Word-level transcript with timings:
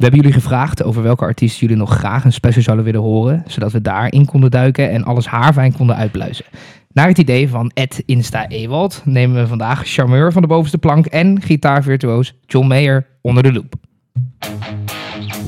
We 0.00 0.06
hebben 0.06 0.24
jullie 0.24 0.40
gevraagd 0.40 0.82
over 0.82 1.02
welke 1.02 1.24
artiesten 1.24 1.60
jullie 1.60 1.76
nog 1.76 1.94
graag 1.94 2.24
een 2.24 2.32
special 2.32 2.62
zouden 2.62 2.84
willen 2.84 3.00
horen, 3.00 3.42
zodat 3.46 3.72
we 3.72 3.80
daarin 3.80 4.26
konden 4.26 4.50
duiken 4.50 4.90
en 4.90 5.04
alles 5.04 5.26
haarfijn 5.26 5.72
konden 5.72 5.96
uitbluizen. 5.96 6.44
Naar 6.92 7.08
het 7.08 7.18
idee 7.18 7.48
van 7.48 7.70
Ed 7.74 8.02
Insta 8.06 8.48
Ewald 8.48 9.02
nemen 9.04 9.36
we 9.36 9.46
vandaag 9.46 9.82
charmeur 9.84 10.32
van 10.32 10.42
de 10.42 10.48
bovenste 10.48 10.78
plank 10.78 11.06
en 11.06 11.42
gitaarvirtuoos 11.42 12.34
John 12.46 12.66
Mayer 12.66 13.06
onder 13.20 13.42
de 13.42 13.52
loep. 13.52 13.74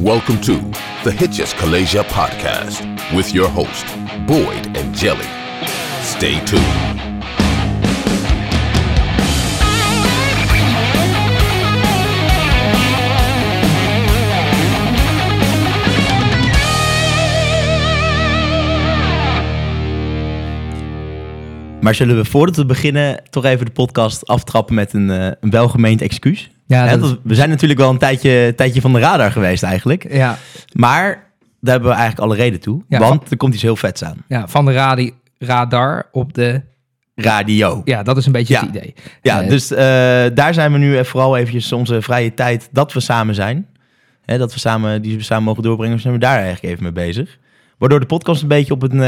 Welcome 0.03 0.38
to 0.38 0.58
the 1.03 1.10
Hitches 1.10 1.54
Kalasia 1.54 2.03
podcast 2.03 2.82
with 3.14 3.30
your 3.30 3.50
host, 3.50 3.84
Boyd 4.26 4.66
and 4.82 5.00
Jelly. 5.00 5.28
Stay 6.03 6.40
tuned. 6.44 6.92
Maar 21.83 21.95
zullen 21.95 22.17
we 22.17 22.25
voordat 22.25 22.57
we 22.57 22.67
beginnen 22.67 23.23
toch 23.31 23.45
even 23.45 23.67
de 23.67 23.73
podcast 23.73 24.27
aftrappen 24.27 24.75
met 24.75 24.93
een, 24.93 25.11
eh, 25.11 25.27
een 25.41 25.51
welgemeend 25.51 26.01
excuus? 26.03 26.51
Ja, 26.67 26.97
dat- 26.97 27.19
we 27.23 27.35
zijn 27.35 27.49
natuurlijk 27.49 27.81
wel 27.81 27.91
een 27.91 27.99
tijdje, 27.99 28.53
tijdje 28.57 28.81
van 28.81 28.93
de 28.93 28.99
radar 28.99 29.33
geweest 29.33 29.63
eigenlijk. 29.63 30.13
Ja, 30.13 30.39
Maar 30.73 31.09
daar 31.61 31.73
hebben 31.73 31.91
we 31.91 31.97
eigenlijk 31.97 32.27
alle 32.31 32.37
reden 32.43 32.61
toe. 32.61 32.83
Ja, 32.89 32.99
want 32.99 33.31
er 33.31 33.37
komt 33.37 33.55
iets 33.55 33.63
heel 33.63 33.77
vets 33.77 34.05
aan. 34.05 34.17
ja 34.29 34.49
van 34.49 34.65
de 34.65 34.73
radi 34.73 35.11
radar 35.39 36.09
op 36.13 36.33
de... 36.35 36.63
Radio. 37.15 37.83
Ja, 37.85 38.03
dat 38.03 38.17
is 38.17 38.27
een 38.27 38.33
beetje 38.33 38.55
Ja. 38.55 38.61
het 38.61 38.69
idee. 38.69 38.95
Ja, 39.23 39.43
Eh, 39.43 39.49
dus 39.49 39.71
eh, 39.71 39.77
daar 40.35 40.55
zijn 40.55 40.73
we 40.73 40.79
nu 40.79 41.05
vooral 41.05 41.37
eventjes 41.37 41.73
onze 41.73 42.03
vrije 42.03 42.35
tijd 42.35 42.69
dat 42.73 42.93
we 42.93 43.01
samen 43.01 43.35
zijn. 43.35 43.67
Hè, 44.25 44.39
dat 44.39 44.53
we 44.53 44.59
samen, 44.59 45.03
die 45.03 45.17
we 45.17 45.23
samen 45.23 45.45
mogen 45.45 45.63
doorbrengen, 45.63 46.01
zijn 46.01 46.13
we 46.15 46.19
daar 46.21 46.37
eigenlijk 46.39 46.65
even 46.65 46.83
mee 46.83 46.93
bezig. 47.07 47.39
Waardoor 47.79 48.01
de 48.01 48.07
podcast 48.07 48.43
een 48.43 48.49
beetje 48.49 48.73
op 48.73 48.83
een, 48.93 49.01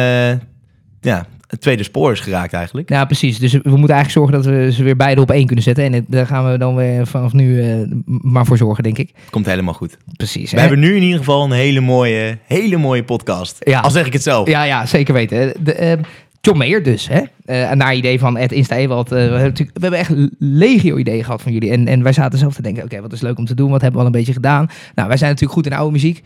ja, 1.00 1.26
het 1.54 1.62
tweede 1.62 1.82
spoor 1.82 2.12
is 2.12 2.20
geraakt 2.20 2.52
eigenlijk. 2.52 2.88
Ja, 2.88 3.04
precies. 3.04 3.38
Dus 3.38 3.52
we 3.52 3.58
moeten 3.76 3.96
eigenlijk 3.96 4.10
zorgen 4.10 4.32
dat 4.32 4.44
we 4.44 4.72
ze 4.72 4.82
weer 4.82 4.96
beide 4.96 5.20
op 5.20 5.30
één 5.30 5.46
kunnen 5.46 5.64
zetten. 5.64 5.84
En 5.84 5.92
het- 5.92 6.04
daar 6.08 6.26
gaan 6.26 6.50
we 6.52 6.58
dan 6.58 6.74
weer 6.74 7.06
vanaf 7.06 7.32
nu 7.32 7.62
eh, 7.62 7.76
maar 8.06 8.46
voor 8.46 8.56
zorgen, 8.56 8.82
denk 8.82 8.98
ik. 8.98 9.12
Komt 9.30 9.46
helemaal 9.46 9.74
goed. 9.74 9.96
Precies. 10.16 10.50
We 10.50 10.56
hè? 10.56 10.62
hebben 10.62 10.80
nu 10.80 10.96
in 10.96 11.02
ieder 11.02 11.18
geval 11.18 11.44
een 11.44 11.50
hele 11.52 11.80
mooie, 11.80 12.38
hele 12.46 12.76
mooie 12.76 13.04
podcast. 13.04 13.56
Ja. 13.60 13.80
Al 13.80 13.90
zeg 13.90 14.06
ik 14.06 14.12
het 14.12 14.22
zelf. 14.22 14.48
Ja, 14.48 14.62
ja, 14.64 14.86
zeker 14.86 15.14
weten. 15.14 15.52
De, 15.64 15.72
eh, 15.74 15.98
John 16.40 16.58
Mayer 16.58 16.82
dus, 16.82 17.08
hè? 17.08 17.20
Eh, 17.44 17.72
naar 17.72 17.94
idee 17.94 18.18
van 18.18 18.36
Ed 18.36 18.52
Insta 18.52 18.76
Ewald. 18.76 19.06
eh, 19.12 19.12
we, 19.12 19.18
hebben 19.22 19.42
natuurlijk- 19.42 19.76
we 19.78 19.82
hebben 19.82 20.00
echt 20.00 20.30
legio 20.38 20.96
ideeën 20.96 21.24
gehad 21.24 21.42
van 21.42 21.52
jullie. 21.52 21.70
En, 21.70 21.86
en 21.88 22.02
wij 22.02 22.12
zaten 22.12 22.38
zelf 22.38 22.54
te 22.54 22.62
denken, 22.62 22.84
oké, 22.84 23.00
wat 23.00 23.12
is 23.12 23.20
leuk 23.20 23.38
om 23.38 23.44
te 23.44 23.54
doen? 23.54 23.70
Wat 23.70 23.80
hebben 23.80 24.00
we 24.00 24.06
al 24.06 24.12
een 24.12 24.18
beetje 24.18 24.32
gedaan? 24.32 24.66
Nou, 24.94 25.08
wij 25.08 25.16
zijn 25.16 25.30
natuurlijk 25.30 25.58
goed 25.58 25.66
in 25.72 25.78
oude 25.78 25.92
muziek. 25.92 26.22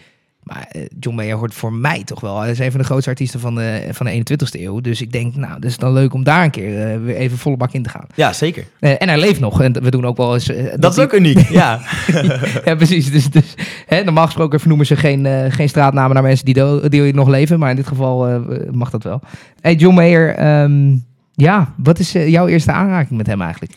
Maar 0.52 0.66
eh, 0.70 0.82
John 1.00 1.16
Mayer 1.16 1.36
hoort 1.36 1.54
voor 1.54 1.72
mij 1.72 2.04
toch 2.04 2.20
wel. 2.20 2.40
Hij 2.40 2.50
is 2.50 2.58
een 2.58 2.70
van 2.70 2.80
de 2.80 2.86
grootste 2.86 3.10
artiesten 3.10 3.40
van 3.40 3.54
de, 3.54 3.88
van 3.90 4.06
de 4.06 4.12
21ste 4.12 4.60
eeuw. 4.60 4.80
Dus 4.80 5.00
ik 5.00 5.12
denk, 5.12 5.34
nou, 5.36 5.54
het 5.54 5.64
is 5.64 5.76
dan 5.76 5.92
leuk 5.92 6.12
om 6.14 6.24
daar 6.24 6.44
een 6.44 6.50
keer 6.50 6.86
eh, 6.92 7.00
weer 7.00 7.16
even 7.16 7.38
volle 7.38 7.56
bak 7.56 7.72
in 7.72 7.82
te 7.82 7.88
gaan. 7.88 8.06
Ja, 8.14 8.32
zeker. 8.32 8.64
Eh, 8.80 8.90
en 8.98 9.08
hij 9.08 9.18
leeft 9.18 9.40
nog. 9.40 9.62
En 9.62 9.72
we 9.82 9.90
doen 9.90 10.04
ook 10.06 10.16
wel 10.16 10.34
eens... 10.34 10.50
Dat 10.76 10.92
is 10.96 10.98
ook 11.04 11.12
uniek. 11.12 11.48
Ja. 11.48 11.80
ja, 12.64 12.74
precies. 12.74 13.10
Dus, 13.10 13.30
dus, 13.30 13.54
hè, 13.86 14.04
normaal 14.04 14.24
gesproken 14.24 14.58
vernoemen 14.60 14.86
ze 14.86 14.96
geen, 14.96 15.52
geen 15.52 15.68
straatnamen 15.68 16.14
naar 16.14 16.22
mensen 16.22 16.44
die, 16.44 16.54
do- 16.54 16.88
die 16.88 17.14
nog 17.14 17.28
leven. 17.28 17.58
Maar 17.58 17.70
in 17.70 17.76
dit 17.76 17.86
geval 17.86 18.40
mag 18.70 18.90
dat 18.90 19.02
wel. 19.02 19.20
Hey, 19.60 19.74
John 19.74 19.94
Mayer. 19.94 20.34
ehm, 20.34 20.96
ja, 21.34 21.74
wat 21.76 21.98
is 21.98 22.12
jouw 22.12 22.46
eerste 22.46 22.72
aanraking 22.72 23.16
met 23.18 23.26
hem 23.26 23.42
eigenlijk? 23.42 23.72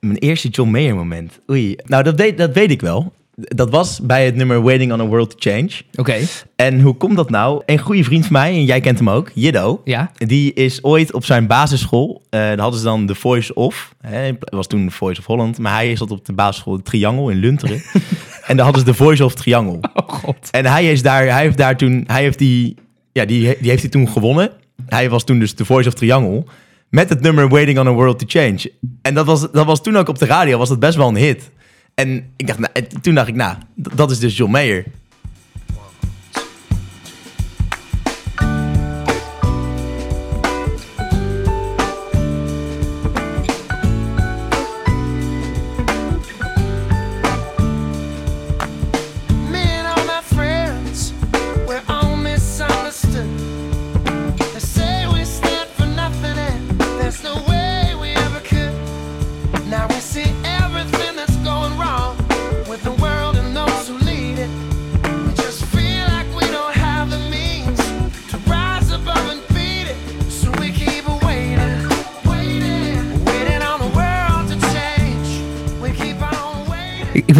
Mijn 0.00 0.16
eerste 0.18 0.48
John 0.48 0.70
Mayer 0.70 0.94
moment. 0.94 1.40
Oei. 1.50 1.76
Nou, 1.84 2.02
dat 2.02 2.18
weet, 2.18 2.38
dat 2.38 2.54
weet 2.54 2.70
ik 2.70 2.80
wel. 2.80 3.12
Dat 3.36 3.70
was 3.70 4.00
bij 4.00 4.24
het 4.24 4.34
nummer 4.34 4.62
Waiting 4.62 4.92
on 4.92 5.00
a 5.00 5.04
World 5.04 5.30
to 5.30 5.36
Change. 5.50 5.70
Oké. 5.94 6.16
En 6.56 6.80
hoe 6.80 6.94
komt 6.94 7.16
dat 7.16 7.30
nou? 7.30 7.62
Een 7.66 7.78
goede 7.78 8.04
vriend 8.04 8.22
van 8.22 8.32
mij, 8.32 8.52
en 8.52 8.64
jij 8.64 8.80
kent 8.80 8.98
hem 8.98 9.10
ook, 9.10 9.30
Jiddo. 9.34 9.80
Ja. 9.84 10.10
Die 10.14 10.52
is 10.52 10.82
ooit 10.84 11.12
op 11.12 11.24
zijn 11.24 11.46
basisschool, 11.46 12.22
eh 12.30 12.40
daar 12.40 12.58
hadden 12.58 12.78
ze 12.78 12.84
dan 12.84 13.06
de 13.06 13.14
Voice 13.14 13.54
of, 13.54 13.94
hè, 14.00 14.30
was 14.38 14.66
toen 14.66 14.84
de 14.84 14.90
Voice 14.90 15.20
of 15.20 15.26
Holland, 15.26 15.58
maar 15.58 15.72
hij 15.72 15.96
zat 15.96 16.10
op 16.10 16.24
de 16.24 16.32
basisschool 16.32 16.82
Triangle 16.82 17.32
in 17.32 17.38
Lunteren. 17.38 17.82
en 18.46 18.56
daar 18.56 18.64
hadden 18.64 18.84
ze 18.84 18.90
de 18.90 18.94
Voice 18.94 19.24
of 19.24 19.34
Triangle. 19.34 19.78
Oh 19.94 20.08
god. 20.08 20.50
En 20.50 20.66
hij 20.66 20.92
is 20.92 21.02
daar, 21.02 21.26
hij 21.26 21.42
heeft 21.42 21.56
daar 21.58 21.76
toen, 21.76 22.04
hij 22.06 22.22
heeft 22.22 22.38
die, 22.38 22.76
ja, 23.12 23.24
die, 23.24 23.56
die 23.60 23.70
heeft 23.70 23.82
hij 23.82 23.90
toen 23.90 24.08
gewonnen. 24.08 24.50
Hij 24.86 25.10
was 25.10 25.24
toen 25.24 25.38
dus 25.38 25.54
de 25.54 25.64
Voice 25.64 25.88
of 25.88 25.94
Triangle. 25.94 26.44
Met 26.88 27.08
het 27.08 27.20
nummer 27.20 27.48
Waiting 27.48 27.78
on 27.78 27.86
a 27.86 27.92
World 27.92 28.18
to 28.18 28.24
Change. 28.28 28.72
En 29.02 29.14
dat 29.14 29.26
was, 29.26 29.50
dat 29.52 29.66
was 29.66 29.82
toen 29.82 29.96
ook 29.96 30.08
op 30.08 30.18
de 30.18 30.26
radio, 30.26 30.58
was 30.58 30.68
dat 30.68 30.78
best 30.78 30.96
wel 30.96 31.08
een 31.08 31.16
hit. 31.16 31.50
En 31.94 32.30
ik 32.36 32.46
dacht, 32.46 32.58
nou, 32.58 32.72
en 32.72 33.00
toen 33.00 33.14
dacht 33.14 33.28
ik, 33.28 33.34
nou, 33.34 33.56
dat 33.74 34.10
is 34.10 34.18
dus 34.18 34.36
John 34.36 34.50
Mayer. 34.50 34.84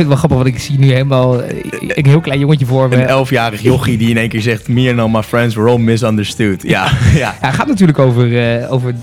Ik, 0.04 0.10
wel 0.10 0.18
grappig, 0.18 0.38
want 0.38 0.54
ik 0.54 0.58
zie 0.58 0.78
nu 0.78 0.92
helemaal 0.92 1.42
eh, 1.42 1.56
een 1.88 2.06
heel 2.06 2.20
klein 2.20 2.38
jongetje 2.40 2.66
voor 2.66 2.88
me. 2.88 2.96
Een 2.96 3.06
elfjarig 3.06 3.62
jochie 3.62 3.98
die 3.98 4.10
in 4.10 4.16
één 4.16 4.28
keer 4.28 4.40
zegt... 4.40 4.68
Me 4.68 4.90
and 4.90 4.98
all 4.98 5.08
my 5.10 5.22
friends 5.22 5.54
were 5.54 5.68
all 5.70 5.78
misunderstood. 5.78 6.62
Ja, 6.62 6.84
ja. 7.14 7.18
Ja, 7.18 7.36
het 7.40 7.54
gaat 7.54 7.66
natuurlijk 7.66 7.98
over, 7.98 8.56
eh, 8.58 8.72
over 8.72 8.94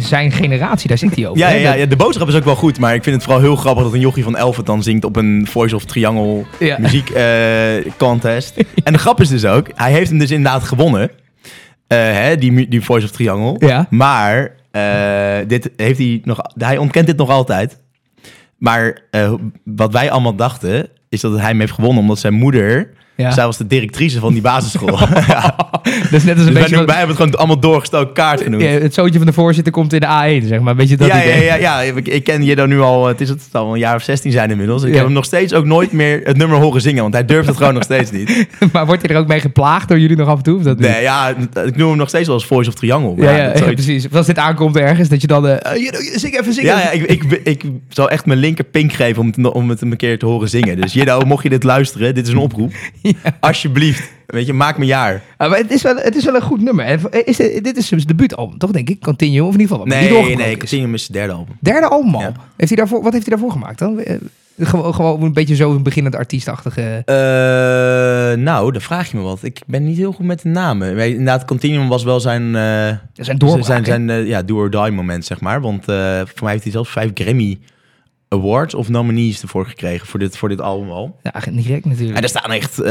zijn 0.00 0.32
generatie, 0.32 0.88
daar 0.88 0.98
zit 0.98 1.16
hij 1.16 1.26
over. 1.26 1.38
Ja, 1.38 1.48
hè? 1.48 1.74
ja, 1.74 1.86
de 1.86 1.96
boodschap 1.96 2.28
is 2.28 2.34
ook 2.34 2.44
wel 2.44 2.54
goed, 2.56 2.78
maar 2.78 2.94
ik 2.94 3.02
vind 3.02 3.14
het 3.16 3.24
vooral 3.24 3.42
heel 3.42 3.56
grappig 3.56 3.82
dat 3.82 3.92
een 3.92 4.00
jochie 4.00 4.22
van 4.22 4.36
11 4.36 4.56
het 4.56 4.66
dan 4.66 4.82
zingt 4.82 5.04
op 5.04 5.16
een 5.16 5.46
Voice 5.50 5.74
of 5.74 5.84
Triangle 5.84 6.44
Ja. 6.58 6.76
muziek 6.80 7.10
eh, 7.10 7.24
contest. 7.96 8.54
En 8.84 8.92
de 8.92 8.98
grap 8.98 9.20
is 9.20 9.28
dus 9.28 9.44
ook, 9.44 9.66
hij 9.74 9.92
heeft 9.92 10.10
hem 10.10 10.18
dus 10.18 10.30
inderdaad 10.30 10.62
gewonnen, 10.62 11.10
hè, 11.88 12.36
die, 12.36 12.68
die 12.68 12.80
Voice 12.84 13.06
of 13.06 13.12
Triangle. 13.12 13.66
Ja. 13.66 13.86
Maar 13.90 14.54
dit 15.46 15.70
heeft 15.76 15.98
hij 15.98 16.20
nog, 16.24 16.40
hij 16.58 16.78
ontkent 16.78 17.06
dit 17.06 17.16
nog 17.16 17.30
altijd. 17.30 17.78
Maar 18.60 19.00
eh, 19.10 19.32
wat 19.64 19.92
wij 19.92 20.10
allemaal 20.10 20.34
dachten, 20.34 20.88
is 21.08 21.20
dat 21.20 21.32
hij 21.38 21.48
hem 21.48 21.60
heeft 21.60 21.72
gewonnen 21.72 22.02
omdat 22.02 22.18
zijn 22.18 22.34
moeder, 22.34 22.90
Ja. 23.16 23.30
zij 23.30 23.44
was 23.44 23.56
de 23.56 23.66
directrice 23.66 24.18
van 24.20 24.32
die 24.32 24.42
basisschool. 24.42 24.98
ja. 25.26 25.59
Dat 25.70 25.82
is 26.10 26.10
net 26.10 26.12
als 26.12 26.22
een 26.28 26.34
Dus 26.36 26.44
wij, 26.44 26.52
beetje... 26.52 26.76
wat- 26.76 26.84
wij 26.86 26.96
hebben 26.96 27.16
het 27.16 27.24
gewoon 27.24 27.38
allemaal 27.38 27.60
doorgestoken 27.60 28.12
kaart 28.14 28.40
genoemd. 28.42 28.62
ja, 28.62 28.68
het 28.68 28.94
zoontje 28.94 29.18
van 29.18 29.26
de 29.26 29.32
voorzitter 29.32 29.72
komt 29.72 29.92
in 29.92 30.00
de 30.00 30.06
A1, 30.06 30.46
zeg 30.46 30.60
maar. 30.60 30.70
Een 30.70 30.76
beetje 30.76 30.96
dat 30.96 31.08
ja, 31.08 31.16
ja, 31.16 31.22
idee. 31.22 31.44
ja, 31.44 31.54
ja, 31.54 31.80
ik, 31.80 32.08
ik 32.08 32.24
ken 32.24 32.44
je 32.44 32.56
dan 32.56 32.68
nu 32.68 32.80
al, 32.80 33.06
het 33.06 33.20
is 33.20 33.28
het 33.28 33.48
wel 33.52 33.72
een 33.72 33.78
jaar 33.78 33.94
of 33.94 34.02
16 34.02 34.32
zijn 34.32 34.50
inmiddels. 34.50 34.82
Ik 34.82 34.88
Ja. 34.88 34.94
heb 34.94 35.04
hem 35.04 35.12
nog 35.14 35.24
steeds 35.24 35.52
ook 35.54 35.64
nooit 35.64 35.92
meer 35.92 36.20
het 36.24 36.36
nummer 36.36 36.58
horen 36.58 36.80
zingen, 36.80 37.02
want 37.02 37.14
hij 37.14 37.24
durft 37.24 37.48
het 37.48 37.56
gewoon 37.56 37.74
nog 37.74 37.82
steeds 37.82 38.10
niet. 38.10 38.46
maar 38.72 38.86
wordt 38.86 39.02
hij 39.06 39.14
er 39.14 39.20
ook 39.22 39.28
mee 39.28 39.40
geplaagd 39.40 39.88
door 39.88 39.98
jullie 39.98 40.16
nog 40.16 40.28
af 40.28 40.36
en 40.36 40.42
toe? 40.42 40.56
Of 40.56 40.62
dat 40.62 40.78
niet? 40.78 40.88
Nee, 40.88 41.02
ja, 41.02 41.34
ik 41.64 41.76
noem 41.76 41.88
hem 41.88 41.98
nog 41.98 42.08
steeds 42.08 42.26
wel 42.26 42.34
als 42.36 42.46
Voice 42.46 42.68
of 42.68 42.74
Triangle. 42.74 43.14
maar 43.16 43.24
Ja, 43.26 43.36
ja, 43.36 43.52
ja, 43.56 43.72
precies. 43.72 44.12
Als 44.12 44.26
dit 44.26 44.38
aankomt 44.38 44.76
ergens, 44.76 45.08
dat 45.08 45.20
je 45.20 45.26
dan... 45.26 45.44
Jiddo, 45.76 45.98
zing 46.14 46.38
even, 46.40 46.52
zing 46.52 46.66
Ja, 46.66 46.92
even. 46.92 46.98
ja 47.06 47.06
ik, 47.08 47.22
ik, 47.24 47.40
ik, 47.44 47.62
zou 47.88 48.10
echt 48.10 48.26
mijn 48.26 48.38
linker 48.38 48.64
pink 48.64 48.92
geven 48.92 49.22
om 49.22 49.26
het, 49.26 49.52
om 49.52 49.68
het 49.68 49.80
een 49.82 49.96
keer 49.96 50.18
te 50.18 50.26
horen 50.26 50.48
zingen. 50.48 50.80
Dus 50.80 50.92
Jiddo, 50.92 51.20
mocht 51.20 51.42
je 51.42 51.48
dit 51.48 51.62
luisteren, 51.62 52.14
dit 52.14 52.26
is 52.26 52.32
een 52.32 52.38
oproep. 52.38 52.72
Alsjeblieft, 53.40 54.02
weet 54.30 54.46
je, 54.46 54.52
maak 54.52 54.76
mijn 54.76 54.88
jaar. 54.88 55.22
Ah, 55.36 55.48
maar 55.50 55.58
het 55.58 55.70
is, 55.72 55.82
wel, 55.82 55.96
het 55.96 56.16
is 56.16 56.24
wel 56.24 56.34
een 56.34 56.42
goed 56.42 56.60
nummer. 56.62 56.84
En 56.84 57.24
Is 57.24 57.36
dit, 57.36 57.64
dit 57.64 57.76
is 57.76 57.88
zijn 57.88 58.00
debuutalbum, 58.06 58.58
toch 58.58 58.70
denk 58.70 58.88
ik? 58.88 59.00
Continue, 59.00 59.44
of 59.44 59.54
in 59.54 59.60
ieder 59.60 59.76
geval 59.76 59.78
wat 59.78 59.86
Nee, 60.10 60.36
nee, 60.36 60.50
ik 60.50 60.62
is. 60.62 60.72
is 60.72 61.06
derde 61.06 61.32
album. 61.32 61.56
Derde 61.60 61.86
album 61.86 62.14
al. 62.14 62.20
Ja. 62.20 62.32
Heeft 62.56 62.68
hij 62.68 62.76
daarvoor, 62.76 63.02
wat 63.02 63.12
heeft 63.12 63.26
hij 63.26 63.34
daarvoor 63.36 63.52
gemaakt 63.52 63.78
dan? 63.78 64.00
Eh, 64.00 64.16
Gewoon, 64.62 64.94
gewoon 64.94 65.22
een 65.22 65.32
beetje 65.32 65.54
zo 65.56 65.70
een 65.74 65.82
beginnend 65.82 66.14
artiestachtige... 66.16 67.02
Eh, 67.04 68.38
nou, 68.42 68.72
dan 68.72 68.80
vraag 68.80 69.10
je 69.10 69.16
me 69.16 69.22
wat. 69.22 69.42
Ik 69.42 69.60
ben 69.66 69.84
niet 69.84 69.96
heel 69.96 70.12
goed 70.12 70.26
met 70.26 70.42
de 70.42 70.48
namen. 70.48 70.96
Maar 70.96 71.06
Inderdaad, 71.06 71.44
Continuum 71.44 71.88
was 71.88 72.04
wel 72.04 72.20
zijn... 72.20 72.42
eh, 72.56 72.96
zijn 73.12 73.38
doorbraak, 73.38 73.64
Zijn, 73.64 73.84
zijn 73.84 74.10
eh, 74.10 74.26
ja, 74.26 74.42
do 74.42 74.56
or 74.56 74.70
die 74.70 74.90
moment, 74.90 75.24
zeg 75.24 75.40
maar. 75.40 75.60
Want 75.60 75.88
eh, 75.88 76.20
voor 76.24 76.42
mij 76.42 76.50
heeft 76.52 76.62
hij 76.62 76.72
zelfs 76.72 76.90
vijf 76.90 77.10
Grammy 77.14 77.58
awards 78.32 78.74
of 78.74 78.88
nominees 78.88 79.42
ervoor 79.42 79.66
gekregen 79.66 80.06
voor 80.06 80.18
dit, 80.18 80.36
voor 80.36 80.48
dit 80.48 80.60
album 80.60 80.90
al. 80.90 81.16
Ja, 81.22 81.32
niet 81.50 81.66
gek 81.66 81.84
natuurlijk. 81.84 82.16
En 82.16 82.22
er 82.22 82.28
staan 82.28 82.52
echt, 82.52 82.78
eh, 82.78 82.90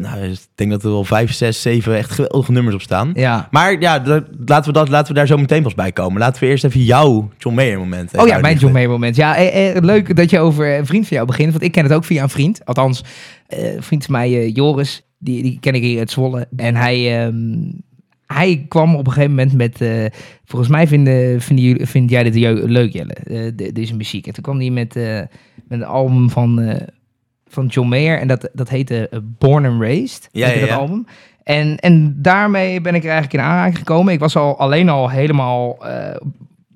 nou, 0.00 0.18
ik 0.24 0.38
denk 0.54 0.70
dat 0.70 0.84
er 0.84 0.90
wel 0.90 1.04
vijf, 1.04 1.32
zes, 1.32 1.62
zeven 1.62 1.96
echt 1.96 2.10
geweldige 2.10 2.52
nummers 2.52 2.74
op 2.74 2.82
staan. 2.82 3.10
Ja. 3.14 3.48
Maar 3.50 3.80
ja, 3.80 3.98
dat- 3.98 4.24
laten, 4.46 4.72
we 4.72 4.78
dat, 4.78 4.88
laten 4.88 5.08
we 5.12 5.18
daar 5.18 5.26
zo 5.26 5.36
meteen 5.36 5.62
pas 5.62 5.74
bij 5.74 5.92
komen. 5.92 6.18
Laten 6.20 6.42
we 6.42 6.48
eerst 6.48 6.64
even 6.64 6.80
jouw 6.84 7.30
John 7.38 7.54
Mayer 7.56 7.78
moment. 7.78 8.16
Oh 8.16 8.26
ja, 8.26 8.38
mijn. 8.38 8.58
John 8.58 8.72
Mayer 8.72 8.88
moment. 8.90 9.16
Ja, 9.16 9.36
eh, 9.36 9.76
eh, 9.76 9.82
leuk 9.82 10.16
dat 10.16 10.30
je 10.30 10.38
over 10.38 10.78
een 10.78 10.86
vriend 10.86 11.06
van 11.08 11.16
jou 11.16 11.28
begint. 11.28 11.50
Want 11.52 11.64
ik 11.64 11.72
ken 11.72 11.84
het 11.84 11.92
ook 11.92 12.04
via 12.04 12.22
een 12.22 12.28
vriend. 12.28 12.64
Althans, 12.64 13.04
eh, 13.46 13.74
een 13.74 13.82
vriend 13.82 14.04
van 14.04 14.14
mij, 14.14 14.28
eh, 14.40 14.54
Joris, 14.54 15.02
die, 15.18 15.42
die 15.42 15.58
ken 15.60 15.74
ik 15.74 15.82
hier 15.82 15.98
uit 15.98 16.10
Zwolle. 16.10 16.48
En 16.56 16.76
hij, 16.76 17.24
ehm, 17.24 17.34
hij 18.26 18.64
kwam 18.68 18.94
op 18.94 19.06
een 19.06 19.12
gegeven 19.12 19.34
moment 19.34 19.52
met... 19.52 19.80
eh, 19.80 20.04
volgens 20.44 20.70
mij 20.70 20.86
vinden, 20.86 21.40
vinden 21.40 21.64
jullie, 21.64 21.86
vind 21.86 22.10
jij 22.10 22.22
dit 22.22 22.34
leuk, 22.68 22.92
Jelle, 22.92 23.12
eh, 23.14 23.50
de- 23.54 23.72
deze 23.72 23.96
muziek. 23.96 24.26
En 24.26 24.32
toen 24.32 24.42
kwam 24.42 24.58
hij 24.58 24.70
met, 24.70 24.96
eh, 24.96 25.20
met 25.68 25.80
een 25.80 25.84
album 25.84 26.30
van, 26.30 26.78
van 27.48 27.66
John 27.66 27.88
Mayer. 27.88 28.18
En 28.20 28.28
dat, 28.28 28.48
dat 28.52 28.68
heette 28.68 29.10
Born 29.38 29.64
and 29.66 29.80
Raised. 29.80 30.28
Ja, 30.32 30.48
ja, 30.48 30.60
dat 30.60 30.68
ja. 30.68 30.76
album. 30.76 31.06
En, 31.42 31.76
en 31.76 32.14
daarmee 32.22 32.80
ben 32.80 32.94
ik 32.94 33.02
er 33.04 33.10
eigenlijk 33.10 33.42
in 33.42 33.50
aanraking 33.50 33.78
gekomen. 33.78 34.12
Ik 34.12 34.18
was 34.18 34.36
al 34.36 34.58
alleen 34.58 34.88
al 34.88 35.10
helemaal, 35.10 35.78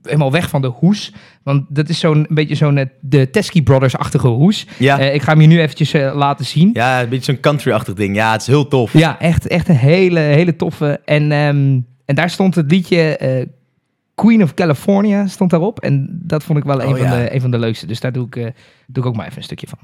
helemaal 0.02 0.32
weg 0.32 0.48
van 0.48 0.62
de 0.62 0.66
hoes. 0.66 1.12
Want 1.42 1.64
dat 1.68 1.88
is 1.88 1.98
zo'n 1.98 2.16
een 2.16 2.34
beetje 2.34 2.54
zo'n 2.54 2.78
eh, 2.78 2.86
de 3.00 3.30
Teskey 3.30 3.62
Brothers-achtige 3.62 4.28
hoes. 4.28 4.66
Ja. 4.78 4.98
Eh, 4.98 5.14
ik 5.14 5.22
ga 5.22 5.32
hem 5.32 5.40
je 5.40 5.46
nu 5.46 5.60
eventjes 5.60 5.92
eh, 5.92 6.14
laten 6.14 6.44
zien. 6.44 6.70
Ja, 6.72 6.96
ja, 6.96 7.02
een 7.02 7.08
beetje 7.08 7.32
zo'n 7.32 7.40
country-achtig 7.40 7.94
ding. 7.94 8.16
Ja, 8.16 8.32
het 8.32 8.40
is 8.40 8.46
heel 8.46 8.68
tof. 8.68 8.94
echt, 8.94 9.46
echt 9.46 9.68
een 9.68 9.76
hele, 9.76 10.20
hele 10.20 10.56
toffe. 10.56 11.00
En, 11.04 11.32
ehm, 11.32 11.80
en 12.04 12.14
daar 12.14 12.30
stond 12.30 12.54
het 12.54 12.70
liedje 12.70 13.46
Queen 14.14 14.42
of 14.42 14.54
California 14.54 15.26
stond 15.26 15.50
daarop. 15.50 15.80
En 15.80 16.20
dat 16.22 16.44
vond 16.44 16.58
ik 16.58 16.64
wel 16.64 16.82
een, 16.82 16.88
Oh, 16.88 16.96
van, 16.96 17.06
ja. 17.06 17.16
de, 17.16 17.34
een 17.34 17.40
van 17.40 17.50
de 17.50 17.58
leukste. 17.58 17.86
Dus 17.86 18.00
daar 18.00 18.12
doe 18.12 18.26
ik, 18.26 18.34
doe 18.86 19.02
ik 19.02 19.06
ook 19.06 19.16
maar 19.16 19.26
even 19.26 19.38
een 19.38 19.44
stukje 19.44 19.66
van. 19.66 19.78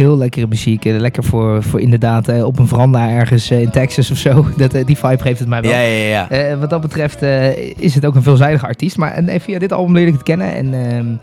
Heel 0.00 0.18
lekkere 0.18 0.46
muziek. 0.46 0.84
Eh, 0.84 0.98
Lekker 0.98 1.24
voor, 1.24 1.62
voor 1.62 1.80
inderdaad 1.80 2.28
eh, 2.28 2.44
op 2.44 2.58
een 2.58 2.66
veranda 2.66 3.10
ergens 3.10 3.50
eh, 3.50 3.60
in 3.60 3.70
Texas 3.70 4.10
of 4.10 4.16
zo. 4.16 4.46
Dat, 4.56 4.70
die 4.70 4.96
vibe 4.96 5.18
geeft 5.18 5.38
het 5.38 5.48
mij 5.48 5.60
wel. 5.62 5.70
Ja, 5.70 5.80
ja, 5.80 6.26
ja. 6.30 6.56
wat 6.56 6.70
dat 6.70 6.80
betreft 6.80 7.22
is 7.76 7.94
het 7.94 8.06
ook 8.06 8.14
een 8.14 8.22
veelzijdige 8.22 8.66
artiest. 8.66 8.96
Maar 8.96 9.12
en, 9.12 9.40
via 9.40 9.58
dit 9.58 9.72
album 9.72 9.94
leerde 9.94 10.08
ik 10.08 10.14
het 10.14 10.22
kennen. 10.22 10.54
En 10.54 11.20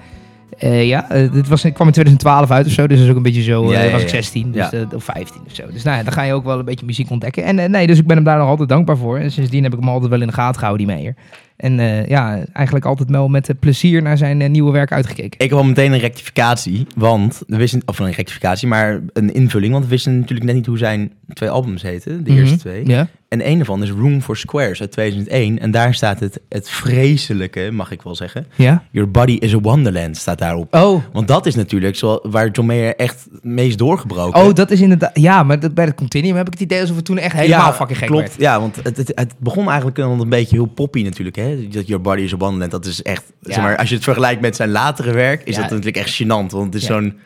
eh, 0.58 0.88
ja, 0.88 1.10
eh, 1.10 1.32
dit 1.32 1.48
was, 1.48 1.66
ik 1.66 1.74
kwam 1.74 1.88
in 1.88 1.94
2012 1.94 2.52
uit 2.52 2.66
of 2.66 2.72
zo. 2.72 2.88
Dus 2.88 2.96
dat 2.98 3.06
is 3.06 3.12
ook 3.12 3.18
een 3.18 3.24
beetje 3.24 3.42
zo. 3.44 3.72
Ja, 3.72 3.80
eh, 3.80 3.86
ja, 3.86 3.92
was 3.92 4.02
ik 4.02 4.08
ja. 4.08 4.14
16 4.14 4.52
dus, 4.52 4.70
Ja. 4.70 4.86
of 4.96 5.04
15 5.04 5.42
of 5.48 5.54
zo. 5.56 5.64
Dus 5.72 5.84
nou 5.84 5.98
ja, 5.98 6.04
dan 6.04 6.14
ga 6.14 6.22
je 6.24 6.34
ook 6.34 6.44
wel 6.46 6.60
een 6.60 6.66
beetje 6.66 6.86
muziek 6.86 7.10
ontdekken. 7.10 7.44
En 7.44 7.72
nee, 7.72 7.88
dus 7.88 7.98
ik 8.00 8.08
ben 8.08 8.16
hem 8.16 8.26
daar 8.26 8.38
nog 8.38 8.48
altijd 8.48 8.70
dankbaar 8.70 8.98
voor. 8.98 9.18
En 9.18 9.32
sindsdien 9.32 9.64
heb 9.64 9.74
ik 9.74 9.80
hem 9.80 9.90
altijd 9.90 10.12
wel 10.12 10.22
in 10.22 10.28
de 10.28 10.34
gaten 10.34 10.60
gehouden, 10.60 10.86
die 10.88 10.96
Meijer. 10.96 11.16
En 11.58 11.74
ja, 12.08 12.44
eigenlijk 12.54 12.86
altijd 12.86 13.10
wel 13.10 13.28
met 13.28 13.54
plezier 13.60 14.02
naar 14.02 14.18
zijn 14.18 14.52
nieuwe 14.52 14.72
werk 14.72 14.92
uitgekeken. 14.92 15.40
Ik 15.40 15.50
heb 15.50 15.58
al 15.60 15.64
meteen 15.66 15.92
een 15.94 16.00
rectificatie, 16.00 16.88
want 16.96 17.42
we 17.48 17.58
wisten, 17.58 17.82
of 17.86 18.00
een 18.00 18.12
rectificatie, 18.12 18.68
maar 18.68 19.02
een 19.14 19.34
invulling, 19.34 19.72
want 19.72 19.84
we 19.84 19.90
wisten 19.90 20.20
natuurlijk 20.20 20.46
net 20.48 20.56
niet 20.56 20.66
hoe 20.66 20.78
zijn 20.78 21.12
twee 21.34 21.50
albums 21.50 21.82
heten, 21.82 22.24
de 22.24 22.32
eerste 22.32 22.46
Mhm. 22.54 22.58
twee. 22.58 22.88
Ja. 22.88 23.08
En 23.30 23.48
een 23.50 23.56
daarvan 23.58 23.84
is 23.84 23.90
Room 23.90 24.22
for 24.22 24.38
Squares 24.38 24.82
uit 24.82 24.92
2001 24.92 25.60
en 25.60 25.72
daar 25.72 25.94
staat 25.94 26.20
het, 26.20 26.40
het 26.50 26.70
vreselijke, 26.70 27.70
mag 27.72 27.92
ik 27.92 28.02
wel 28.02 28.16
zeggen, 28.16 28.48
Ja? 28.56 28.84
Your 28.92 29.12
Body 29.12 29.32
is 29.32 29.54
a 29.54 29.60
Wonderland 29.60 30.18
staat 30.18 30.38
daarop. 30.38 30.76
Oh, 30.76 31.04
Want 31.14 31.28
dat 31.28 31.46
is 31.46 31.56
natuurlijk 31.56 31.96
zo, 31.96 32.20
waar 32.24 32.50
John 32.52 32.68
Mayer 32.68 32.96
echt 32.96 33.28
meest 33.42 33.78
doorgebroken. 33.78 34.42
oh, 34.42 34.54
dat 34.54 34.72
is 34.72 34.82
inderdaad... 34.82 35.12
Ja, 35.20 35.44
maar 35.44 35.60
dat, 35.60 35.74
bij 35.74 35.86
het 35.86 35.96
Continuum 35.96 36.36
heb 36.36 36.48
ik 36.48 36.54
het 36.54 36.62
idee 36.62 36.82
alsof 36.82 36.96
het 36.96 37.06
toen 37.06 37.18
echt 37.18 37.36
helemaal 37.36 37.74
fucking 37.74 37.98
gek 37.98 38.08
klopt. 38.08 38.28
werd. 38.28 38.40
Ja, 38.40 38.60
want 38.60 38.76
het, 38.84 38.98
het, 38.98 39.12
het 39.16 39.34
begon 39.38 39.68
eigenlijk 39.68 39.98
een 39.98 40.30
beetje 40.30 40.56
heel 40.56 40.66
poppy 40.66 41.04
natuurlijk. 41.04 41.36
Hè? 41.36 41.68
Dat 41.68 41.88
Your 41.88 42.04
Body 42.04 42.22
is 42.22 42.34
a 42.34 42.38
Wonderland, 42.38 42.72
dat 42.72 42.86
is 42.86 43.02
echt... 43.02 43.24
Ja. 43.42 43.54
Zeg 43.54 43.64
maar, 43.64 43.78
als 43.78 43.90
je 43.90 43.96
het 43.96 44.04
vergelijkt 44.04 44.42
met 44.42 44.56
zijn 44.56 44.70
latere 44.70 45.12
werk, 45.12 45.44
is 45.44 45.56
Ja. 45.56 45.62
dat 45.62 45.70
natuurlijk 45.70 45.98
echt 45.98 46.24
gênant. 46.24 46.28
Want 46.52 46.54
het 46.74 46.76
is 46.76 46.82
Ja. 46.82 46.88
zo'n 46.88 47.18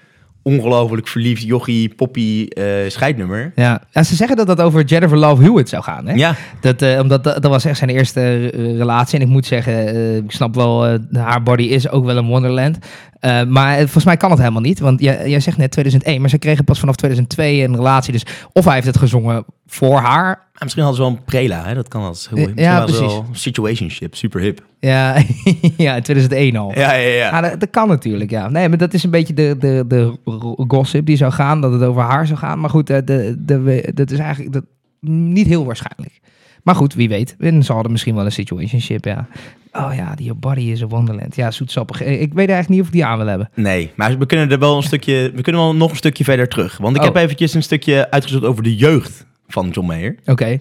ongelooflijk 0.43 1.07
verliefd, 1.07 1.43
jochie, 1.43 1.93
poppy 1.95 2.45
eh 2.47 2.65
scheidnummer. 2.87 3.51
Ja. 3.55 3.81
ze 3.93 4.15
zeggen 4.15 4.37
dat 4.37 4.47
dat 4.47 4.61
over 4.61 4.83
Jennifer 4.83 5.17
Love 5.17 5.43
Hewitt 5.43 5.69
zou 5.69 5.83
gaan, 5.83 6.07
hè? 6.07 6.13
Ja, 6.13 6.35
Dat, 6.61 6.81
eh, 6.81 6.99
omdat 6.99 7.23
dat, 7.23 7.41
dat 7.41 7.51
was 7.51 7.65
echt 7.65 7.77
zijn 7.77 7.89
eerste 7.89 8.21
eh, 8.21 8.77
relatie. 8.77 9.19
En 9.19 9.25
ik 9.25 9.31
moet 9.31 9.45
zeggen, 9.45 10.15
ik 10.23 10.31
snap 10.31 10.55
wel, 10.55 10.99
haar 11.13 11.43
body 11.43 11.63
is 11.63 11.89
ook 11.89 12.05
wel 12.05 12.17
een 12.17 12.27
wonderland. 12.27 12.77
Maar 13.47 13.77
volgens 13.77 14.05
mij 14.05 14.17
kan 14.17 14.29
het 14.29 14.39
helemaal 14.39 14.61
niet. 14.61 14.79
Want 14.79 15.01
jij, 15.01 15.29
jij 15.29 15.39
zegt 15.39 15.57
net 15.57 15.71
2001, 15.71 16.21
maar 16.21 16.29
ze 16.29 16.37
kregen 16.37 16.63
pas 16.63 16.79
vanaf 16.79 16.95
2002 16.95 17.63
een 17.63 17.75
relatie. 17.75 18.11
Dus 18.11 18.25
of 18.53 18.65
hij 18.65 18.73
heeft 18.73 18.85
het 18.85 18.97
gezongen 18.97 19.45
voor 19.73 19.97
haar. 19.99 20.49
Misschien 20.59 20.83
hadden 20.83 21.01
ze 21.03 21.07
wel 21.09 21.17
een 21.17 21.25
prela, 21.25 21.65
hè? 21.65 21.73
dat 21.73 21.87
kan 21.87 22.01
als 22.03 22.29
heel 22.35 22.49
Ja, 22.55 22.81
precies. 22.83 22.99
wel 22.99 23.25
situationship, 23.31 24.15
super 24.15 24.41
hip. 24.41 24.61
Ja, 24.79 25.15
ja 25.77 25.95
in 25.95 26.01
2001 26.01 26.55
al. 26.55 26.71
Ja, 26.75 26.93
ja, 26.93 27.07
ja. 27.07 27.13
Ja, 27.13 27.41
dat, 27.41 27.59
dat 27.59 27.69
kan 27.69 27.87
natuurlijk, 27.87 28.29
ja. 28.29 28.49
Nee, 28.49 28.69
maar 28.69 28.77
dat 28.77 28.93
is 28.93 29.03
een 29.03 29.09
beetje 29.09 29.33
de, 29.33 29.55
de, 29.59 29.83
de 29.87 30.17
gossip 30.67 31.05
die 31.05 31.15
zou 31.17 31.31
gaan, 31.31 31.61
dat 31.61 31.71
het 31.73 31.83
over 31.83 32.01
haar 32.01 32.27
zou 32.27 32.39
gaan. 32.39 32.59
Maar 32.59 32.69
goed, 32.69 32.89
eh, 32.89 32.97
de, 33.05 33.35
de, 33.37 33.91
dat 33.93 34.11
is 34.11 34.19
eigenlijk 34.19 34.53
dat, 34.53 34.63
niet 35.09 35.47
heel 35.47 35.65
waarschijnlijk. 35.65 36.19
Maar 36.63 36.75
goed, 36.75 36.93
wie 36.93 37.09
weet. 37.09 37.35
En 37.39 37.63
ze 37.63 37.73
hadden 37.73 37.91
misschien 37.91 38.15
wel 38.15 38.25
een 38.25 38.31
situationship, 38.31 39.05
ja. 39.05 39.27
Oh 39.73 39.91
ja, 39.95 40.15
die 40.15 40.25
Your 40.25 40.39
Body 40.39 40.61
is 40.61 40.81
a 40.83 40.87
Wonderland. 40.87 41.35
Ja, 41.35 41.51
zoetsappig. 41.51 42.01
Eh, 42.01 42.21
Ik 42.21 42.33
weet 42.33 42.49
eigenlijk 42.49 42.69
niet 42.69 42.81
of 42.81 42.89
die 42.89 43.05
aan 43.05 43.17
wil 43.17 43.27
hebben. 43.27 43.49
Nee, 43.55 43.91
maar 43.95 44.17
we 44.17 44.25
kunnen 44.25 44.51
er 44.51 44.59
wel 44.59 44.77
een 44.77 44.83
stukje, 44.83 45.31
we 45.35 45.41
kunnen 45.41 45.61
wel 45.61 45.75
nog 45.75 45.89
een 45.89 45.95
stukje 45.95 46.23
verder 46.23 46.47
terug. 46.47 46.77
Want 46.77 46.95
ik 46.95 47.01
Oh. 47.01 47.07
heb 47.07 47.15
eventjes 47.15 47.53
een 47.53 47.63
stukje 47.63 48.11
uitgezocht 48.11 48.43
over 48.45 48.63
de 48.63 48.75
jeugd 48.75 49.25
van 49.51 49.69
John 49.69 49.87
Mayer. 49.87 50.15
Oké. 50.25 50.59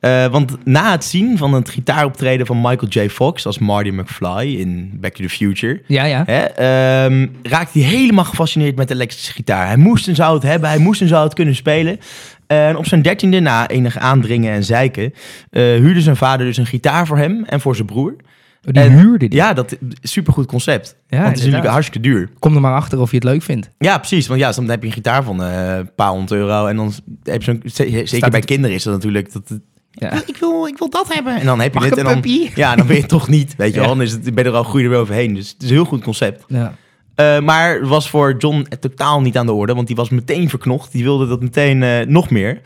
Eh, 0.00 0.26
want 0.26 0.56
na 0.64 0.90
het 0.90 1.04
zien 1.04 1.38
van 1.38 1.52
het 1.54 1.68
gitaaroptreden 1.68 2.46
van 2.46 2.56
Michael 2.56 2.88
J. 2.88 3.08
Fox 3.08 3.46
als 3.46 3.58
Marty 3.58 3.88
McFly 3.88 4.56
in 4.58 4.98
Back 5.00 5.14
to 5.14 5.22
the 5.22 5.28
Future, 5.28 5.82
Ja, 5.86 6.04
ja. 6.04 6.22
hè, 6.26 6.42
ehm, 6.42 7.26
raakte 7.42 7.78
hij 7.78 7.88
helemaal 7.88 8.24
gefascineerd 8.24 8.76
met 8.76 8.88
de 8.88 8.94
elektrische 8.94 9.32
gitaar. 9.32 9.66
Hij 9.66 9.76
moest 9.76 10.08
en 10.08 10.14
zou 10.14 10.34
het 10.34 10.42
hebben, 10.42 10.68
hij 10.68 10.78
moest 10.78 11.00
en 11.00 11.08
zou 11.08 11.24
het 11.24 11.34
kunnen 11.34 11.54
spelen. 11.54 11.98
En 12.46 12.76
op 12.76 12.86
zijn 12.86 13.02
dertiende, 13.02 13.40
na 13.40 13.68
enig 13.68 13.98
aandringen 13.98 14.52
en 14.52 14.64
zeiken, 14.64 15.14
eh, 15.50 15.62
huurde 15.62 16.00
zijn 16.00 16.16
vader 16.16 16.46
dus 16.46 16.56
een 16.56 16.66
gitaar 16.66 17.06
voor 17.06 17.18
hem 17.18 17.44
en 17.44 17.60
voor 17.60 17.74
zijn 17.74 17.86
broer. 17.86 18.16
Die 18.64 18.82
En- 18.82 18.98
huurde 18.98 19.28
die. 19.28 19.38
Ja, 19.38 19.52
dat 19.52 19.76
supergoed 20.02 20.46
concept. 20.46 20.96
Ja, 21.08 21.16
want 21.16 21.28
het 21.28 21.38
is 21.38 21.44
natuurlijk 21.44 21.70
hartstikke 21.72 22.08
duur. 22.08 22.30
Kom 22.38 22.54
er 22.54 22.60
maar 22.60 22.74
achter 22.74 23.00
of 23.00 23.10
je 23.10 23.16
het 23.16 23.24
leuk 23.24 23.42
vindt. 23.42 23.70
Ja, 23.78 23.98
precies. 23.98 24.26
Want 24.26 24.40
ja, 24.40 24.52
dan 24.52 24.68
heb 24.68 24.80
je 24.82 24.86
een 24.86 24.92
gitaar 24.94 25.22
van 25.24 25.42
eh, 25.42 25.76
een 25.76 25.94
paar 25.94 26.08
honderd 26.10 26.32
euro. 26.32 26.66
En 26.66 26.76
dan 26.76 26.92
heb 27.22 27.42
je 27.42 27.44
zo'n... 27.44 27.62
ze- 27.64 28.02
Zeker 28.04 28.30
bij 28.30 28.38
het- 28.38 28.44
kinderen 28.48 28.76
is 28.76 28.82
dat 28.82 28.92
natuurlijk... 28.94 29.32
Dat, 29.32 29.58
Ja. 29.90 30.12
ik, 30.26 30.36
wil, 30.40 30.66
ik 30.66 30.78
wil 30.78 30.90
dat 30.90 31.14
hebben. 31.14 31.36
En 31.36 31.46
dan 31.46 31.60
heb 31.60 31.72
je 31.74 31.78
Mag 31.80 31.88
dit. 31.88 31.98
een 31.98 32.04
En 32.06 32.12
dan, 32.12 32.20
puppy? 32.20 32.50
ja, 32.54 32.76
dan 32.76 32.86
ben 32.86 32.96
je 32.96 33.06
toch 33.16 33.28
niet. 33.28 33.56
Weet 33.56 33.74
je 33.74 33.80
Ja. 33.80 33.86
Dan 33.86 34.02
is 34.02 34.12
het, 34.12 34.34
ben 34.34 34.44
je 34.44 34.50
er 34.50 34.56
al 34.56 34.64
groei 34.64 34.84
er 34.84 34.94
overheen. 34.96 35.34
Dus 35.34 35.48
het 35.48 35.62
is 35.62 35.68
een 35.68 35.74
heel 35.74 35.84
goed 35.84 36.02
concept. 36.02 36.44
Ja. 36.48 36.74
Eh, 37.14 37.40
maar 37.40 37.86
was 37.86 38.10
voor 38.10 38.34
John 38.38 38.66
totaal 38.80 39.20
niet 39.20 39.36
aan 39.36 39.46
de 39.46 39.52
orde. 39.52 39.74
Want 39.74 39.86
die 39.86 39.96
was 39.96 40.08
meteen 40.08 40.48
verknocht. 40.48 40.92
Die 40.92 41.02
wilde 41.02 41.26
dat 41.26 41.40
meteen 41.40 41.82
eh, 41.82 42.06
nog 42.06 42.30
meer. 42.30 42.60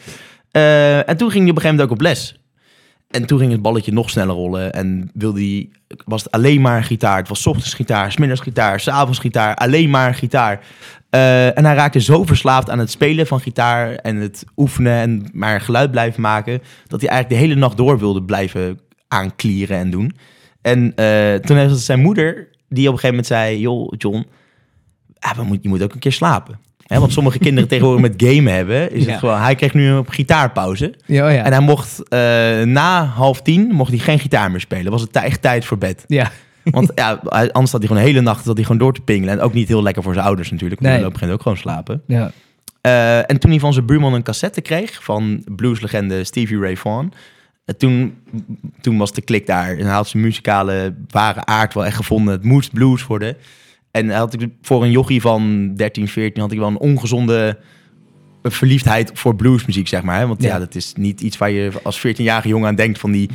En 0.50 1.16
toen 1.16 1.30
ging 1.30 1.42
hij 1.42 1.50
op 1.50 1.56
een 1.56 1.62
gegeven 1.62 1.70
moment 1.70 1.80
ook 1.82 1.90
op 1.90 2.00
les. 2.00 2.40
En 3.08 3.26
toen 3.26 3.38
ging 3.38 3.52
het 3.52 3.62
balletje 3.62 3.92
nog 3.92 4.10
sneller 4.10 4.34
rollen. 4.34 4.72
En 4.72 5.10
wilde 5.14 5.40
hij, 5.40 5.68
was 6.04 6.22
het 6.22 6.32
alleen 6.32 6.60
maar 6.60 6.84
gitaar. 6.84 7.16
Het 7.16 7.28
was 7.28 7.46
ochtends 7.46 7.74
gitaar, 7.74 8.12
's 8.12 8.16
middags 8.16 8.40
gitaar, 8.40 8.80
's 8.80 8.88
avonds 8.88 9.18
gitaar. 9.18 9.54
Alleen 9.54 9.90
maar 9.90 10.14
gitaar. 10.14 10.60
Eh, 11.10 11.58
en 11.58 11.64
hij 11.64 11.74
raakte 11.74 12.00
zo 12.00 12.24
verslaafd 12.24 12.70
aan 12.70 12.78
het 12.78 12.90
spelen 12.90 13.26
van 13.26 13.40
gitaar. 13.40 13.94
En 13.94 14.16
het 14.16 14.44
oefenen 14.56 14.92
en 14.92 15.30
maar 15.32 15.60
geluid 15.60 15.90
blijven 15.90 16.20
maken. 16.20 16.62
Dat 16.86 17.00
hij 17.00 17.10
eigenlijk 17.10 17.40
de 17.40 17.46
hele 17.46 17.60
nacht 17.60 17.76
door 17.76 17.98
wilde 17.98 18.22
blijven 18.22 18.80
aanklieren 19.08 19.78
en 19.78 19.90
doen. 19.90 20.16
En 20.62 20.94
eh, 20.94 21.34
toen 21.34 21.56
heeft 21.56 21.78
zijn 21.78 22.00
moeder 22.00 22.48
die 22.68 22.88
op 22.88 22.94
een 22.94 23.00
gegeven 23.00 23.08
moment 23.08 23.26
zei... 23.26 23.58
joh, 23.58 23.92
John, 23.96 24.26
ah, 25.18 25.52
je 25.60 25.68
moet 25.68 25.82
ook 25.82 25.92
een 25.92 25.98
keer 25.98 26.12
slapen. 26.12 26.58
Hè, 26.88 27.00
wat 27.00 27.12
sommige 27.12 27.38
kinderen 27.38 27.68
tegenwoordig 27.68 28.02
met 28.10 28.14
gamen 28.22 28.52
hebben. 28.54 28.92
Is 28.92 29.04
Ja. 29.04 29.10
het 29.10 29.18
gewoon, 29.18 29.40
hij 29.40 29.54
kreeg 29.54 29.74
nu 29.74 29.88
een 29.88 30.04
gitaarpauze. 30.08 30.94
Ja, 31.06 31.26
oh 31.26 31.32
ja. 31.34 31.44
En 31.44 31.52
hij 31.52 31.60
mocht 31.60 32.08
eh, 32.08 32.18
na 32.62 33.04
half 33.04 33.42
tien 33.42 33.66
mocht 33.72 33.90
hij 33.90 33.98
geen 33.98 34.18
gitaar 34.18 34.50
meer 34.50 34.60
spelen. 34.60 34.92
Was 34.92 35.00
het 35.00 35.10
echt 35.16 35.42
tijd 35.42 35.64
voor 35.64 35.78
bed. 35.78 36.04
ja. 36.06 36.30
Want 36.64 36.92
ja, 36.94 37.20
anders 37.30 37.52
had 37.72 37.80
hij 37.80 37.88
gewoon 37.88 38.02
de 38.02 38.08
hele 38.08 38.20
nacht 38.20 38.44
zat 38.44 38.54
hij 38.54 38.64
gewoon 38.64 38.78
door 38.80 38.92
te 38.94 39.00
pingelen. 39.00 39.34
En 39.34 39.40
ook 39.40 39.52
niet 39.52 39.68
heel 39.68 39.82
lekker 39.82 40.02
voor 40.02 40.12
zijn 40.14 40.26
ouders 40.26 40.50
natuurlijk. 40.50 40.80
Want 40.80 40.94
Nee. 40.94 41.06
op 41.06 41.12
een 41.12 41.18
gegeven 41.18 41.42
moment 41.42 41.64
ook 41.64 41.64
gewoon 41.64 41.86
slapen. 41.86 42.02
ja. 42.16 42.30
Eh, 42.80 43.30
en 43.30 43.38
toen 43.38 43.50
hij 43.50 43.60
van 43.60 43.72
zijn 43.72 43.86
buurman 43.86 44.14
een 44.14 44.22
cassette 44.22 44.60
kreeg 44.60 45.04
van 45.04 45.42
blueslegende 45.56 46.24
Stevie 46.24 46.58
Ray 46.60 46.76
Vaughan. 46.76 47.12
eh, 47.64 47.74
toen, 47.74 48.14
toen 48.80 48.98
was 48.98 49.12
de 49.12 49.20
klik 49.22 49.46
daar. 49.46 49.76
En 49.78 49.86
had 49.86 50.08
zijn 50.08 50.22
muzikale 50.22 50.94
ware 51.10 51.44
aard 51.44 51.74
wel 51.74 51.84
echt 51.86 51.96
gevonden. 51.96 52.34
Het 52.34 52.44
moest 52.44 52.72
blues 52.72 53.06
worden. 53.06 53.36
En 53.98 54.10
had 54.10 54.32
ik 54.34 54.48
voor 54.62 54.82
een 54.82 54.90
jochie 54.90 55.20
van 55.20 55.72
13, 55.74 56.08
14 56.08 56.42
had 56.42 56.52
ik 56.52 56.58
wel 56.58 56.68
een 56.68 56.78
ongezonde 56.78 57.58
verliefdheid 58.42 59.10
voor 59.14 59.34
bluesmuziek, 59.36 59.88
zeg 59.88 60.02
maar. 60.02 60.18
Hè? 60.18 60.26
Want 60.26 60.42
ja. 60.42 60.48
Ja. 60.48 60.58
dat 60.58 60.74
is 60.74 60.92
niet 60.96 61.20
iets 61.20 61.38
waar 61.38 61.50
je 61.50 61.70
als 61.82 62.06
14-jarige 62.06 62.48
jongen 62.48 62.68
aan 62.68 62.74
denkt 62.74 62.98
van 62.98 63.10
die 63.12 63.30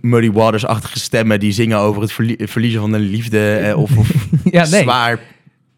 Muddy 0.00 0.30
Waters-achtige 0.30 0.98
stemmen 0.98 1.40
die 1.40 1.52
zingen 1.52 1.78
over 1.78 2.02
het 2.02 2.12
verlie- 2.12 2.36
verliezen 2.38 2.80
van 2.80 2.92
een 2.92 3.00
liefde 3.00 3.54
eh, 3.56 3.78
of, 3.78 3.96
of 3.96 4.08
ja, 4.50 4.66
nee. 4.68 4.82
zwaar 4.82 5.20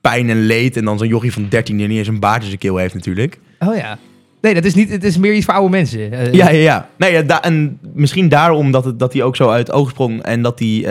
pijn 0.00 0.30
en 0.30 0.46
leed. 0.46 0.76
En 0.76 0.84
dan 0.84 0.98
zo'n 0.98 1.08
jochie 1.08 1.32
van 1.32 1.46
13 1.48 1.76
die 1.76 1.86
niet 1.88 1.98
eens 1.98 2.08
een 2.08 2.20
baard 2.20 2.40
in 2.40 2.46
zijn 2.46 2.58
keel 2.58 2.76
heeft 2.76 2.94
natuurlijk. 2.94 3.38
Oh 3.58 3.76
ja. 3.76 3.98
Nee, 4.40 4.54
dat 4.54 4.64
is, 4.64 4.74
niet, 4.74 4.90
het 4.90 5.04
is 5.04 5.16
meer 5.18 5.34
iets 5.34 5.44
voor 5.44 5.54
oude 5.54 5.70
mensen. 5.70 6.12
Eh, 6.12 6.32
Ja, 6.32 6.48
ja, 6.50 6.58
ja. 6.60 6.88
Nee, 6.98 7.12
ja 7.12 7.22
da- 7.22 7.42
en 7.42 7.78
misschien 7.94 8.28
daarom 8.28 8.70
dat, 8.70 8.84
het, 8.84 8.98
dat 8.98 9.12
hij 9.12 9.22
ook 9.22 9.36
zo 9.36 9.48
uit 9.50 9.72
oog 9.72 9.90
sprong. 9.90 10.22
En 10.22 10.42
dat 10.42 10.58
hij 10.58 10.84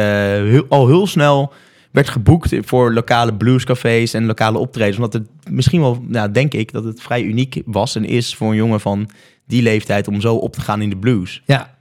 eh, 0.53 0.61
al 0.69 0.87
heel 0.87 1.07
snel 1.07 1.53
werd 1.95 2.09
geboekt 2.09 2.55
voor 2.61 2.93
lokale 2.93 3.33
bluescafés 3.33 4.13
en 4.13 4.25
lokale 4.25 4.57
optredens. 4.57 4.95
Omdat 4.95 5.13
het 5.13 5.27
misschien 5.49 5.81
wel, 5.81 6.03
nou, 6.07 6.31
denk 6.31 6.53
ik, 6.53 6.71
dat 6.71 6.83
het 6.83 7.01
vrij 7.01 7.21
uniek 7.21 7.61
was 7.65 7.95
en 7.95 8.05
is 8.05 8.35
voor 8.35 8.49
een 8.49 8.55
jongen 8.55 8.79
van 8.79 9.09
die 9.47 9.61
leeftijd 9.61 10.07
om 10.07 10.21
zo 10.21 10.35
op 10.35 10.53
te 10.53 10.61
gaan 10.61 10.81
in 10.81 10.89
de 10.89 10.97
blues. 10.97 11.41
Ja. 11.45 11.77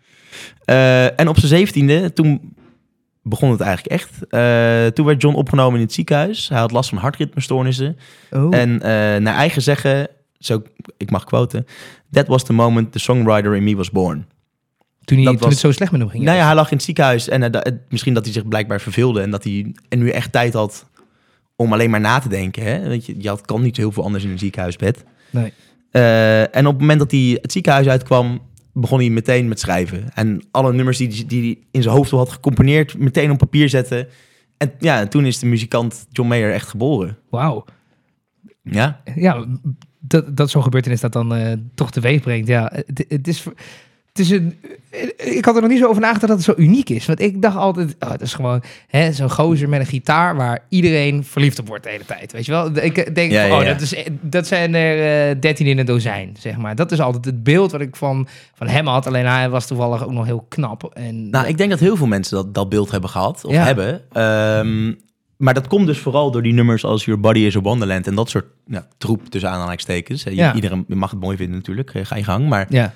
Eh, 0.65 1.21
en 1.21 1.29
op 1.29 1.39
zijn 1.39 1.49
zeventiende, 1.49 2.13
toen 2.13 2.55
begon 3.23 3.51
het 3.51 3.61
eigenlijk 3.61 3.93
echt. 4.03 4.27
Eh, 4.29 4.87
toen 4.87 5.07
werd 5.07 5.23
John 5.23 5.37
opgenomen 5.37 5.79
in 5.79 5.85
het 5.85 5.93
ziekenhuis. 5.93 6.49
Hij 6.49 6.59
had 6.59 6.71
last 6.71 6.89
van 6.89 6.99
hartritmestoornissen. 6.99 7.97
Oh. 8.31 8.57
En 8.57 8.83
eh, 8.83 8.89
naar 9.21 9.35
eigen 9.35 9.63
zeggen, 9.63 10.09
zo, 10.39 10.63
ik 10.97 11.11
mag 11.11 11.25
quoten... 11.25 11.67
That 12.11 12.27
was 12.27 12.45
the 12.45 12.53
moment 12.53 12.93
the 12.93 12.99
songwriter 12.99 13.57
in 13.57 13.65
me 13.65 13.77
was 13.77 13.91
born. 13.91 14.27
Toen, 15.05 15.17
hij, 15.17 15.27
dat 15.27 15.33
toen 15.35 15.43
was- 15.43 15.51
het 15.51 15.59
zo 15.59 15.73
slecht 15.73 15.93
met 15.93 16.01
hem 16.01 16.11
ging. 16.11 16.25
Nou 16.25 16.37
ja, 16.37 16.45
hij 16.47 16.55
lag 16.55 16.71
in 16.71 16.77
het 16.77 16.85
ziekenhuis 16.85 17.29
en 17.29 17.51
eh, 17.53 17.73
misschien 17.89 18.15
dat 18.15 18.25
hij 18.25 18.33
zich 18.33 18.49
blijkbaar 18.49 18.81
verveelde... 18.81 19.21
en 19.21 19.31
dat 19.31 19.45
hij 19.45 19.75
en 19.89 19.99
nu 19.99 20.09
echt 20.11 20.33
tijd 20.33 20.53
had 20.53 20.87
om 21.57 21.73
alleen 21.73 21.91
maar 21.91 22.01
na 22.01 22.19
te 22.19 22.29
denken. 22.29 22.63
Hè? 22.65 22.89
Want 22.89 23.07
je, 23.07 23.15
je 23.19 23.29
had, 23.29 23.41
kan 23.41 23.63
niet 23.63 23.77
heel 23.77 23.93
veel 23.93 24.05
anders 24.05 24.25
in 24.25 24.31
een 24.31 24.39
ziekenhuisbed. 24.39 25.05
Nee. 25.31 25.53
Eh, 25.91 26.41
en 26.57 26.67
op 26.67 26.73
het 26.73 26.81
moment 26.81 26.99
dat 26.99 27.11
hij 27.11 27.39
het 27.43 27.53
ziekenhuis 27.53 27.87
uitkwam, 27.87 28.43
begon 28.73 28.99
hij 28.99 29.11
meteen 29.11 29.49
met 29.49 29.61
schrijven. 29.61 30.15
En 30.15 30.43
alle 30.51 30.73
nummers 30.73 30.99
die, 30.99 31.27
die, 31.27 31.41
hij 31.43 31.59
in 31.71 31.83
zijn 31.83 31.95
hoofd 31.95 32.13
al 32.13 32.19
had 32.19 32.31
gecomponeerd, 32.33 32.99
meteen 32.99 33.31
op 33.31 33.39
papier 33.39 33.69
zetten. 33.69 34.09
En 34.57 34.73
ja, 34.79 35.01
en 35.01 35.09
toen 35.09 35.27
is 35.27 35.39
de 35.39 35.47
muzikant 35.47 36.07
John 36.11 36.29
Mayer 36.29 36.53
echt 36.53 36.69
geboren. 36.69 37.19
Wauw. 37.31 37.65
Ja, 38.63 39.01
Ja, 39.15 39.45
dat, 39.99 40.37
dat 40.37 40.51
zo'n 40.51 40.63
gebeurtenis 40.63 41.01
dat 41.01 41.13
dan 41.13 41.35
eh, 41.35 41.53
toch 41.75 41.91
teweeg 41.91 42.21
brengt. 42.21 42.49
Ja, 42.49 42.73
het, 42.87 43.05
het 43.09 43.29
is... 43.29 43.45
Het 44.15 44.23
is 44.27 44.31
een, 44.31 44.59
ik 45.17 45.45
had 45.45 45.55
er 45.55 45.61
nog 45.61 45.71
niet 45.71 45.79
zo 45.79 45.87
over 45.89 46.01
nagedacht 46.01 46.29
dat 46.29 46.37
het 46.37 46.57
zo 46.57 46.63
uniek 46.63 46.91
is. 46.91 47.07
Want 47.07 47.21
ik 47.21 47.43
dacht 47.43 47.57
altijd, 47.57 47.97
oh, 48.01 48.11
het 48.11 48.21
is 48.21 48.35
gewoon 48.35 48.63
hè, 48.89 49.13
zo'n 49.13 49.31
gozer 49.31 49.69
met 49.69 49.81
een 49.81 49.87
gitaar 49.87 50.37
waar 50.37 50.65
iedereen 50.69 51.25
verliefd 51.25 51.59
op 51.59 51.67
wordt 51.69 51.85
de 51.85 51.91
hele 51.91 52.05
tijd. 52.05 52.33
Weet 52.33 52.45
je 52.47 52.53
wel? 52.53 52.77
Ik 52.77 53.15
denk, 53.15 53.33
Ja, 53.33 53.49
van, 53.49 53.59
oh, 53.59 53.65
ja. 53.65 53.73
dat, 53.73 53.81
is, 53.81 53.95
dat 54.21 54.47
zijn 54.47 54.75
er 54.75 55.41
dertien 55.41 55.67
in 55.67 55.79
een 55.79 55.85
dozijn, 55.87 56.37
zeg 56.39 56.57
maar. 56.57 56.75
Dat 56.75 56.93
is 56.93 57.01
altijd 57.01 57.25
het 57.25 57.43
beeld 57.43 57.73
wat 57.73 57.81
ik 57.81 57.97
van, 57.97 58.27
van 58.55 58.67
hem 58.67 58.87
had. 58.87 59.07
Alleen 59.07 59.27
hij 59.27 59.49
was 59.49 59.67
toevallig 59.67 60.05
ook 60.05 60.13
nog 60.13 60.25
heel 60.25 60.47
knap. 60.49 60.91
En, 60.93 61.31
nou, 61.31 61.47
ik 61.47 61.59
denk 61.59 61.71
dat 61.71 61.81
heel 61.81 61.97
veel 61.97 62.07
mensen 62.07 62.37
dat, 62.37 62.55
dat 62.55 62.69
beeld 62.69 62.91
hebben 62.91 63.11
gehad, 63.11 63.45
of 63.45 63.53
Ja. 63.53 63.65
hebben. 63.65 64.03
Ehm, 64.13 64.93
maar 65.37 65.55
dat 65.55 65.67
komt 65.67 65.87
dus 65.87 65.99
vooral 65.99 66.31
door 66.31 66.43
die 66.43 66.53
nummers 66.53 66.85
als 66.85 67.05
Your 67.05 67.21
Body 67.21 67.39
is 67.41 67.57
a 67.57 67.61
Wonderland 67.61 68.07
en 68.07 68.15
dat 68.15 68.31
soort 68.31 68.47
ja, 68.67 68.87
troep 68.99 69.29
tussen 69.29 69.51
aanhalingstekens. 69.51 70.25
Eh, 70.25 70.35
Ja. 70.35 70.55
Iedereen 70.55 70.85
mag 70.89 71.11
het 71.11 71.21
mooi 71.21 71.37
vinden 71.37 71.57
natuurlijk, 71.57 71.95
eh, 71.95 72.05
ga 72.05 72.17
je 72.17 72.25
gang. 72.25 72.49
Maar 72.49 72.67
ja, 72.69 72.95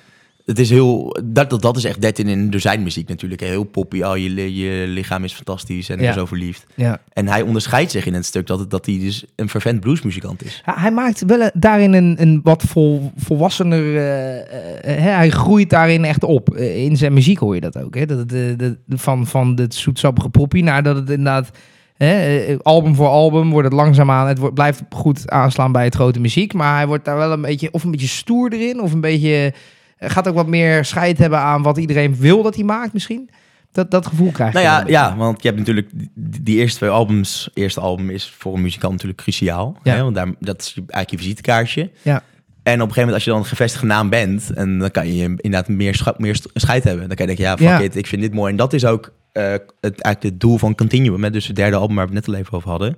het 0.49 0.59
is 0.59 0.69
heel, 0.69 1.17
dat, 1.23 1.49
dat, 1.49 1.61
dat 1.61 1.77
is 1.77 1.83
echt 1.83 2.01
13 2.01 2.27
in 2.27 2.49
dozijn 2.49 2.83
muziek 2.83 3.07
natuurlijk. 3.09 3.41
Heel 3.41 3.63
poppy, 3.63 4.01
oh, 4.01 4.17
je, 4.17 4.55
je 4.55 4.87
lichaam 4.87 5.23
is 5.23 5.33
fantastisch 5.33 5.89
en 5.89 5.95
ik 5.95 6.01
Ja. 6.01 6.05
ben 6.07 6.19
zo 6.19 6.25
verliefd. 6.25 6.65
ja. 6.75 7.01
En 7.13 7.27
hij 7.27 7.41
onderscheidt 7.41 7.91
zich 7.91 8.05
in 8.05 8.13
het 8.13 8.25
stuk 8.25 8.47
dat, 8.47 8.71
dat 8.71 8.85
hij 8.85 8.99
dus 8.99 9.23
een 9.35 9.49
vervent 9.49 9.79
bluesmuzikant 9.79 10.45
is. 10.45 10.61
Ja, 10.65 10.73
hij 10.79 10.91
maakt 10.91 11.25
wel 11.25 11.41
een- 11.41 11.51
daarin 11.53 11.93
een, 11.93 12.15
een 12.19 12.39
wat 12.43 12.63
vol, 12.63 13.11
volwassener. 13.17 13.95
eh, 13.97 14.37
eh, 14.39 15.01
hè, 15.01 15.09
hij 15.09 15.29
groeit 15.29 15.69
daarin 15.69 16.05
echt 16.05 16.23
op. 16.23 16.49
Eh, 16.55 16.83
in 16.83 16.97
zijn 16.97 17.13
muziek 17.13 17.37
hoor 17.37 17.55
je 17.55 17.61
dat 17.61 17.77
ook. 17.83 17.95
Hè? 17.95 18.05
Dat 18.05 18.17
het, 18.17 18.33
eh, 18.33 18.39
de, 18.57 18.77
van, 18.87 19.27
van 19.27 19.53
het 19.55 19.73
zoetsappige 19.75 20.29
poppy 20.29 20.61
naar 20.61 20.83
dat 20.83 20.95
het 20.95 21.09
inderdaad. 21.09 21.49
Hè, 21.97 22.37
eh, 22.39 22.57
album 22.61 22.95
voor 22.95 23.07
album 23.07 23.49
wordt 23.49 23.67
het 23.67 23.77
langzaamaan. 23.77 24.27
Het 24.27 24.37
wordt, 24.37 24.53
blijft 24.55 24.81
goed 24.89 25.29
aanslaan 25.31 25.71
bij 25.71 25.83
het 25.83 25.95
grote 25.95 26.19
muziek. 26.19 26.53
Maar 26.53 26.75
hij 26.75 26.87
wordt 26.87 27.05
daar 27.05 27.17
wel 27.17 27.31
een 27.31 27.41
beetje. 27.41 27.69
Of 27.71 27.83
een 27.83 27.91
beetje 27.91 28.07
stoer 28.07 28.53
erin. 28.53 28.81
Of 28.81 28.93
een 28.93 29.01
beetje. 29.01 29.53
Gaat 29.99 30.27
ook 30.27 30.35
wat 30.35 30.47
meer 30.47 30.85
scheid 30.85 31.17
hebben 31.17 31.39
aan 31.39 31.61
wat 31.61 31.77
iedereen 31.77 32.15
wil 32.15 32.43
dat 32.43 32.55
hij 32.55 32.63
maakt, 32.63 32.93
misschien. 32.93 33.29
Dat, 33.71 33.91
dat 33.91 34.05
gevoel 34.05 34.31
krijg 34.31 34.53
je. 34.53 34.59
Nou 34.59 34.69
ja, 34.69 34.83
ja, 34.87 35.15
want 35.15 35.41
je 35.41 35.47
hebt 35.47 35.59
natuurlijk 35.59 35.89
die, 36.15 36.57
eerste 36.57 36.77
twee 36.77 36.89
albums. 36.89 37.49
Eerste 37.53 37.79
album 37.79 38.09
is 38.09 38.29
voor 38.37 38.53
een 38.53 38.61
muzikant 38.61 38.91
natuurlijk 38.91 39.21
cruciaal. 39.21 39.77
Ja. 39.83 39.93
Hè? 39.95 40.03
Want 40.03 40.15
daar, 40.15 40.27
dat 40.39 40.61
is 40.61 40.73
eigenlijk 40.75 41.09
je 41.09 41.17
visitekaartje. 41.17 41.91
Ja. 42.01 42.23
En 42.63 42.73
op 42.81 42.87
een 42.87 42.93
gegeven 42.93 42.95
moment, 42.95 43.13
als 43.13 43.23
je 43.23 43.29
dan 43.29 43.39
een 43.39 43.45
gevestigde 43.45 43.87
naam 43.87 44.09
bent, 44.09 44.53
en 44.53 44.77
dan 44.79 44.91
kan 44.91 45.13
je 45.13 45.23
inderdaad 45.23 45.67
meer, 45.67 45.95
scha- 45.95 46.15
meer 46.17 46.39
scheid 46.53 46.83
hebben. 46.83 47.07
Dan 47.07 47.15
kan 47.17 47.27
je 47.27 47.35
denken, 47.35 47.45
ja, 47.45 47.57
fuck 47.57 47.79
Ja. 47.79 47.85
it, 47.85 47.95
ik 47.95 48.07
vind 48.07 48.21
dit 48.21 48.33
mooi. 48.33 48.51
En 48.51 48.57
dat 48.57 48.73
is 48.73 48.85
ook 48.85 49.13
eh, 49.31 49.43
het, 49.51 49.67
eigenlijk 49.81 50.23
het 50.23 50.39
doel 50.39 50.57
van 50.57 50.75
Continuum. 50.75 51.23
Hè? 51.23 51.29
Dus 51.29 51.47
het 51.47 51.55
derde 51.55 51.75
album 51.75 51.95
waar 51.95 52.07
we 52.07 52.15
het 52.15 52.25
net 52.25 52.35
al 52.35 52.41
even 52.41 52.53
over 52.53 52.69
hadden. 52.69 52.97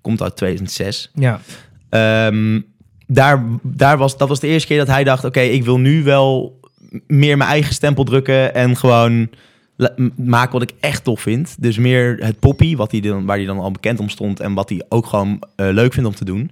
Komt 0.00 0.22
uit 0.22 0.36
2006. 0.36 1.10
Ja. 1.14 1.40
Ehm, 1.88 2.60
daar, 3.06 3.44
daar 3.62 3.98
was, 3.98 4.16
dat 4.16 4.28
was 4.28 4.40
de 4.40 4.46
eerste 4.46 4.68
keer 4.68 4.78
dat 4.78 4.86
hij 4.86 5.04
dacht: 5.04 5.24
oké, 5.24 5.40
ik 5.40 5.64
wil 5.64 5.78
nu 5.78 6.02
wel 6.02 6.60
meer 7.06 7.36
mijn 7.36 7.50
eigen 7.50 7.74
stempel 7.74 8.04
drukken 8.04 8.54
en 8.54 8.76
gewoon 8.76 9.28
maken 10.16 10.52
wat 10.52 10.62
ik 10.62 10.72
echt 10.80 11.04
tof 11.04 11.20
vind. 11.20 11.54
Dus 11.58 11.78
meer 11.78 12.16
het 12.20 12.38
poppy, 12.38 12.76
wat 12.76 12.90
hij 12.90 13.00
dan, 13.00 13.24
waar 13.24 13.36
hij 13.36 13.46
dan 13.46 13.58
al 13.58 13.70
bekend 13.70 14.00
om 14.00 14.08
stond 14.08 14.40
en 14.40 14.54
wat 14.54 14.68
hij 14.68 14.82
ook 14.88 15.06
gewoon 15.06 15.42
eh, 15.56 15.68
leuk 15.70 15.92
vindt 15.92 16.08
om 16.08 16.14
te 16.14 16.24
doen. 16.24 16.50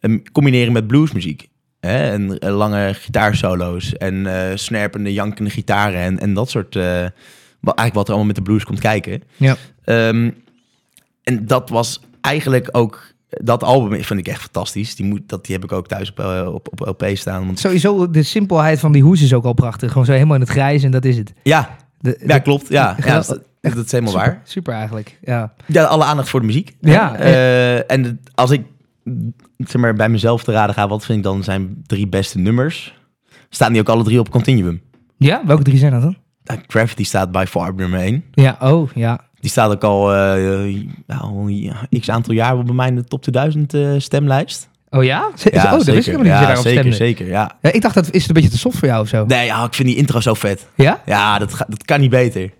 Ehm, 0.00 0.18
combineren 0.32 0.72
met 0.72 0.86
bluesmuziek. 0.86 1.48
Hè? 1.80 2.10
En 2.10 2.38
eh, 2.38 2.56
lange 2.56 2.94
gitaarsolo's 2.94 3.96
en 3.96 4.26
eh 4.26 4.56
snerpende, 4.56 5.12
jankende 5.12 5.50
gitaren 5.50 6.00
en, 6.00 6.18
en 6.18 6.34
dat 6.34 6.50
soort. 6.50 6.74
wat, 6.74 7.76
eigenlijk 7.76 7.94
wat 7.94 8.08
er 8.08 8.14
allemaal 8.14 8.24
met 8.24 8.36
de 8.36 8.42
blues 8.42 8.64
komt 8.64 8.80
kijken. 8.80 9.22
Ja. 9.36 9.56
Ehm, 9.84 10.30
en 11.22 11.46
dat 11.46 11.68
was 11.68 12.00
eigenlijk 12.20 12.68
ook... 12.72 13.11
Dat 13.40 13.62
album 13.62 14.02
vind 14.02 14.20
ik 14.20 14.28
echt 14.28 14.40
fantastisch. 14.40 14.94
Die, 14.96 15.06
moet, 15.06 15.20
dat, 15.26 15.44
die 15.44 15.54
heb 15.54 15.64
ik 15.64 15.72
ook 15.72 15.88
thuis 15.88 16.10
op, 16.10 16.18
eh, 16.20 16.48
op, 16.54 16.68
op 16.70 16.80
LP 17.00 17.10
staan. 17.16 17.46
Want, 17.46 17.58
Sowieso, 17.58 18.10
de 18.10 18.22
simpelheid 18.22 18.80
van 18.80 18.92
die 18.92 19.02
hoes 19.02 19.22
is 19.22 19.34
ook 19.34 19.44
al 19.44 19.52
prachtig. 19.52 19.88
Gewoon 19.90 20.06
zo 20.06 20.12
helemaal 20.12 20.34
in 20.34 20.40
het 20.40 20.50
grijs 20.50 20.82
en 20.82 20.90
dat 20.90 21.04
is 21.04 21.16
het. 21.16 21.32
ja, 21.42 21.76
De, 22.00 22.22
ja, 22.26 22.38
klopt. 22.38 22.68
Ja, 22.68 22.96
ja 23.04 23.14
dat, 23.14 23.26
dat 23.60 23.84
is 23.84 23.92
helemaal 23.92 24.12
super, 24.12 24.26
waar. 24.26 24.40
Super 24.44 24.74
eigenlijk, 24.74 25.18
ja. 25.22 25.52
Ja, 25.66 25.84
alle 25.84 26.04
aandacht 26.04 26.28
voor 26.28 26.40
de 26.40 26.46
muziek. 26.46 26.76
Ja, 26.80 27.16
Eh, 27.16 27.90
en 27.90 28.04
het- 28.04 28.30
als 28.34 28.50
ik 28.50 28.62
zeg 29.56 29.80
maar, 29.80 29.94
bij 29.94 30.08
mezelf 30.08 30.44
te 30.44 30.52
raden 30.52 30.74
ga... 30.74 30.88
wat 30.88 31.04
vind 31.04 31.18
ik 31.18 31.24
dan 31.24 31.42
zijn 31.44 31.82
drie 31.86 32.08
beste 32.08 32.38
nummers... 32.38 32.94
staan 33.48 33.72
die 33.72 33.80
ook 33.80 33.88
alle 33.88 34.04
drie 34.04 34.18
op 34.18 34.30
Continuum. 34.30 34.82
Ja, 35.18 35.42
welke 35.46 35.62
drie 35.62 35.78
zijn 35.78 35.92
dat 35.92 36.02
dan? 36.02 36.16
Uh, 36.52 36.56
Gravity 36.66 37.04
staat 37.04 37.32
bij 37.32 37.46
far 37.46 37.74
nummer 37.74 38.00
1. 38.00 38.24
Ja, 38.32 38.56
oh, 38.60 38.90
ja. 38.94 39.20
Die 39.42 39.50
staat 39.50 39.70
ook 39.70 39.84
al, 39.84 40.14
eh, 40.14 41.20
al 41.20 41.46
ja, 41.48 41.74
x 42.00 42.10
aantal 42.10 42.34
jaar 42.34 42.64
bij 42.64 42.74
mij 42.74 42.88
in 42.88 42.94
de 42.94 43.04
top 43.04 43.22
2000 43.22 43.74
eh, 43.74 43.88
stemlijst. 43.98 44.68
Oh 44.90 45.04
ja? 45.04 45.30
Z- 45.34 45.46
oh, 45.46 45.70
dat 45.70 45.84
wist 45.84 45.98
ik 45.98 46.04
helemaal 46.04 46.22
niet 46.22 46.32
ja, 46.32 46.40
daarop 46.40 46.64
zeker, 46.64 46.78
stemde. 46.80 46.96
zeker. 46.96 47.26
Ja. 47.26 47.50
Ja, 47.62 47.72
ik 47.72 47.82
dacht, 47.82 47.94
dat 47.94 48.10
is 48.10 48.20
het 48.20 48.28
een 48.28 48.34
beetje 48.34 48.50
te 48.50 48.58
soft 48.58 48.78
voor 48.78 48.88
jou 48.88 49.02
of 49.02 49.08
zo? 49.08 49.24
Nee, 49.26 49.46
ja, 49.46 49.64
ik 49.64 49.74
vind 49.74 49.88
die 49.88 49.96
intro 49.96 50.20
zo 50.20 50.34
vet. 50.34 50.66
Ja? 50.74 51.02
Ja, 51.06 51.38
dat, 51.38 51.54
ga- 51.54 51.66
dat 51.68 51.84
kan 51.84 52.00
niet 52.00 52.10
beter. 52.10 52.50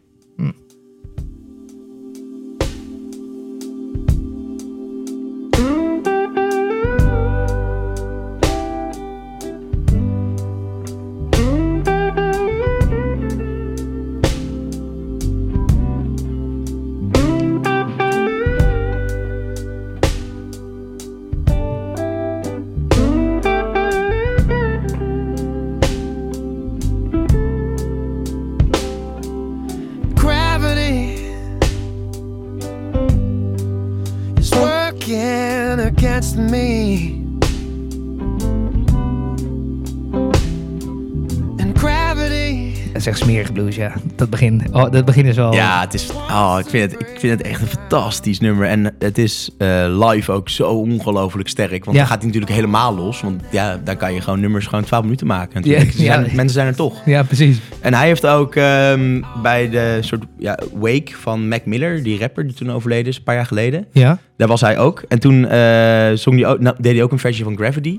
Blues, 43.75 43.93
ja. 43.93 44.00
Dat 44.17 44.31
begin, 44.31 44.62
oh, 44.73 44.91
dat 44.91 45.05
begin 45.05 45.26
is 45.26 45.37
wel... 45.37 45.55
Ja, 45.55 45.81
het 45.81 45.95
is, 45.95 46.11
oh, 46.11 46.57
ik, 46.61 46.67
vind 46.69 46.93
het, 46.93 47.00
ik 47.00 47.19
vind 47.19 47.38
het 47.38 47.43
echt 47.49 47.61
een 47.61 47.67
fantastisch 47.67 48.41
nummer. 48.41 48.67
En 48.67 48.95
het 48.99 49.19
is 49.19 49.50
eh, 49.59 50.09
live 50.09 50.33
ook 50.33 50.49
zo 50.49 50.69
ongelooflijk 50.71 51.49
sterk. 51.49 51.85
Want 51.85 51.97
Ja. 51.97 52.02
dan 52.02 52.07
gaat 52.07 52.17
hij 52.19 52.26
natuurlijk 52.26 52.52
helemaal 52.52 52.95
los. 52.95 53.21
Want 53.21 53.43
ja, 53.50 53.81
dan 53.85 53.97
kan 53.97 54.14
je 54.14 54.21
gewoon 54.21 54.41
nummers 54.41 54.67
gewoon 54.67 54.85
12 54.85 55.02
minuten 55.02 55.26
maken. 55.26 55.62
Ja, 55.64 55.83
ja. 55.97 56.19
Mensen 56.19 56.50
zijn 56.50 56.67
er 56.67 56.76
toch. 56.76 57.02
Ja, 57.05 57.23
precies. 57.23 57.59
En 57.81 57.95
hij 57.95 58.07
heeft 58.07 58.26
ook 58.26 58.55
ehm, 58.55 59.23
bij 59.43 59.71
de 59.71 59.99
soort 60.00 60.25
ja, 60.38 60.59
wake 60.75 61.12
van 61.21 61.49
Mac 61.49 61.64
Miller, 61.64 62.02
die 62.02 62.19
rapper 62.19 62.47
die 62.47 62.55
toen 62.57 62.71
overleden 62.73 63.07
is, 63.07 63.17
een 63.17 63.23
paar 63.23 63.35
jaar 63.35 63.47
geleden. 63.47 63.87
Ja. 63.93 64.19
Daar 64.37 64.49
was 64.49 64.61
hij 64.61 64.79
ook. 64.79 65.05
En 65.09 65.19
toen 65.19 65.47
eh, 65.49 66.12
zong 66.14 66.41
hij 66.41 66.47
ook, 66.47 66.61
nou, 66.61 66.76
deed 66.81 66.93
hij 66.95 67.02
ook 67.02 67.12
een 67.12 67.19
versie 67.19 67.45
van 67.45 67.57
Gravity. 67.57 67.99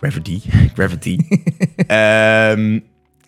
Gravity. 0.00 0.40
Gravity. 0.76 1.18
Ehm, 1.86 2.78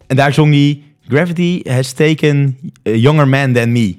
en 0.06 0.16
daar 0.16 0.32
zong 0.32 0.52
hij... 0.52 0.82
Gravity 1.08 1.60
has 1.64 1.92
taken 1.92 2.56
a 2.88 2.90
younger 2.90 3.28
man 3.28 3.52
than 3.52 3.72
me. 3.72 3.96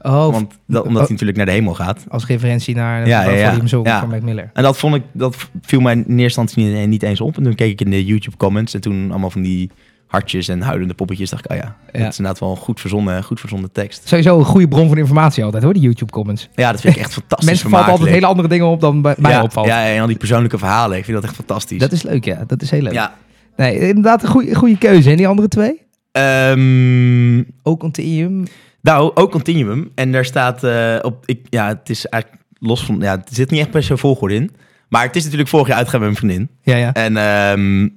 Oh, 0.00 0.30
Want 0.32 0.54
dat, 0.66 0.84
omdat 0.86 1.00
hij 1.02 1.10
natuurlijk 1.10 1.36
naar 1.36 1.46
de 1.46 1.52
hemel 1.52 1.74
gaat. 1.74 2.04
als 2.08 2.26
referentie 2.26 2.74
naar 2.74 3.06
Ja, 3.06 3.22
ja, 3.22 3.30
ja, 3.30 3.36
ja. 3.36 3.48
Volume 3.50 3.68
Song 3.68 3.86
Ja. 3.86 4.00
van 4.00 4.08
Mac 4.08 4.22
Miller. 4.22 4.50
En 4.52 4.62
dat 4.62 4.78
vond 4.78 4.94
ik, 4.94 5.02
dat 5.12 5.36
viel 5.62 5.80
mij 5.80 5.92
in 5.92 5.98
eerste 5.98 6.22
instantie 6.40 6.64
niet, 6.64 6.88
niet 6.88 7.02
eens 7.02 7.20
op. 7.20 7.36
En 7.36 7.42
toen 7.42 7.54
keek 7.54 7.70
ik 7.70 7.80
in 7.80 7.90
de 7.90 8.04
YouTube 8.04 8.36
comments 8.36 8.74
en 8.74 8.80
toen 8.80 9.10
allemaal 9.10 9.30
van 9.30 9.42
die 9.42 9.70
hartjes 10.06 10.48
en 10.48 10.60
huilende 10.62 10.94
poppetjes. 10.94 11.30
Dacht 11.30 11.44
ik, 11.44 11.50
oh 11.50 11.56
ja, 11.56 11.76
Ja. 11.92 11.98
dat 11.98 12.12
is 12.12 12.18
inderdaad 12.18 12.38
wel 12.40 12.50
een 12.50 12.56
goed 12.56 12.80
verzonnen, 12.80 13.24
goed 13.24 13.40
verzonnen 13.40 13.72
tekst. 13.72 14.08
Sowieso 14.08 14.38
een 14.38 14.44
goede 14.44 14.68
bron 14.68 14.88
van 14.88 14.98
informatie 14.98 15.44
altijd 15.44 15.62
hoor, 15.62 15.72
die 15.72 15.82
YouTube 15.82 16.12
comments. 16.12 16.48
Ja, 16.54 16.70
dat 16.72 16.80
vind 16.80 16.96
ik 16.96 17.00
echt 17.00 17.12
fantastisch. 17.20 17.48
Mensen 17.48 17.70
vallen 17.70 17.86
altijd 17.86 18.10
hele 18.10 18.26
andere 18.26 18.48
dingen 18.48 18.66
op 18.66 18.80
dan 18.80 19.02
bij 19.02 19.14
mij 19.18 19.30
ja, 19.30 19.42
opvalt. 19.42 19.66
Ja, 19.66 19.86
en 19.86 20.00
al 20.00 20.06
die 20.06 20.16
persoonlijke 20.16 20.58
verhalen. 20.58 20.98
Ik 20.98 21.04
vind 21.04 21.16
dat 21.16 21.24
echt 21.26 21.34
fantastisch. 21.34 21.78
Dat 21.78 21.92
is 21.92 22.02
leuk, 22.02 22.24
ja. 22.24 22.44
Dat 22.46 22.62
is 22.62 22.70
heel 22.70 22.82
leuk. 22.82 22.92
Ja. 22.92 23.14
Nee, 23.56 23.78
inderdaad 23.78 24.22
een 24.22 24.28
goede, 24.28 24.54
goede 24.54 24.78
keuze. 24.78 25.10
En 25.10 25.16
die 25.16 25.28
andere 25.28 25.48
twee? 25.48 25.86
Ehm, 26.12 27.42
Ook 27.62 27.80
Continuum. 27.80 28.44
nou, 28.80 29.10
ook 29.14 29.30
Continuum. 29.30 29.90
En 29.94 30.12
daar 30.12 30.24
staat 30.24 30.64
eh, 30.64 30.96
op... 31.02 31.22
Ik, 31.26 31.46
ja, 31.50 31.68
het 31.68 31.90
is 31.90 32.06
eigenlijk 32.06 32.42
los 32.58 32.84
van... 32.84 33.00
Ja, 33.00 33.12
er 33.12 33.22
zit 33.30 33.50
niet 33.50 33.60
echt 33.60 33.70
per 33.70 33.82
se 33.82 33.96
volgorde 33.96 34.34
in. 34.34 34.50
Maar 34.88 35.02
het 35.06 35.16
is 35.16 35.22
natuurlijk 35.22 35.48
vorig 35.50 35.66
jaar 35.66 35.76
uitgegaan 35.76 36.00
met 36.00 36.10
mijn 36.10 36.20
vriendin. 36.30 36.48
Ja, 36.62 36.76
ja. 36.76 36.92
En 36.92 37.16
ehm, 37.16 37.88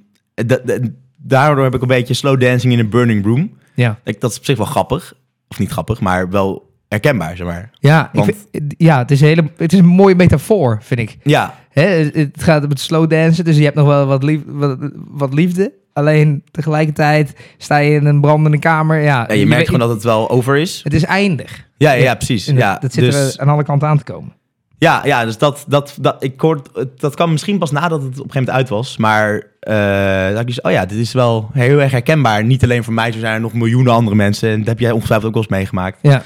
da- 0.46 0.60
da- 0.64 0.88
daardoor 1.16 1.64
heb 1.64 1.74
ik 1.74 1.82
een 1.82 1.88
beetje 1.88 2.14
slow 2.14 2.40
dancing 2.40 2.72
in 2.72 2.78
a 2.78 2.88
burning 2.88 3.24
room. 3.24 3.52
Ja, 3.74 3.98
Ik, 4.04 4.20
dat 4.20 4.30
is 4.30 4.38
op 4.38 4.44
zich 4.44 4.56
wel 4.56 4.66
grappig. 4.66 5.14
Of 5.48 5.58
niet 5.58 5.70
grappig, 5.70 6.00
maar 6.00 6.30
wel 6.30 6.70
herkenbaar, 6.88 7.36
zeg 7.36 7.46
maar. 7.46 7.70
ja, 7.78 8.10
Want- 8.12 8.32
vind- 8.50 8.74
ja 8.78 8.98
het, 8.98 9.10
is 9.10 9.20
een 9.20 9.26
hele, 9.26 9.44
het 9.56 9.72
is 9.72 9.78
een 9.78 9.84
mooie 9.86 10.14
metafoor, 10.14 10.78
vind 10.82 11.00
ik. 11.00 11.16
Ja, 11.22 11.60
Hè, 11.70 11.82
het- 11.82 12.14
het 12.14 12.42
gaat 12.42 12.62
om 12.64 12.68
het 12.70 12.80
slow 12.80 13.10
dansen, 13.10 13.44
dus 13.44 13.56
je 13.56 13.62
hebt 13.64 13.76
nog 13.76 13.86
wel 13.86 14.06
wat, 14.06 14.22
lief, 14.22 14.40
wat, 14.46 14.78
wat 14.94 15.34
liefde. 15.34 15.72
Alleen 15.92 16.42
tegelijkertijd 16.50 17.34
sta 17.58 17.76
je 17.76 17.94
in 17.94 18.06
een 18.06 18.20
brandende 18.20 18.58
kamer. 18.58 19.00
Ja, 19.00 19.24
ja 19.28 19.34
je 19.34 19.46
merkt 19.46 19.64
gewoon 19.66 19.80
dat 19.80 19.90
het 19.90 20.02
wel 20.02 20.30
over 20.30 20.56
is. 20.56 20.80
Het 20.84 20.94
is 20.94 21.04
eindig. 21.04 21.66
Ja, 21.76 21.92
ja, 21.92 22.02
ja 22.02 22.14
precies. 22.14 22.46
En 22.46 22.54
dat, 22.54 22.62
Ja, 22.64 22.78
dat 22.78 22.92
zit 22.92 23.04
dus, 23.04 23.34
er 23.34 23.40
aan 23.40 23.48
alle 23.48 23.64
kanten 23.64 23.88
aan 23.88 23.98
te 23.98 24.04
komen. 24.04 24.32
ja, 24.78 25.00
ja, 25.04 25.24
dus 25.24 25.38
dat, 25.38 25.64
dat, 25.68 25.96
dat, 26.00 26.16
ik 26.18 26.40
hoor, 26.40 26.62
dat 26.96 27.14
kwam 27.14 27.30
misschien 27.30 27.58
pas 27.58 27.70
nadat 27.70 28.02
het 28.02 28.20
op 28.20 28.24
een 28.24 28.30
gegeven 28.30 28.38
moment 28.38 28.56
uit 28.56 28.68
was. 28.68 28.96
Maar 28.96 29.42
eh 29.60 30.30
dat 30.30 30.40
ik 30.40 30.46
dus, 30.46 30.60
oh 30.60 30.70
ja, 30.72 30.86
dit 30.86 30.98
is 30.98 31.12
wel 31.12 31.50
heel 31.52 31.80
erg 31.80 31.90
herkenbaar. 31.90 32.44
Niet 32.44 32.62
alleen 32.62 32.84
voor 32.84 32.92
mij, 32.92 33.12
zo 33.12 33.18
zijn 33.18 33.34
er 33.34 33.40
nog 33.40 33.52
miljoenen 33.52 33.92
andere 33.92 34.16
mensen. 34.16 34.50
En 34.50 34.58
dat 34.58 34.66
heb 34.66 34.78
jij 34.78 34.90
ongetwijfeld 34.90 35.28
ook 35.28 35.34
wel 35.34 35.42
eens 35.42 35.52
meegemaakt. 35.52 35.98
Ja, 36.02 36.22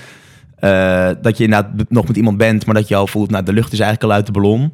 Eh, 0.56 1.08
dat 1.22 1.38
je 1.38 1.44
inderdaad 1.44 1.70
nog 1.88 2.06
met 2.06 2.16
iemand 2.16 2.36
bent, 2.36 2.66
maar 2.66 2.74
dat 2.74 2.88
je 2.88 2.94
al 2.94 3.06
voelt, 3.06 3.30
nou, 3.30 3.44
de 3.44 3.52
lucht 3.52 3.72
is 3.72 3.80
eigenlijk 3.80 4.10
al 4.10 4.16
uit 4.16 4.26
de 4.26 4.32
ballon. 4.32 4.72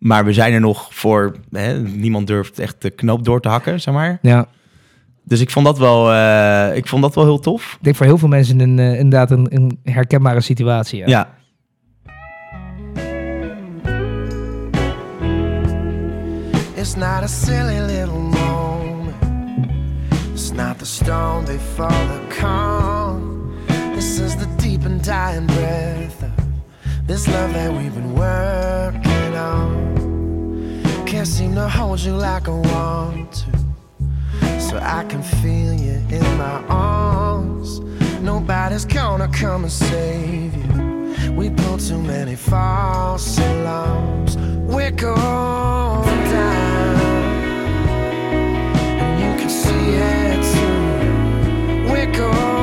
Maar 0.00 0.24
we 0.24 0.32
zijn 0.32 0.52
er 0.52 0.60
nog 0.60 0.88
voor, 0.94 1.36
hè, 1.50 1.80
niemand 1.80 2.26
durft 2.26 2.58
echt 2.58 2.82
de 2.82 2.90
knoop 2.90 3.24
door 3.24 3.40
te 3.40 3.48
hakken, 3.48 3.80
zeg 3.80 3.94
maar. 3.94 4.18
ja. 4.22 4.46
Dus 5.24 5.40
ik 5.40 5.50
vond 5.50 5.66
dat 5.66 5.78
wel, 5.78 6.12
eh, 6.12 6.76
ik 6.76 6.86
vond 6.86 7.02
dat 7.02 7.14
wel 7.14 7.24
heel 7.24 7.38
tof. 7.38 7.72
Ik 7.78 7.84
denk 7.84 7.96
voor 7.96 8.06
heel 8.06 8.18
veel 8.18 8.28
mensen 8.28 8.60
een, 8.60 8.78
eh, 8.78 8.98
inderdaad 8.98 9.30
een, 9.30 9.46
een 9.50 9.78
herkenbare 9.84 10.40
situatie. 10.40 10.98
Ja. 10.98 11.06
Ja. 11.06 11.28
It's 16.76 16.94
not 16.96 17.22
a 17.22 17.26
silly 17.26 17.78
little 17.80 18.18
moment. 18.18 19.14
It's 20.32 20.50
not 20.52 20.78
the 20.78 20.86
storm 20.86 21.44
before 21.44 21.88
the 21.88 22.36
calm. 22.40 23.52
This 23.94 24.18
is 24.18 24.34
the 24.36 24.46
deep 24.56 24.84
and 24.84 25.04
dying 25.04 25.46
breath 25.46 26.22
of 26.22 27.06
this 27.06 27.26
love 27.26 27.52
that 27.52 27.72
we've 27.72 27.94
been 27.94 28.14
working 28.14 29.36
on. 29.36 29.89
Can't 31.10 31.26
seem 31.26 31.56
to 31.56 31.68
hold 31.68 31.98
you 31.98 32.12
like 32.12 32.46
I 32.46 32.52
want 32.52 33.32
to. 33.32 34.60
So 34.60 34.78
I 34.80 35.04
can 35.08 35.24
feel 35.24 35.74
you 35.74 36.00
in 36.08 36.38
my 36.38 36.62
arms. 36.68 37.80
Nobody's 38.20 38.84
gonna 38.84 39.26
come 39.26 39.64
and 39.64 39.72
save 39.72 40.54
you. 40.54 41.32
We 41.32 41.50
pulled 41.50 41.80
too 41.80 41.98
many 42.00 42.36
false 42.36 43.38
alarms. 43.40 44.36
We're 44.72 44.92
going 44.92 46.22
down, 46.30 46.96
and 49.02 49.20
you 49.20 49.34
can 49.40 49.50
see 49.50 49.86
it 50.14 50.44
too. 50.54 51.90
We're 51.90 52.12
going 52.12 52.59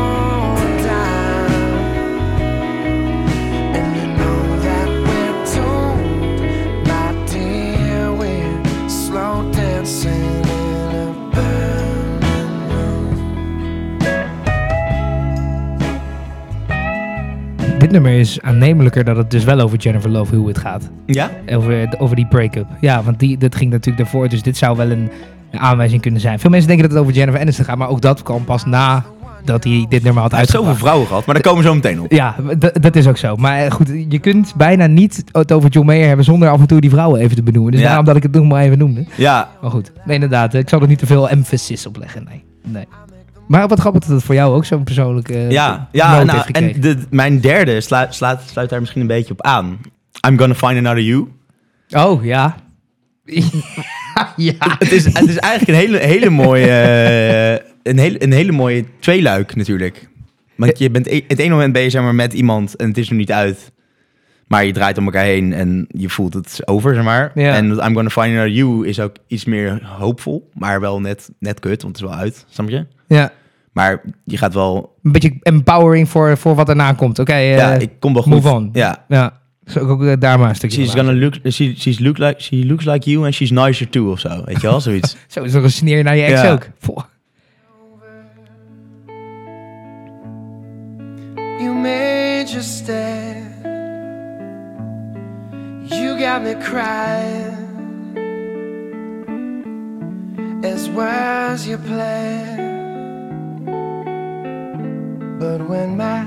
Dit 17.88 17.95
nummer 18.02 18.19
is 18.19 18.41
aannemelijker 18.41 19.04
dat 19.04 19.17
het 19.17 19.32
dus 19.32 19.43
wel 19.43 19.60
over 19.60 19.78
Jennifer 19.78 20.10
Love 20.10 20.36
Hewitt 20.36 20.58
gaat. 20.58 20.89
Ja? 21.06 21.32
Over, 21.54 21.95
over 21.97 22.15
die 22.15 22.26
break-up. 22.26 22.65
Ja, 22.82 23.04
want 23.04 23.19
die, 23.19 23.38
dat 23.38 23.56
ging 23.56 23.71
natuurlijk 23.71 23.97
daarvoor. 23.97 24.30
Dus 24.30 24.41
dit 24.41 24.58
zou 24.58 24.78
wel 24.78 24.91
een, 24.91 25.10
aanwijzing 25.52 26.02
kunnen 26.02 26.21
zijn. 26.21 26.39
Veel 26.39 26.50
mensen 26.50 26.67
denken 26.67 26.88
dat 26.88 26.97
het 26.97 27.06
over 27.06 27.17
Jennifer 27.17 27.41
Aniston 27.41 27.65
gaat. 27.65 27.78
Maar 27.78 27.89
ook 27.89 28.02
dat 28.02 28.23
kwam 28.23 28.43
pas 28.43 28.65
na 28.65 29.04
dat 29.45 29.63
hij 29.63 29.86
dit 29.89 30.04
nummer 30.04 30.21
had 30.21 30.32
heeft 30.32 30.50
zoveel 30.50 30.67
uitgebracht. 30.67 30.80
vrouwen 30.80 31.08
gehad, 31.08 31.26
maar 31.26 31.36
daar 31.36 31.43
komen 31.43 31.62
we 31.63 31.67
zo 31.69 31.76
meteen 31.76 32.02
op. 32.02 32.12
Ja, 32.12 32.36
dat 32.82 32.95
is 32.95 33.08
ook 33.08 33.17
zo. 33.17 33.36
Maar 33.36 33.58
eh, 33.65 33.71
goed, 33.71 33.88
je 34.10 34.19
kunt 34.19 34.54
bijna 34.56 34.86
niet 34.88 35.23
het 35.32 35.52
over 35.52 35.69
John 35.69 35.88
Mayer 35.88 36.08
hebben 36.08 36.26
zonder 36.26 36.50
af 36.50 36.60
en 36.60 36.67
toe 36.67 36.82
die 36.82 36.89
vrouwen 36.89 37.21
even 37.21 37.36
te 37.36 37.43
benoemen. 37.43 37.71
Dus 37.71 37.82
Ja. 37.82 37.88
daarom 37.88 38.06
dat 38.06 38.15
ik 38.15 38.23
het 38.23 38.32
nog 38.32 38.45
maar 38.45 38.63
even 38.63 38.78
noemde. 38.78 39.06
Ja, 39.15 39.50
Maar 39.62 39.71
goed, 39.71 39.91
nee, 40.06 40.15
inderdaad. 40.15 40.54
Ik 40.54 40.69
zal 40.69 40.82
er 40.82 40.88
niet 40.88 41.00
te 41.00 41.06
veel 41.06 41.30
emphasis 41.30 41.86
op 41.88 41.97
leggen. 41.97 42.23
Nee. 42.30 42.43
nee. 42.63 42.86
Maar 43.47 43.67
wat 43.67 43.79
grappig 43.79 44.01
dat 44.01 44.12
het 44.12 44.23
voor 44.23 44.36
jou 44.36 44.55
ook 44.55 44.65
zo'n 44.65 44.83
persoonlijke 44.83 45.38
ja, 45.38 45.71
noot 45.71 45.88
ja 45.91 46.15
heeft 46.15 46.25
nou, 46.25 46.39
gekregen. 46.39 46.73
en 46.73 46.81
de, 46.81 46.97
mijn 47.10 47.39
derde 47.39 47.81
sluit, 47.81 48.15
sluit, 48.15 48.41
sluit 48.45 48.69
daar 48.69 48.79
misschien 48.79 49.01
een 49.01 49.07
beetje 49.07 49.33
op 49.33 49.41
aan. 49.41 49.79
I'm 50.27 50.38
gonna 50.38 50.55
find 50.55 50.77
another 50.77 51.01
you. 51.01 51.27
Oh, 51.89 52.25
ja. 52.25 52.55
ja. 54.36 54.53
Het 54.79 54.91
is, 54.91 55.05
het 55.05 55.29
is 55.29 55.38
eigenlijk 55.38 55.67
een 55.67 55.88
hele, 55.88 55.97
hele 55.97 56.29
mooie, 56.29 56.67
eh, 56.67 57.65
een 57.83 57.97
hele, 57.97 58.23
een 58.23 58.31
hele 58.31 58.51
mooie 58.51 58.86
tweeluik 58.99 59.55
natuurlijk. 59.55 60.10
Want 60.55 60.79
je 60.79 60.91
bent 60.91 61.07
e- 61.07 61.21
het 61.27 61.39
ene 61.39 61.49
moment 61.49 61.73
ben 61.73 61.81
je 61.81 61.89
zeg 61.89 62.01
maar 62.01 62.15
met 62.15 62.33
iemand 62.33 62.75
en 62.75 62.88
het 62.88 62.97
is 62.97 63.10
nog 63.10 63.17
niet 63.17 63.31
uit. 63.31 63.71
Maar 64.47 64.65
je 64.65 64.73
draait 64.73 64.97
om 64.97 65.05
elkaar 65.05 65.23
heen 65.23 65.53
en 65.53 65.86
je 65.88 66.10
voelt 66.10 66.33
het 66.33 66.62
over, 66.65 66.93
zeg 66.93 67.03
maar. 67.03 67.31
Ja. 67.36 67.53
En 67.53 67.65
I'm 67.65 67.93
Gonna 67.93 68.10
Find 68.10 68.25
Another 68.25 68.49
You 68.49 68.88
is 68.88 68.99
ook 68.99 69.15
iets 69.27 69.45
meer 69.45 69.86
hoopvol. 69.86 70.49
Maar 70.53 70.79
wel 70.79 71.01
net, 71.01 71.29
net 71.39 71.60
kut, 71.60 71.81
want 71.81 71.97
het 71.97 72.05
is 72.05 72.12
wel 72.12 72.19
uit, 72.19 72.45
snap 72.49 72.69
je? 72.69 72.86
Ja. 73.08 73.32
Maar 73.72 74.02
je 74.24 74.38
gaat 74.38 74.54
wel... 74.54 74.96
Een 75.04 75.12
beetje 75.12 75.38
empowering 75.41 76.10
voor, 76.10 76.38
voor 76.38 76.56
wat 76.56 76.70
erna 76.70 76.93
komt. 76.93 77.20
Oké, 77.20 77.32
eh, 77.32 77.56
ja, 77.58 77.74
ik 77.74 77.89
kom 78.00 78.13
wel 78.13 78.22
goed. 78.22 78.32
move 78.32 78.50
on. 78.50 78.70
Ja. 78.74 79.06
Ja. 79.08 79.39
Zou 79.65 79.86
ik 79.86 79.91
ook 79.91 80.04
eh, 80.04 80.13
daar 80.20 80.39
maar 80.39 80.50
een 80.50 80.56
stukje 80.56 80.82
She's 80.82 80.93
gonna 80.93 81.13
look, 81.13 81.34
she, 81.52 81.74
she's 81.78 82.00
look 82.00 82.17
like, 82.17 82.41
she 82.43 82.65
looks 82.65 82.86
like 82.86 83.10
you 83.10 83.26
and 83.26 83.34
she's 83.34 83.52
nicer 83.52 83.89
too 83.89 84.12
of 84.12 84.20
zo. 84.20 84.41
Weet 84.46 84.62
je 84.62 84.67
wel, 84.67 84.82
zoiets. 84.82 85.15
Zo 85.28 85.43
is 85.43 85.52
toch 85.52 85.63
een 85.63 85.72
sneer 85.72 86.04
naar 86.04 86.15
je 86.15 86.24
ex 86.24 86.41
Ja. 86.41 86.52
ook. 86.52 86.67
You 91.60 91.74
made 91.74 92.46
your 92.48 92.62
stand. 92.63 93.46
You 95.89 96.20
got 96.20 96.41
me 96.41 96.56
crying. 96.58 97.56
As 100.63 100.89
was 100.89 101.65
your 101.67 101.80
plan. 101.80 102.66
But 105.39 105.62
when 105.62 105.97
my 105.97 106.26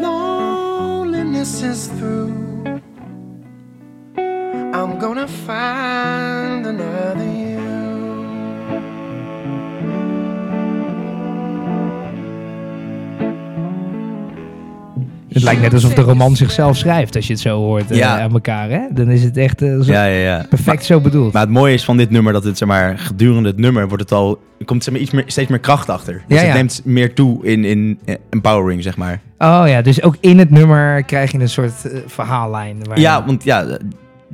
loneliness 0.00 1.62
is 1.62 1.88
through, 1.88 2.51
lijkt 15.52 15.72
net 15.72 15.82
alsof 15.82 15.94
de 15.94 16.10
roman 16.10 16.36
zichzelf 16.36 16.76
schrijft 16.76 17.16
als 17.16 17.26
je 17.26 17.32
het 17.32 17.42
zo 17.42 17.56
hoort 17.56 17.90
eh, 17.90 17.96
Ja. 17.96 18.20
aan 18.20 18.32
elkaar. 18.32 18.70
Hè? 18.70 18.80
Dan 18.90 19.08
is 19.10 19.22
het 19.22 19.36
echt 19.36 19.62
eh, 19.62 19.80
zo 19.80 19.92
Ja, 19.92 20.04
ja, 20.04 20.18
ja. 20.18 20.46
perfect 20.48 20.84
zo 20.84 21.00
bedoeld. 21.00 21.32
Maar 21.32 21.42
het 21.42 21.50
mooie 21.50 21.74
is 21.74 21.84
van 21.84 21.96
dit 21.96 22.10
nummer 22.10 22.32
dat 22.32 22.44
het 22.44 22.58
zeg 22.58 22.68
maar 22.68 22.98
gedurende 22.98 23.48
het 23.48 23.58
nummer 23.58 23.88
wordt 23.88 24.02
het 24.02 24.12
al 24.12 24.40
komt 24.64 24.84
zeg 24.84 24.92
maar, 24.92 25.02
iets 25.02 25.10
meer, 25.10 25.24
steeds 25.26 25.48
meer 25.50 25.58
kracht 25.58 25.88
achter. 25.88 26.22
Dus 26.28 26.40
Ja, 26.40 26.44
het 26.46 26.54
neemt 26.54 26.80
meer 26.84 27.14
toe 27.14 27.44
in, 27.46 27.64
in 27.64 27.98
eh, 28.04 28.14
empowering 28.30 28.82
zeg 28.82 28.96
maar. 28.96 29.20
Oh 29.38 29.62
ja, 29.66 29.82
dus 29.82 30.02
ook 30.02 30.16
in 30.20 30.38
het 30.38 30.50
nummer 30.50 31.02
krijg 31.02 31.32
je 31.32 31.38
een 31.38 31.48
soort 31.48 31.84
eh, 31.92 31.98
verhaallijn. 32.06 32.76
Waar 32.84 33.00
Ja, 33.00 33.24
want 33.26 33.44
ja, 33.44 33.62
eh, 33.64 33.74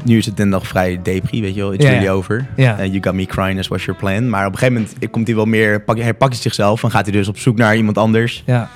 nu 0.04 0.16
is 0.16 0.26
het 0.26 0.37
dan 0.37 0.48
nog 0.48 0.66
vrij 0.66 1.00
depri, 1.02 1.40
weet 1.40 1.54
je 1.54 1.61
wel. 1.61 1.72
It's 1.72 1.85
Ja, 1.85 1.90
really 1.90 2.09
over. 2.09 2.46
Ja. 2.57 2.78
Eh, 2.78 2.87
you 2.87 2.98
got 3.02 3.14
me 3.14 3.26
crying 3.26 3.59
as 3.59 3.68
was 3.68 3.85
your 3.85 4.00
plan. 4.00 4.28
Maar 4.31 4.46
op 4.46 4.52
een 4.52 4.59
gegeven 4.59 4.83
moment 4.83 5.11
komt 5.11 5.26
hij 5.26 5.37
wel 5.37 5.44
meer, 5.44 5.81
pak, 5.81 5.98
herpakt 5.98 6.33
hij 6.33 6.42
zichzelf 6.42 6.83
en 6.83 6.90
gaat 6.90 7.02
hij 7.07 7.12
dus 7.12 7.28
op 7.28 7.38
zoek 7.38 7.57
naar 7.57 7.76
iemand 7.76 7.98
anders. 7.98 8.42
Ja. 8.46 8.68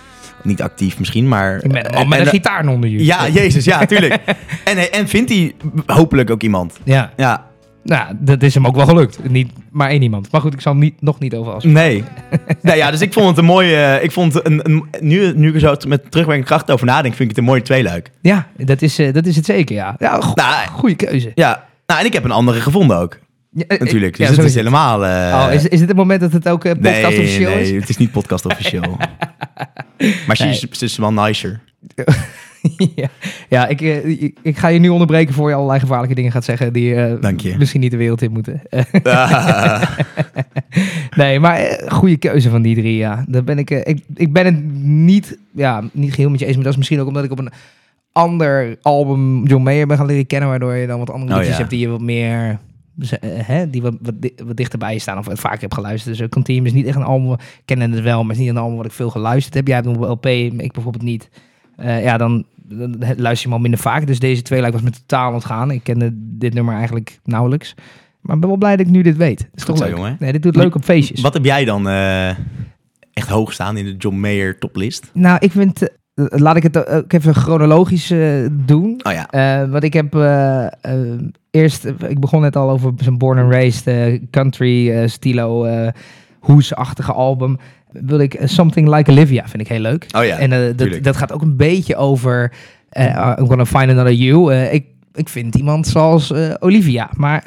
Niet 0.42 0.62
actief 0.62 0.98
misschien, 0.98 1.28
maar... 1.28 1.60
Met, 1.66 1.86
en- 1.86 1.94
al 1.94 2.04
met 2.04 2.18
en- 2.18 2.24
een 2.24 2.30
gitaar 2.30 2.66
onder 2.68 2.90
je. 2.90 3.04
Ja, 3.04 3.28
jezus, 3.28 3.64
ja, 3.64 3.84
tuurlijk. 3.86 4.18
en, 4.64 4.92
en 4.92 5.08
vindt 5.08 5.30
hij 5.30 5.54
hopelijk 5.86 6.30
ook 6.30 6.42
iemand. 6.42 6.78
Ja. 6.84 7.12
Ja, 7.16 7.46
Nou, 7.82 8.14
dat 8.20 8.42
is 8.42 8.54
hem 8.54 8.66
ook 8.66 8.76
wel 8.76 8.86
gelukt. 8.86 9.28
Niet 9.30 9.52
maar 9.70 9.88
één 9.88 10.02
iemand. 10.02 10.30
Maar 10.32 10.40
goed, 10.40 10.52
ik 10.54 10.60
zal 10.60 10.74
niet, 10.74 11.02
nog 11.02 11.18
niet 11.18 11.34
over 11.34 11.52
als. 11.52 11.64
Nee. 11.64 12.04
nee 12.62 12.76
ja, 12.76 12.90
dus 12.90 13.00
ik 13.00 13.12
vond 13.12 13.26
het 13.28 13.38
een 13.38 13.44
mooie... 13.44 13.76
eh, 13.76 14.04
ik 14.04 14.12
vond 14.12 14.46
een, 14.46 14.60
een, 14.70 14.84
nu, 15.00 15.32
nu 15.36 15.48
ik 15.48 15.54
er 15.54 15.60
zo 15.60 15.74
met 15.88 16.10
terugwerkende 16.10 16.48
kracht 16.50 16.70
over 16.70 16.86
nadenk, 16.86 17.14
vind 17.14 17.20
ik 17.20 17.28
het 17.28 17.38
een 17.38 17.50
mooie 17.50 17.62
tweeluik. 17.62 18.10
Ja, 18.20 18.46
dat 18.56 18.82
is, 18.82 18.98
eh, 18.98 19.12
dat 19.12 19.26
is 19.26 19.36
het 19.36 19.44
zeker, 19.44 19.74
ja. 19.76 19.94
Ja, 19.98 20.20
go- 20.20 20.32
Nou, 20.34 20.68
goede 20.68 20.94
keuze. 20.94 21.32
Ja, 21.34 21.64
nou, 21.86 22.00
en 22.00 22.06
ik 22.06 22.12
heb 22.12 22.24
een 22.24 22.30
andere 22.30 22.60
gevonden 22.60 22.96
ook. 22.96 23.18
Ja, 23.54 23.64
eh, 23.66 23.78
Natuurlijk. 23.80 24.16
Dus 24.16 24.28
het 24.28 24.38
is 24.38 24.44
het. 24.44 24.54
helemaal... 24.54 25.04
eh, 25.06 25.46
Oh, 25.46 25.52
is, 25.54 25.66
is 25.68 25.78
dit 25.78 25.88
het 25.88 25.96
moment 25.96 26.20
dat 26.20 26.32
het 26.32 26.48
ook 26.48 26.64
eh, 26.64 26.72
podcast 26.72 26.94
nee, 27.00 27.06
officieel 27.06 27.50
nee, 27.50 27.60
is? 27.62 27.70
het 27.80 27.88
is 27.88 27.96
niet 27.96 28.10
podcast 28.12 28.44
officieel. 28.46 28.96
maar 30.26 30.36
ze, 30.36 30.46
is, 30.48 30.60
ze 30.70 30.84
is 30.84 30.96
wel 30.96 31.12
nicer. 31.12 31.60
ja, 32.94 33.08
ja 33.48 33.66
ik, 33.68 33.80
ik, 33.80 34.36
ik 34.42 34.58
ga 34.58 34.68
je 34.68 34.78
nu 34.78 34.88
onderbreken 34.88 35.34
voor 35.34 35.48
je 35.48 35.54
allerlei 35.54 35.80
gevaarlijke 35.80 36.14
dingen 36.14 36.32
gaat 36.32 36.44
zeggen 36.44 36.72
die 36.72 37.18
Dank 37.18 37.40
je. 37.40 37.54
misschien 37.58 37.80
niet 37.80 37.90
de 37.90 37.96
wereld 37.96 38.22
in 38.22 38.32
moeten. 38.32 38.62
Ah, 39.02 39.82
nee, 41.16 41.40
maar 41.40 41.80
goede 41.88 42.16
keuze 42.16 42.50
van 42.50 42.62
die 42.62 42.74
drie, 42.74 42.96
ja. 42.96 43.24
Daar 43.28 43.44
ben 43.44 43.58
ik, 43.58 43.70
ik, 43.70 43.98
ik 44.14 44.32
ben 44.32 44.44
het 44.44 44.72
niet, 44.82 45.38
ja, 45.54 45.82
niet 45.92 46.14
geheel 46.14 46.30
met 46.30 46.40
je 46.40 46.46
eens, 46.46 46.54
maar 46.54 46.64
dat 46.64 46.72
is 46.72 46.78
misschien 46.78 47.00
ook 47.00 47.06
omdat 47.06 47.24
ik 47.24 47.30
op 47.30 47.38
een 47.38 47.52
ander 48.12 48.76
album 48.82 49.46
John 49.46 49.62
Mayer 49.62 49.86
ben 49.86 49.96
gaan 49.96 50.06
leren 50.06 50.26
kennen, 50.26 50.48
waardoor 50.48 50.74
je 50.74 50.86
dan 50.86 50.98
wat 50.98 51.10
andere 51.10 51.30
Oh, 51.30 51.36
liedjes 51.36 51.52
ja. 51.54 51.58
hebt 51.58 51.70
die 51.70 51.80
je 51.80 51.88
wat 51.88 52.00
meer, 52.00 52.58
hè, 53.26 53.70
die 53.70 53.82
wat, 53.82 53.94
wat, 54.02 54.14
di- 54.22 54.34
wat 54.44 54.56
dichterbij 54.56 54.98
staan 54.98 55.18
of 55.18 55.26
wat 55.26 55.38
vaker 55.38 55.60
heb 55.60 55.74
geluisterd. 55.74 56.18
Dus 56.18 56.28
Continuum 56.28 56.66
is 56.66 56.72
niet 56.72 56.86
echt 56.86 56.96
een 56.96 57.02
album, 57.02 57.32
ik 57.32 57.38
ken 57.64 57.80
het 57.80 58.00
wel, 58.00 58.18
maar 58.20 58.30
het 58.30 58.36
is 58.38 58.42
niet 58.46 58.48
een 58.56 58.62
album 58.62 58.76
wat 58.76 58.86
ik 58.86 58.92
veel 58.92 59.10
geluisterd 59.10 59.54
heb. 59.54 59.66
Jij 59.66 59.76
hebt 59.76 59.86
op 59.88 59.96
LP, 60.02 60.26
ik 60.26 60.72
bijvoorbeeld 60.72 61.04
niet. 61.04 61.28
Eh, 61.76 62.02
ja, 62.04 62.16
dan, 62.18 62.44
dan 62.64 62.90
luister 62.98 63.32
je 63.32 63.42
hem 63.42 63.52
al 63.52 63.58
minder 63.58 63.80
vaak. 63.80 64.06
Dus 64.06 64.18
deze 64.18 64.42
twee 64.42 64.60
lijkt 64.60 64.74
was 64.74 64.84
me 64.84 64.90
totaal 64.90 65.32
ontgaan. 65.32 65.70
Ik 65.70 65.82
kende 65.82 66.10
dit 66.14 66.54
nummer 66.54 66.74
eigenlijk 66.74 67.18
nauwelijks. 67.24 67.74
Maar 68.20 68.34
ik 68.34 68.40
ben 68.40 68.50
wel 68.50 68.58
blij 68.58 68.76
dat 68.76 68.86
ik 68.86 68.92
nu 68.92 69.02
dit 69.02 69.16
weet. 69.16 69.38
Het 69.38 69.48
is 69.54 69.62
Goed 69.62 69.66
toch 69.76 69.76
zo, 69.78 69.84
leuk. 69.84 69.96
jongen. 69.96 70.16
Nee, 70.18 70.32
dit 70.32 70.42
doet 70.42 70.56
leuk 70.56 70.74
op 70.74 70.84
feestjes. 70.84 71.20
wat 71.20 71.34
heb 71.34 71.44
jij 71.44 71.64
dan 71.64 71.88
eh, 71.88 72.28
echt 73.12 73.28
hoog 73.28 73.52
staan 73.52 73.76
in 73.76 73.84
de 73.84 73.96
John 73.96 74.16
Mayer 74.16 74.58
toplist? 74.58 75.10
Nou, 75.14 75.36
ik 75.40 75.50
vind... 75.50 75.82
eh, 75.82 75.88
laat 76.28 76.56
ik 76.56 76.62
het 76.62 76.86
ook 76.88 77.12
even 77.12 77.34
chronologisch 77.34 78.10
eh, 78.10 78.46
doen. 78.52 79.00
Oh 79.02 79.12
ja. 79.12 79.30
Eh, 79.30 79.70
want 79.70 79.84
ik 79.84 79.92
heb 79.92 80.14
eh, 80.14 80.66
eh, 80.66 80.72
eerst... 81.52 81.84
ik 82.08 82.20
begon 82.20 82.40
net 82.40 82.56
al 82.56 82.70
over 82.70 82.92
zijn 82.96 83.18
Born 83.18 83.38
and 83.38 83.52
Raised 83.52 83.86
eh, 83.86 84.20
country 84.30 84.90
eh, 84.90 85.08
stilo 85.08 85.64
eh 85.64 85.88
hoes-achtige 86.40 87.12
album. 87.12 87.58
Wilde 87.90 88.22
ik 88.22 88.38
Something 88.44 88.94
Like 88.94 89.10
Olivia, 89.10 89.48
vind 89.48 89.62
ik 89.62 89.68
heel 89.68 89.80
leuk. 89.80 90.06
Oh 90.16 90.24
ja, 90.24 90.38
en 90.38 90.76
dat, 90.76 91.02
dat 91.02 91.16
gaat 91.16 91.32
ook 91.32 91.42
een 91.42 91.56
beetje 91.56 91.96
over... 91.96 92.52
I'm 93.38 93.46
gonna 93.46 93.66
find 93.66 93.90
another 93.90 94.12
you. 94.12 94.54
Ik, 94.54 94.84
ik 95.14 95.28
vind 95.28 95.54
iemand 95.54 95.86
zoals 95.86 96.32
Olivia. 96.58 97.10
Maar 97.16 97.42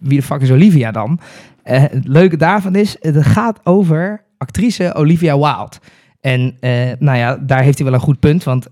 wie 0.00 0.18
de 0.18 0.24
fuck 0.24 0.40
is 0.40 0.50
Olivia 0.50 0.90
dan? 0.90 1.20
Het 1.62 2.00
leuke 2.02 2.36
daarvan 2.36 2.74
is, 2.74 2.96
het 3.00 3.26
gaat 3.26 3.60
over 3.64 4.22
actrice 4.38 4.94
Olivia 4.94 5.38
Wilde. 5.38 5.76
En 6.20 6.56
nou 6.98 7.18
ja, 7.18 7.36
daar 7.36 7.62
heeft 7.62 7.78
hij 7.78 7.86
wel 7.86 7.96
een 7.96 8.04
goed 8.04 8.20
punt. 8.20 8.44
Want 8.44 8.66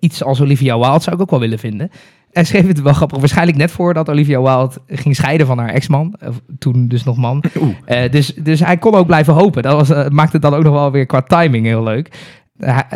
iets 0.00 0.22
als 0.22 0.40
Olivia 0.40 0.78
Wilde 0.78 1.02
zou 1.02 1.16
ik 1.16 1.22
ook 1.22 1.30
wel 1.30 1.40
willen 1.40 1.58
vinden. 1.58 1.90
Hij 2.32 2.44
schreef 2.44 2.66
het 2.66 2.82
wel 2.82 2.92
grappig. 2.92 3.18
Waarschijnlijk 3.18 3.58
net 3.58 3.70
voordat 3.70 4.08
Olivia 4.08 4.42
Wilde 4.42 4.74
ging 4.86 5.16
scheiden 5.16 5.46
van 5.46 5.58
haar 5.58 5.68
ex-man. 5.68 6.14
Toen 6.58 6.88
dus 6.88 7.04
nog 7.04 7.16
man. 7.16 7.42
Eh, 7.84 8.10
dus, 8.10 8.34
dus 8.34 8.60
hij 8.60 8.76
kon 8.76 8.94
ook 8.94 9.06
blijven 9.06 9.34
hopen. 9.34 9.62
Dat 9.62 9.72
was, 9.72 9.90
eh, 9.90 10.08
maakte 10.08 10.32
het 10.32 10.42
dan 10.42 10.54
ook 10.54 10.62
nog 10.62 10.72
wel 10.72 10.90
weer 10.90 11.06
qua 11.06 11.22
timing 11.22 11.66
heel 11.66 11.82
leuk. 11.82 12.10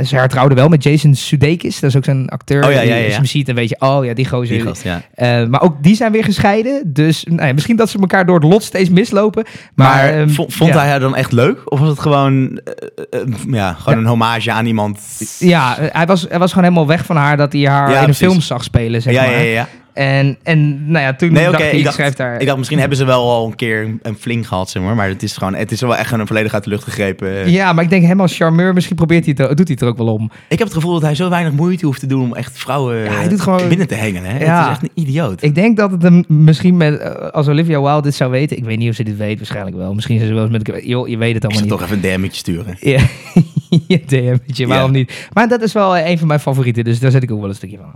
Ze 0.04 0.16
hertrouwde 0.16 0.54
wel 0.54 0.68
met 0.68 0.82
Jason 0.82 1.14
Sudeikis. 1.14 1.80
Dat 1.80 1.90
is 1.90 1.96
ook 1.96 2.04
zo'n 2.04 2.28
acteur. 2.28 2.64
Oh 2.64 2.72
ja, 2.72 2.80
ja, 2.80 2.94
ja, 2.94 3.02
Als 3.02 3.06
je 3.06 3.12
hem 3.12 3.24
ziet, 3.24 3.46
dan 3.46 3.54
weet 3.54 3.68
je... 3.68 3.76
Oh 3.78 4.04
ja, 4.04 4.14
die 4.14 4.28
gozer. 4.28 4.56
Die 4.56 4.66
gast, 4.66 4.82
ja. 4.82 5.02
Eh, 5.14 5.46
maar 5.46 5.62
ook 5.62 5.82
die 5.82 5.96
zijn 5.96 6.12
weer 6.12 6.24
gescheiden. 6.24 6.82
Dus 6.92 7.24
nou 7.24 7.46
ja, 7.46 7.52
misschien 7.52 7.76
dat 7.76 7.90
ze 7.90 7.98
elkaar 7.98 8.26
door 8.26 8.34
het 8.34 8.44
lot 8.44 8.62
steeds 8.62 8.90
mislopen. 8.90 9.44
Maar, 9.74 9.86
Maar 9.86 10.20
ehm, 10.20 10.28
vond, 10.28 10.74
hij 10.74 10.88
haar 10.88 11.00
dan 11.00 11.16
echt 11.16 11.32
leuk? 11.32 11.72
Of 11.72 11.78
was 11.78 11.88
het 11.88 11.98
gewoon, 11.98 12.60
eh, 12.64 13.20
eh, 13.20 13.26
ja, 13.48 13.72
gewoon 13.72 13.98
een 13.98 14.06
hommage 14.06 14.52
aan 14.52 14.66
iemand? 14.66 15.00
Ja, 15.38 15.76
hij 15.78 16.06
was, 16.06 16.26
hij 16.28 16.38
was 16.38 16.50
gewoon 16.52 16.64
helemaal 16.64 16.86
weg 16.86 17.04
van 17.04 17.16
haar 17.16 17.36
dat 17.36 17.52
hij 17.52 17.62
haar 17.62 18.02
in 18.02 18.08
een 18.08 18.14
film 18.14 18.40
zag 18.40 18.64
spelen, 18.64 19.02
zeg 19.02 19.14
maar. 19.14 19.30
ja, 19.30 19.38
ja, 19.38 19.42
ja. 19.42 19.68
En, 19.92 20.36
en 20.42 20.90
nou 20.90 21.04
ja, 21.04 21.14
toen 21.14 21.32
Nee, 21.32 21.44
dacht 21.44 21.58
ik, 21.62 21.66
ik, 21.72 21.78
ik 21.78 21.84
dacht, 21.84 21.94
schrijf 21.96 22.14
daar... 22.14 22.40
ik 22.40 22.46
dacht, 22.46 22.58
misschien 22.58 22.78
hebben 22.78 22.96
ze 22.98 23.04
wel 23.04 23.30
al 23.30 23.46
een 23.46 23.54
keer 23.54 23.98
een 24.02 24.16
fling 24.18 24.48
gehad, 24.48 24.70
zeg 24.70 24.82
maar. 24.82 24.94
Maar 24.94 25.08
het 25.08 25.22
is 25.22 25.36
gewoon, 25.36 25.54
het 25.54 25.72
is 25.72 25.80
wel 25.80 25.96
echt 25.96 26.12
een 26.12 26.26
volledig 26.26 26.54
uit 26.54 26.64
de 26.64 26.70
lucht 26.70 26.84
gegrepen. 26.84 27.50
Ja, 27.50 27.72
maar 27.72 27.84
ik 27.84 27.90
denk 27.90 28.04
hem 28.04 28.20
als 28.20 28.36
charmeur, 28.36 28.74
misschien 28.74 28.96
probeert 28.96 29.24
hij 29.24 29.34
het, 29.36 29.56
doet 29.56 29.66
hij 29.68 29.76
het 29.78 29.80
er 29.80 29.88
ook 29.88 29.96
wel 29.96 30.12
om. 30.14 30.30
Ik 30.48 30.58
heb 30.58 30.66
het 30.66 30.76
gevoel 30.76 30.92
dat 30.92 31.02
hij 31.02 31.14
zo 31.14 31.28
weinig 31.28 31.52
moeite 31.52 31.86
hoeft 31.86 32.00
te 32.00 32.06
doen 32.06 32.22
om 32.22 32.34
echt 32.34 32.58
vrouwen 32.58 32.96
Ja, 32.96 33.12
hij 33.12 33.28
doet 33.28 33.40
gewoon- 33.40 33.68
binnen 33.68 33.86
te 33.88 33.94
hengen. 33.94 34.24
Hè? 34.24 34.44
Ja. 34.44 34.56
Het 34.58 34.64
is 34.66 34.70
echt 34.72 34.82
een 34.82 35.02
idioot. 35.04 35.42
Ik 35.42 35.54
denk 35.54 35.76
dat 35.76 35.90
het 35.90 36.02
hem 36.02 36.24
misschien 36.26 36.76
met, 36.76 36.98
eh, 36.98 37.14
als 37.30 37.48
Olivia 37.48 37.80
Wilde 37.82 38.02
dit 38.02 38.14
zou 38.14 38.30
weten, 38.30 38.56
ik 38.56 38.64
weet 38.64 38.78
niet 38.78 38.88
of 38.88 38.94
ze 38.94 39.02
dit 39.04 39.16
weet, 39.16 39.36
waarschijnlijk 39.38 39.76
wel. 39.76 39.94
Misschien 39.94 40.16
zijn 40.16 40.28
ze 40.28 40.34
wel 40.34 40.44
eens 40.48 40.52
met, 40.52 40.82
joh, 40.84 41.08
je 41.08 41.16
weet 41.16 41.34
het 41.34 41.44
allemaal 41.44 41.62
niet. 41.62 41.70
toch 41.70 41.82
even 41.82 41.96
een 41.96 42.20
DM'tje 42.20 42.38
sturen. 42.38 42.76
Ja, 42.80 43.00
ja, 43.88 43.98
DM'tje, 44.06 44.66
waarom 44.66 44.90
niet? 44.92 45.28
Maar 45.32 45.48
dat 45.48 45.62
is 45.62 45.72
wel 45.72 45.96
eh, 45.96 46.10
een 46.10 46.18
van 46.18 46.26
mijn 46.26 46.40
favorieten, 46.40 46.84
dus 46.84 47.00
daar 47.00 47.10
zet 47.10 47.22
ik 47.22 47.30
ook 47.30 47.40
wel 47.40 47.48
een 47.48 47.54
stukje 47.54 47.76
van. 47.76 47.94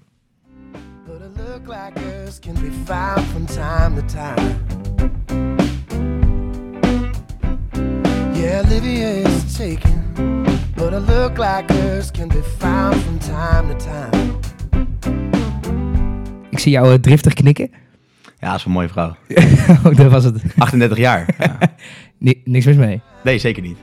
A 1.66 1.68
look 1.68 1.94
like 1.94 1.98
us 2.26 2.38
can 2.38 2.54
be 2.54 2.70
found 2.84 3.26
from 3.26 3.46
time 3.46 3.96
to 3.96 4.02
time. 4.02 4.60
Yeah, 8.34 8.62
Olivia 8.64 9.26
is 9.26 9.56
taken. 9.56 10.02
But 10.76 10.92
a 10.92 11.00
look 11.00 11.38
like 11.38 11.70
us 11.70 12.10
can 12.10 12.28
be 12.28 12.42
found 12.58 13.02
from 13.02 13.18
time 13.18 13.68
to 13.68 13.84
time. 13.84 14.34
Ik 16.50 16.58
zie 16.58 16.72
jou 16.72 16.92
eh, 16.92 16.98
driftig 16.98 17.34
knikken. 17.34 17.70
Ja, 18.38 18.50
dat 18.50 18.58
is 18.58 18.64
een 18.64 18.72
mooie 18.72 18.88
vrouw. 18.88 19.16
oh, 19.84 19.96
dat 19.96 20.10
was 20.10 20.24
het. 20.24 20.42
38 20.58 20.98
jaar. 20.98 21.26
Ja. 21.38 21.58
Ni- 22.18 22.42
niks 22.44 22.66
mis 22.66 22.76
mee. 22.76 23.02
Nee, 23.24 23.38
zeker 23.38 23.62
niet. 23.62 23.76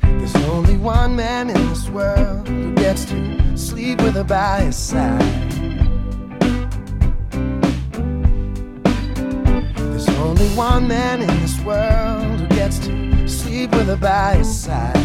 There's 0.00 0.48
only 0.48 0.76
one 0.82 1.14
man 1.14 1.48
in 1.50 1.68
this 1.68 1.88
world 1.90 2.48
who 2.48 2.72
gets 2.74 3.04
to 3.04 3.37
sleep 3.88 4.02
with 4.02 4.16
her 4.16 4.24
by 4.24 4.64
his 4.66 4.76
side. 4.76 5.50
There's 9.76 10.08
only 10.08 10.48
one 10.56 10.86
man 10.86 11.20
in 11.20 11.40
this 11.40 11.58
world 11.64 12.40
who 12.40 12.46
gets 12.48 12.78
to 12.80 12.92
sleep 13.26 13.74
with 13.74 13.86
her 13.86 13.96
by 13.96 14.36
his 14.36 14.62
side. 14.62 14.98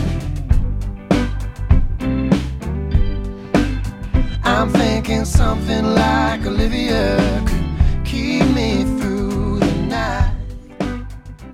I'm 4.43 4.69
thinking 4.69 5.25
something 5.25 5.85
like 5.85 6.45
Olivia 6.45 7.17
could 7.45 8.03
keep 8.03 8.45
me 8.53 8.83
through 8.99 9.59
the 9.59 9.75
night. 9.87 10.31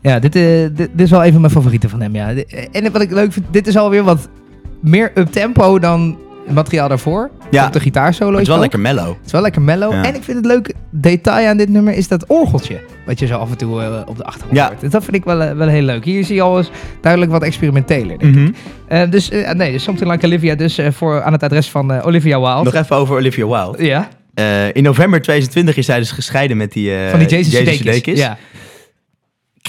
Ja, 0.02 0.20
dit, 0.20 0.36
eh, 0.36 0.42
dit, 0.42 0.76
dit 0.76 1.02
is 1.02 1.12
wel 1.12 1.26
een 1.26 1.32
van 1.32 1.42
mijn 1.42 1.54
favorieten 1.54 1.90
van 1.90 2.02
hem, 2.02 2.16
ja. 2.16 2.34
En 2.72 2.92
wat 2.92 3.02
ik 3.02 3.12
leuk 3.12 3.34
vind, 3.34 3.46
dit 3.52 3.68
is 3.68 3.78
alweer 3.78 4.04
wat 4.04 4.30
meer 4.82 5.12
up-tempo 5.16 5.80
dan 5.80 6.10
het 6.10 6.29
materiaal 6.54 6.88
daarvoor. 6.88 7.30
Ja. 7.52 7.66
Op 7.66 7.74
de 7.74 7.80
gitaarsolo 7.80 8.32
Het 8.32 8.42
is 8.42 8.46
wel 8.48 8.56
ook. 8.56 8.62
lekker 8.62 8.80
mellow. 8.80 9.08
Het 9.08 9.26
is 9.26 9.32
wel 9.32 9.42
lekker 9.42 9.62
mellow. 9.62 9.92
Ja. 9.92 10.04
En 10.04 10.16
ik 10.16 10.24
vind 10.24 10.38
het 10.38 10.46
leuk 10.46 10.74
detail 10.92 11.48
aan 11.48 11.58
dit 11.58 11.70
nummer 11.70 11.94
is 11.94 12.08
dat 12.08 12.26
orgeltje. 12.28 12.80
Wat 13.06 13.20
je 13.20 13.26
zo 13.26 13.38
af 13.38 13.50
en 13.52 13.58
toe 13.58 13.82
eh, 13.82 14.02
op 14.06 14.18
de 14.18 14.24
achtergrond 14.24 14.58
Ja. 14.58 14.68
hoort. 14.68 14.80
Dus 14.82 14.92
Dat 14.92 15.04
vind 15.04 15.16
ik 15.16 15.24
wel, 15.24 15.42
eh, 15.42 15.56
wel 15.56 15.68
heel 15.68 15.82
leuk. 15.82 16.06
Hier 16.06 16.24
zie 16.26 16.36
je 16.36 16.42
al 16.42 16.58
eens 16.58 16.70
duidelijk 17.02 17.32
wat 17.32 17.44
experimenteler. 17.44 18.18
denk 18.20 18.22
ik. 18.22 18.42
Mhm. 18.42 18.52
Eh, 18.88 19.02
dus 19.10 19.30
nee, 19.54 19.72
dus 19.72 19.84
Something 19.84 20.12
Like 20.12 20.26
Olivia. 20.26 20.56
Dus 20.56 20.80
voor, 20.90 21.22
aan 21.24 21.34
het 21.34 21.44
adres 21.44 21.70
van 21.70 22.02
Olivia 22.02 22.40
Wilde. 22.40 22.64
Nog 22.64 22.74
even 22.84 22.96
over 22.96 23.16
Olivia 23.16 23.48
Wilde. 23.48 23.86
Ja, 23.86 24.08
in 24.74 24.84
november 24.84 25.22
2020 25.22 25.78
is 25.78 25.86
zij 25.86 25.98
dus 26.00 26.12
gescheiden 26.12 26.58
met 26.58 26.72
die, 26.72 26.92
van 27.10 27.20
die 27.20 27.28
Jason. 27.28 27.66
Sudeikis. 27.76 28.20
Ja. 28.20 28.38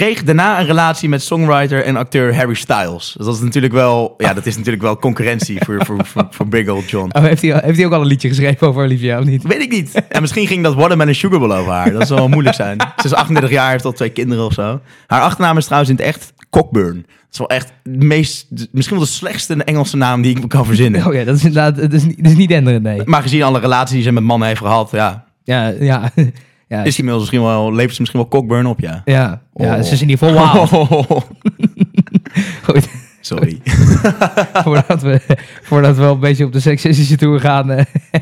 Kreeg 0.01 0.23
daarna 0.25 0.61
een 0.61 0.67
relatie 0.67 1.09
met 1.09 1.23
songwriter 1.23 1.85
en 1.85 1.97
acteur 1.97 2.35
Harry 2.37 2.55
Styles. 2.55 3.15
Dus 3.17 3.27
dat 3.27 3.35
is 3.35 3.41
natuurlijk 3.41 3.73
wel, 3.73 4.15
ja, 4.19 4.35
dat 4.35 4.47
is 4.47 4.57
natuurlijk 4.57 4.83
wel 4.83 4.97
concurrentie 4.99 5.65
voor, 5.65 5.85
voor, 5.87 6.07
voor, 6.07 6.27
voor 6.31 6.49
Big 6.49 6.69
Old 6.69 6.91
John. 6.91 7.11
Oh, 7.17 7.23
heeft, 7.23 7.43
hij, 7.43 7.61
heeft 7.65 7.77
hij 7.77 7.87
ook 7.87 7.93
al 7.93 8.01
een 8.01 8.07
liedje 8.07 8.29
geschreven 8.29 8.69
over 8.69 8.83
Olivia, 8.85 9.19
of 9.19 9.25
niet? 9.25 9.43
Weet 9.43 9.61
ik 9.63 9.71
niet. 9.71 10.03
En 10.09 10.21
misschien 10.21 10.47
ging 10.47 10.63
dat 10.63 10.75
Watermelon 10.75 11.15
Sugar 11.15 11.41
wel 11.41 11.55
over 11.55 11.73
haar. 11.73 11.93
Dat 11.93 12.07
zou 12.07 12.19
wel 12.21 12.29
moeilijk 12.29 12.57
zijn. 12.57 12.81
Ze 12.97 13.05
is 13.05 13.13
38 13.13 13.51
jaar, 13.51 13.71
heeft 13.71 13.85
al 13.85 13.93
twee 13.93 14.11
kinderen 14.11 14.45
of 14.45 14.53
zo. 14.53 14.81
Haar 15.07 15.21
achternaam 15.21 15.57
is 15.57 15.65
trouwens 15.65 15.91
in 15.91 15.97
het 15.97 16.05
echt 16.07 16.33
Cockburn. 16.51 16.95
Dat 17.07 17.33
is 17.33 17.39
wel 17.39 17.49
echt 17.49 17.73
de 17.83 18.05
meest, 18.07 18.47
misschien 18.73 18.97
wel 18.97 19.07
de 19.07 19.13
slechtste 19.13 19.65
Engelse 19.65 19.97
naam 19.97 20.23
die 20.23 20.31
ik 20.37 20.41
me 20.41 20.47
kan 20.47 20.65
verzinnen. 20.67 21.07
Oh 21.07 21.15
ja, 21.15 21.25
dat 21.25 21.37
is 21.37 21.45
inderdaad 21.45 21.77
dat 21.77 21.93
is, 21.93 22.05
niet- 22.05 22.23
dat 22.23 22.33
is 22.33 22.39
niet 22.39 22.49
denderend, 22.49 22.83
nee. 22.83 23.01
Maar 23.05 23.23
gezien 23.23 23.43
alle 23.43 23.59
relaties 23.61 23.95
die 23.95 24.03
ze 24.03 24.13
met 24.13 24.23
mannen 24.23 24.49
heeft 24.49 24.61
gehad, 24.61 24.91
ja, 24.93 25.25
Ja, 25.45 25.69
ja. 25.81 26.11
Ja, 26.71 26.83
is 26.83 26.97
die 26.97 27.05
misschien 27.05 27.43
wel, 27.43 27.73
levert 27.75 27.95
ze 27.95 28.01
misschien 28.01 28.21
wel 28.21 28.31
Cockburn 28.31 28.67
op, 28.67 28.81
ja. 28.81 29.03
ja, 29.05 29.43
ja 29.55 29.77
Oh. 29.77 29.83
ze 29.83 29.93
is 29.93 30.03
in 30.03 30.09
ieder 30.09 30.29
geval 30.29 30.35
wauw. 30.35 30.67
Goed, 32.67 32.89
Sorry. 33.21 33.61
voordat 34.65 35.03
we, 35.03 35.21
voordat 35.63 35.97
we 35.97 36.03
wel 36.03 36.13
een 36.15 36.21
beetje 36.21 36.45
op 36.45 36.53
de 36.53 36.61
seksistische 36.61 37.17
tour 37.17 37.41
gaan. 37.41 37.71
eh, 37.71 37.85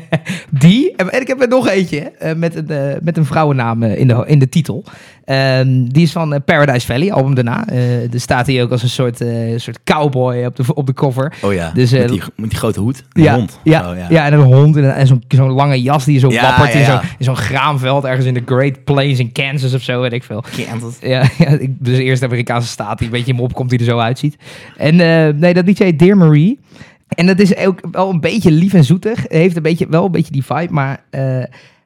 die, 0.59 0.95
en 0.95 1.21
ik 1.21 1.27
heb 1.27 1.41
er 1.41 1.47
nog 1.47 1.67
eentje, 1.67 1.99
eh, 1.99 2.35
met, 2.35 2.55
een, 2.55 2.69
eh, 2.69 2.95
met 3.01 3.17
een 3.17 3.25
vrouwennaam 3.25 3.83
in, 3.83 4.07
de, 4.07 4.23
in 4.27 4.39
de 4.39 4.49
titel. 4.49 4.83
Ehm, 5.29 5.83
die 5.83 6.03
is 6.03 6.11
van 6.11 6.33
eh, 6.33 6.39
Paradise 6.45 6.85
Valley, 6.85 7.11
album 7.11 7.35
daarna. 7.35 7.67
Eh 7.67 8.13
er 8.13 8.19
staat 8.19 8.47
hij 8.47 8.63
ook 8.63 8.71
als 8.71 8.83
een 8.83 8.89
soort, 8.89 9.21
eh, 9.21 9.57
soort 9.57 9.79
cowboy 9.83 10.43
op 10.45 10.55
de, 10.55 10.63
op 10.73 10.85
de 10.85 10.93
cover. 10.93 11.33
Oh 11.41 11.53
ja, 11.53 11.71
Dus, 11.73 11.91
met, 11.91 12.09
die, 12.09 12.21
met 12.35 12.49
die 12.49 12.59
grote 12.59 12.79
hoed. 12.79 13.03
Een 13.13 13.23
Ja, 13.23 13.35
hond. 13.35 13.59
ja, 13.63 13.91
Oh, 13.91 13.97
ja. 14.09 14.25
en 14.25 14.33
een 14.33 14.39
hond 14.39 14.75
en, 14.75 14.95
en 14.95 15.07
zo'n 15.07 15.23
zo'n 15.27 15.51
lange 15.51 15.81
jas 15.81 16.05
die 16.05 16.19
zo 16.19 16.31
Ja, 16.31 16.41
wappert 16.41 16.73
in 16.73 16.79
ja, 16.79 16.85
zo'n 16.85 16.93
ja. 16.93 17.01
in 17.17 17.25
zo'n 17.25 17.35
graanveld 17.37 18.03
ergens 18.03 18.25
in 18.25 18.33
de 18.33 18.41
Great 18.45 18.83
Plains 18.83 19.19
in 19.19 19.31
Kansas 19.31 19.73
of 19.73 19.81
zo, 19.81 20.01
weet 20.01 20.13
ik 20.13 20.23
veel. 20.23 20.43
Kansas. 20.69 20.97
Ja, 21.01 21.23
ja 21.37 21.47
ik- 21.47 21.75
dus 21.79 21.97
eerst 21.97 22.19
de 22.21 22.27
Amerikaanse 22.27 22.67
staat 22.67 22.97
die 22.97 23.07
een 23.07 23.13
beetje 23.13 23.31
in 23.31 23.35
me 23.37 23.41
opkomt 23.41 23.69
die 23.69 23.79
er 23.79 23.85
zo 23.85 23.97
uitziet. 23.99 24.35
En 24.77 24.95
nee, 25.39 25.53
dat 25.53 25.65
liedje 25.65 25.83
heet 25.83 25.99
Dear 25.99 26.17
Marie. 26.17 26.59
En 27.07 27.25
dat 27.25 27.39
is 27.39 27.55
ook 27.57 27.79
wel 27.91 28.09
een 28.09 28.19
beetje 28.19 28.51
lief 28.51 28.73
en 28.73 28.83
zoetig. 28.83 29.25
Heeft 29.27 29.55
een 29.55 29.61
beetje, 29.63 29.87
wel 29.89 30.05
een 30.05 30.11
beetje 30.11 30.31
die 30.31 30.45
vibe, 30.45 30.73
maar 30.73 31.03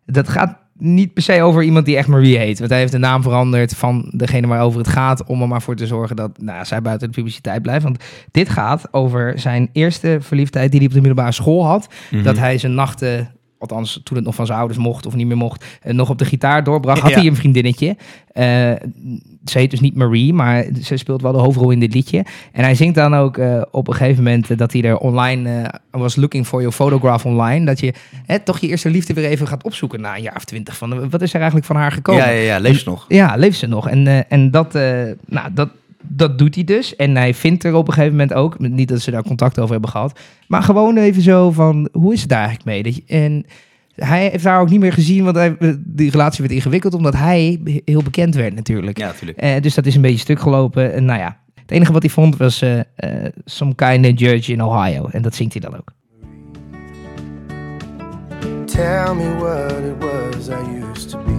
dat 0.05 0.29
gaat 0.29 0.57
niet 0.83 1.13
per 1.13 1.23
se 1.23 1.41
over 1.41 1.63
iemand 1.63 1.85
die 1.85 1.97
echt 1.97 2.07
Marie 2.07 2.37
heet. 2.37 2.59
Want 2.59 2.71
hij 2.71 2.79
heeft 2.79 2.91
de 2.91 2.97
naam 2.97 3.21
veranderd 3.21 3.75
van 3.75 4.11
degene 4.15 4.47
waarover 4.47 4.79
het 4.79 4.87
gaat... 4.87 5.23
om 5.23 5.41
er 5.41 5.47
maar 5.47 5.61
voor 5.61 5.75
te 5.75 5.87
zorgen 5.87 6.15
dat 6.15 6.41
nou, 6.41 6.65
zij 6.65 6.81
buiten 6.81 7.07
de 7.07 7.13
publiciteit 7.13 7.61
blijft. 7.61 7.83
Want 7.83 8.03
dit 8.31 8.49
gaat 8.49 8.87
over 8.91 9.39
zijn 9.39 9.69
eerste 9.73 10.17
verliefdheid 10.21 10.71
die 10.71 10.79
hij 10.79 10.87
op 10.87 10.93
de 10.93 11.01
middelbare 11.01 11.31
school 11.31 11.65
had. 11.65 11.87
Mhm. 12.11 12.23
Dat 12.23 12.37
hij 12.37 12.57
zijn 12.57 12.75
nachten, 12.75 13.31
althans 13.69 14.01
toen 14.03 14.17
het 14.17 14.25
nog 14.25 14.35
van 14.35 14.45
zijn 14.45 14.57
ouders 14.57 14.79
mocht 14.79 15.05
of 15.05 15.15
niet 15.15 15.27
meer 15.27 15.37
mocht, 15.37 15.65
eh, 15.81 15.93
nog 15.93 16.09
op 16.09 16.17
de 16.17 16.25
gitaar 16.25 16.63
doorbracht. 16.63 17.01
Had 17.01 17.09
Ja. 17.09 17.17
hij 17.17 17.27
een 17.27 17.35
vriendinnetje. 17.35 17.95
Eh, 18.31 18.43
ze 19.45 19.57
heet 19.57 19.71
dus 19.71 19.79
niet 19.79 19.95
Marie, 19.95 20.33
maar 20.33 20.65
ze 20.81 20.97
speelt 20.97 21.21
wel 21.21 21.31
de 21.31 21.37
hoofdrol 21.37 21.71
in 21.71 21.79
dit 21.79 21.93
liedje. 21.93 22.25
En 22.51 22.63
hij 22.63 22.75
zingt 22.75 22.95
dan 22.95 23.15
ook 23.15 23.37
eh, 23.37 23.61
op 23.71 23.87
een 23.87 23.93
gegeven 23.93 24.23
moment 24.23 24.57
dat 24.57 24.73
hij 24.73 24.81
er 24.81 24.97
online 24.97 25.71
was 25.91 26.15
looking 26.15 26.47
for 26.47 26.59
your 26.59 26.75
photograph 26.75 27.25
online. 27.25 27.65
Dat 27.65 27.79
je 27.79 27.93
hè, 28.25 28.39
toch 28.39 28.59
je 28.59 28.67
eerste 28.67 28.89
liefde 28.89 29.13
weer 29.13 29.25
even 29.25 29.47
gaat 29.47 29.63
opzoeken 29.63 30.01
na 30.01 30.15
een 30.15 30.21
jaar 30.21 30.35
of 30.35 30.43
twintig. 30.43 30.77
Van, 30.77 31.09
wat 31.09 31.21
is 31.21 31.29
er 31.29 31.35
eigenlijk 31.35 31.65
van 31.65 31.75
haar 31.75 31.91
gekomen? 31.91 32.23
Ja, 32.23 32.29
ja, 32.29 32.41
ja, 32.41 32.59
leef 32.59 32.79
ze 32.79 32.89
nog. 32.89 33.05
Ja, 33.07 33.35
leeft 33.35 33.57
ze 33.57 33.67
nog. 33.67 33.89
En, 33.89 34.29
en 34.29 34.51
dat, 34.51 34.73
nou, 35.25 35.53
dat, 35.53 35.69
dat 36.07 36.37
doet 36.37 36.55
hij 36.55 36.63
dus. 36.63 36.95
En 36.95 37.15
hij 37.15 37.33
vindt 37.33 37.63
er 37.63 37.73
op 37.73 37.87
een 37.87 37.93
gegeven 37.93 38.17
moment 38.17 38.33
ook, 38.33 38.59
niet 38.59 38.87
dat 38.87 39.01
ze 39.01 39.11
daar 39.11 39.23
contact 39.23 39.59
over 39.59 39.71
hebben 39.71 39.89
gehad, 39.89 40.19
maar 40.47 40.63
gewoon 40.63 40.97
even 40.97 41.21
zo 41.21 41.51
van, 41.51 41.89
hoe 41.91 42.13
is 42.13 42.19
het 42.19 42.29
daar 42.29 42.47
eigenlijk 42.47 42.83
mee? 42.83 43.03
En 43.07 43.45
hij 43.95 44.29
heeft 44.29 44.43
haar 44.43 44.61
ook 44.61 44.69
niet 44.69 44.79
meer 44.79 44.93
gezien, 44.93 45.23
want 45.23 45.35
hij, 45.35 45.57
die 45.79 46.11
relatie 46.11 46.41
werd 46.41 46.53
ingewikkeld, 46.55 46.93
omdat 46.93 47.13
hij 47.13 47.61
heel 47.85 48.03
bekend 48.03 48.35
werd 48.35 48.55
natuurlijk. 48.55 48.97
Ja, 48.97 49.07
natuurlijk. 49.07 49.37
Eh, 49.37 49.61
dus 49.61 49.73
dat 49.73 49.85
is 49.85 49.95
een 49.95 50.01
beetje 50.01 50.17
stuk 50.17 50.39
gelopen. 50.39 50.93
En 50.93 51.05
nou 51.05 51.19
ja, 51.19 51.37
het 51.55 51.71
enige 51.71 51.91
wat 51.91 52.01
hij 52.01 52.11
vond 52.11 52.37
was 52.37 52.61
eh 52.61 52.79
eh, 52.95 53.31
Some 53.45 53.75
Kind 53.75 54.05
of 54.05 54.19
Judge 54.19 54.51
in 54.51 54.63
Ohio. 54.63 55.07
En 55.11 55.21
dat 55.21 55.35
zingt 55.35 55.53
hij 55.53 55.61
dan 55.61 55.75
ook. 55.75 55.91
Tell 58.65 59.13
me 59.13 59.35
what 59.39 59.71
it 59.71 59.95
was 59.99 60.49
I 60.49 60.89
used 60.91 61.09
to 61.09 61.17
be. 61.25 61.32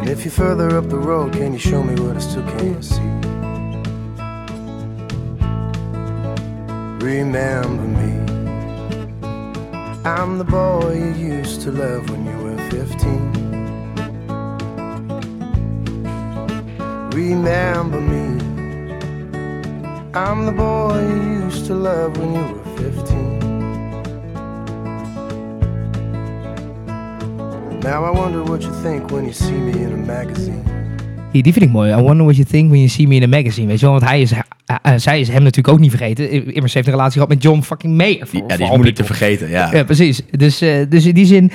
And 0.00 0.08
if 0.08 0.24
you're 0.24 0.32
further 0.32 0.78
up 0.78 0.88
the 0.88 0.96
road, 0.96 1.34
can 1.34 1.52
you 1.52 1.58
show 1.58 1.82
me 1.82 1.94
what 2.00 2.16
I 2.16 2.20
still 2.20 2.42
can't 2.42 2.82
see? 2.82 2.98
Remember 7.04 7.84
me. 7.84 8.12
I'm 10.06 10.38
the 10.38 10.44
boy 10.44 10.94
you 10.94 11.34
used 11.36 11.60
to 11.62 11.70
love 11.70 12.08
when 12.08 12.24
you 12.24 12.36
were 12.38 12.56
15. 12.70 13.40
Remember 17.12 18.00
me. 18.00 18.40
I'm 20.14 20.46
the 20.46 20.52
boy 20.52 20.98
you 20.98 21.44
used 21.44 21.66
to 21.66 21.74
love 21.74 22.16
when 22.16 22.32
you 22.32 22.54
were 22.54 22.92
15. 22.92 23.19
Now 27.82 28.04
I 28.04 28.18
wonder 28.18 28.42
what 28.44 28.62
you 28.62 28.72
think 28.82 29.10
when 29.10 29.22
you 29.22 29.32
see 29.32 29.52
me 29.56 29.70
in 29.70 29.92
a 29.92 29.96
magazine. 30.06 30.62
Die, 31.32 31.42
die 31.42 31.52
vind 31.52 31.64
ik 31.64 31.70
mooi. 31.70 31.90
I 31.90 31.94
wonder 32.02 32.24
what 32.24 32.36
you 32.36 32.44
think 32.48 32.68
when 32.70 32.78
you 32.78 32.88
see 32.88 33.06
me 33.06 33.14
in 33.14 33.22
a 33.22 33.26
magazine. 33.26 33.66
Weet 33.66 33.80
je 33.80 33.86
wel, 33.86 33.94
want 33.94 34.08
hij 34.10 34.20
is, 34.20 34.32
zij 35.02 35.20
is 35.20 35.28
hem 35.28 35.42
natuurlijk 35.42 35.68
ook 35.68 35.78
niet 35.78 35.90
vergeten. 35.90 36.54
Immers 36.54 36.74
heeft 36.74 36.86
een 36.86 36.92
relatie 36.92 37.12
gehad 37.12 37.28
met 37.28 37.42
John 37.42 37.60
fucking 37.62 37.96
Mayer. 37.96 38.26
voor- 38.26 38.40
Ja, 38.46 38.56
die 38.56 38.64
is 38.66 38.70
moeilijk 38.72 38.96
te 38.96 39.04
vergeten, 39.04 39.48
ja. 39.48 39.72
Ja, 39.72 39.84
precies. 39.84 40.22
Dus, 40.30 40.60
eh, 40.60 40.74
dus 40.88 41.06
in 41.06 41.14
die 41.14 41.26
zin, 41.26 41.50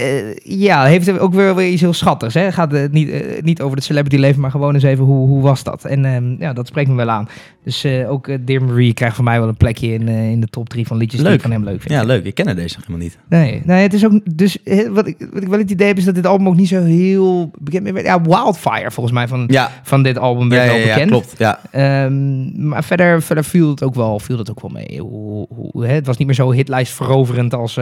eh, 0.00 0.34
ja, 0.60 0.84
heeft 0.84 1.18
ook 1.18 1.34
weer, 1.34 1.54
weer 1.54 1.68
iets 1.68 1.80
heel 1.80 1.92
schattigs. 1.92 2.34
Hè? 2.34 2.52
Gaat 2.52 2.72
het 2.72 2.92
niet, 2.92 3.10
eh, 3.10 3.42
niet 3.42 3.60
over 3.60 3.76
het 3.76 3.84
celebrity 3.84 4.16
leven, 4.16 4.40
maar 4.40 4.50
gewoon 4.50 4.74
eens 4.74 4.82
even 4.82 5.04
hoe, 5.04 5.28
hoe 5.28 5.42
was 5.42 5.62
dat? 5.62 5.84
En 5.84 6.04
ehm, 6.04 6.34
ja, 6.38 6.52
dat 6.52 6.66
spreekt 6.66 6.88
me 6.88 6.94
wel 6.94 7.10
aan. 7.10 7.28
Dus 7.64 7.84
eh, 7.84 8.10
ook 8.10 8.46
Dear 8.46 8.64
Marie 8.64 8.94
krijgt 8.94 9.16
van 9.16 9.24
mij 9.24 9.38
wel 9.38 9.48
een 9.48 9.56
plekje 9.56 9.92
in, 9.92 10.08
in 10.08 10.40
de 10.40 10.46
top 10.46 10.68
drie 10.68 10.86
van 10.86 10.96
liedjes 10.96 11.20
die 11.20 11.28
Leuk. 11.28 11.36
ik 11.38 11.42
van 11.42 11.50
hem 11.50 11.64
leuk 11.64 11.80
vind. 11.80 11.94
Ja, 11.94 12.02
leuk. 12.02 12.24
Ik 12.24 12.34
ken 12.34 12.56
deze 12.56 12.76
nog 12.76 12.86
helemaal 12.86 13.06
niet. 13.06 13.18
Nee, 13.28 13.62
nee, 13.64 13.82
het 13.82 13.92
is 13.94 14.04
ook. 14.04 14.12
Dus 14.34 14.56
wat 14.90 15.06
ik, 15.06 15.28
wat 15.32 15.42
ik 15.42 15.48
wel 15.48 15.58
het 15.58 15.70
idee 15.70 15.86
heb, 15.86 15.96
is 15.96 16.04
dat 16.04 16.14
dit 16.14 16.26
album 16.26 16.48
ook 16.48 16.56
niet 16.56 16.68
zo 16.68 16.82
heel 16.82 17.50
bekend 17.58 17.86
is. 17.86 18.02
Ja, 18.02 18.20
Wildfire 18.20 18.90
volgens 18.90 19.14
mij 19.14 19.28
van, 19.28 19.44
Ja, 19.46 19.70
van 19.82 20.02
dit 20.02 20.18
album 20.18 20.48
werd 20.48 20.62
ja, 20.64 20.70
ja, 20.70 20.76
wel 20.78 20.86
ja, 20.86 20.92
bekend. 20.94 21.10
klopt. 21.10 21.34
Ja. 21.38 21.60
Ehm, 21.70 22.68
maar 22.68 22.84
verder, 22.84 23.22
verder 23.22 23.44
viel, 23.44 23.70
het 23.70 23.82
ook 23.82 23.94
wel, 23.94 24.18
viel 24.18 24.38
het 24.38 24.50
ook 24.50 24.60
wel 24.60 24.70
mee. 24.70 25.00
Hoe, 25.00 25.46
hoe, 25.50 25.86
hè? 25.86 25.94
Het 25.94 26.06
was 26.06 26.16
niet 26.16 26.26
meer 26.26 26.36
zo 26.36 26.52
hitlijst 26.52 26.92
veroverend 26.92 27.54
als 27.54 27.78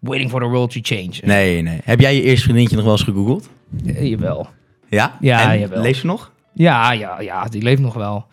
Waiting 0.00 0.30
for 0.30 0.40
the 0.40 0.46
World 0.46 0.70
to 0.70 0.80
Change. 0.82 1.12
Nee, 1.24 1.59
Heb 1.66 2.00
jij 2.00 2.14
je 2.14 2.22
eerste 2.22 2.42
vriendinnetje 2.42 2.76
nog 2.76 2.84
wel 2.84 2.94
eens 2.94 3.02
gegoogeld? 3.02 3.50
Eh, 3.86 4.08
jawel. 4.08 4.48
Ja? 4.88 5.16
Ja, 5.20 5.52
en, 5.52 5.60
jawel. 5.60 5.82
Leeft 5.82 6.00
ze 6.00 6.06
nog? 6.06 6.32
Ja, 6.54 6.92
ja, 6.92 7.20
ja, 7.20 7.44
die 7.44 7.62
leeft 7.62 7.80
nog 7.80 7.94
wel. 7.94 8.26